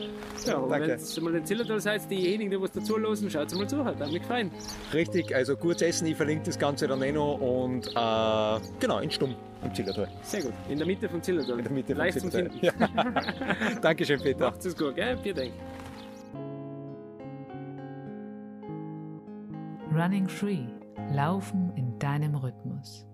Ja, 0.46 0.56
und 0.56 0.70
Danke. 0.70 0.88
wenn 0.88 0.98
ihr 1.00 1.22
mal 1.22 1.34
in 1.34 1.44
Zillertal 1.46 1.80
seid, 1.80 2.10
diejenigen, 2.10 2.50
die 2.50 2.60
was 2.60 2.72
dazu 2.72 2.96
losen, 2.96 3.30
schaut 3.30 3.52
mal 3.54 3.68
zu, 3.68 3.84
hat 3.84 3.98
mich 4.00 4.20
gefallen. 4.22 4.50
Richtig, 4.92 5.34
also 5.34 5.56
kurz 5.56 5.82
essen, 5.90 6.06
ich 6.06 6.16
verlinke 6.16 6.44
das 6.44 6.58
Ganze 6.58 6.86
dann 6.86 7.02
eh 7.02 7.12
noch 7.12 7.38
und 7.38 7.88
äh, 7.88 8.60
genau, 8.78 8.98
in 9.00 9.10
Stumm 9.10 9.34
im 9.62 9.74
Zillertal. 9.74 10.08
Sehr 10.22 10.42
gut, 10.42 10.52
in 10.68 10.78
der 10.78 10.86
Mitte 10.86 11.08
vom 11.08 11.22
Zillertal. 11.22 11.58
In 11.58 11.64
der 11.64 11.72
Mitte 11.72 11.92
vom 11.92 11.98
Leicht 11.98 12.20
zum 12.20 12.30
Zillertal. 12.30 12.58
Finden. 12.58 12.86
Ja. 12.96 13.74
Dankeschön, 13.82 14.20
Peter. 14.20 14.46
Macht's 14.46 14.64
es 14.64 14.76
gut, 14.76 14.94
gell? 14.94 15.18
Vielen 15.18 15.36
Dank. 15.36 15.52
Running 19.92 20.28
Free. 20.28 20.66
Laufen 21.12 21.72
in 21.76 21.98
deinem 21.98 22.36
Rhythmus. 22.36 23.09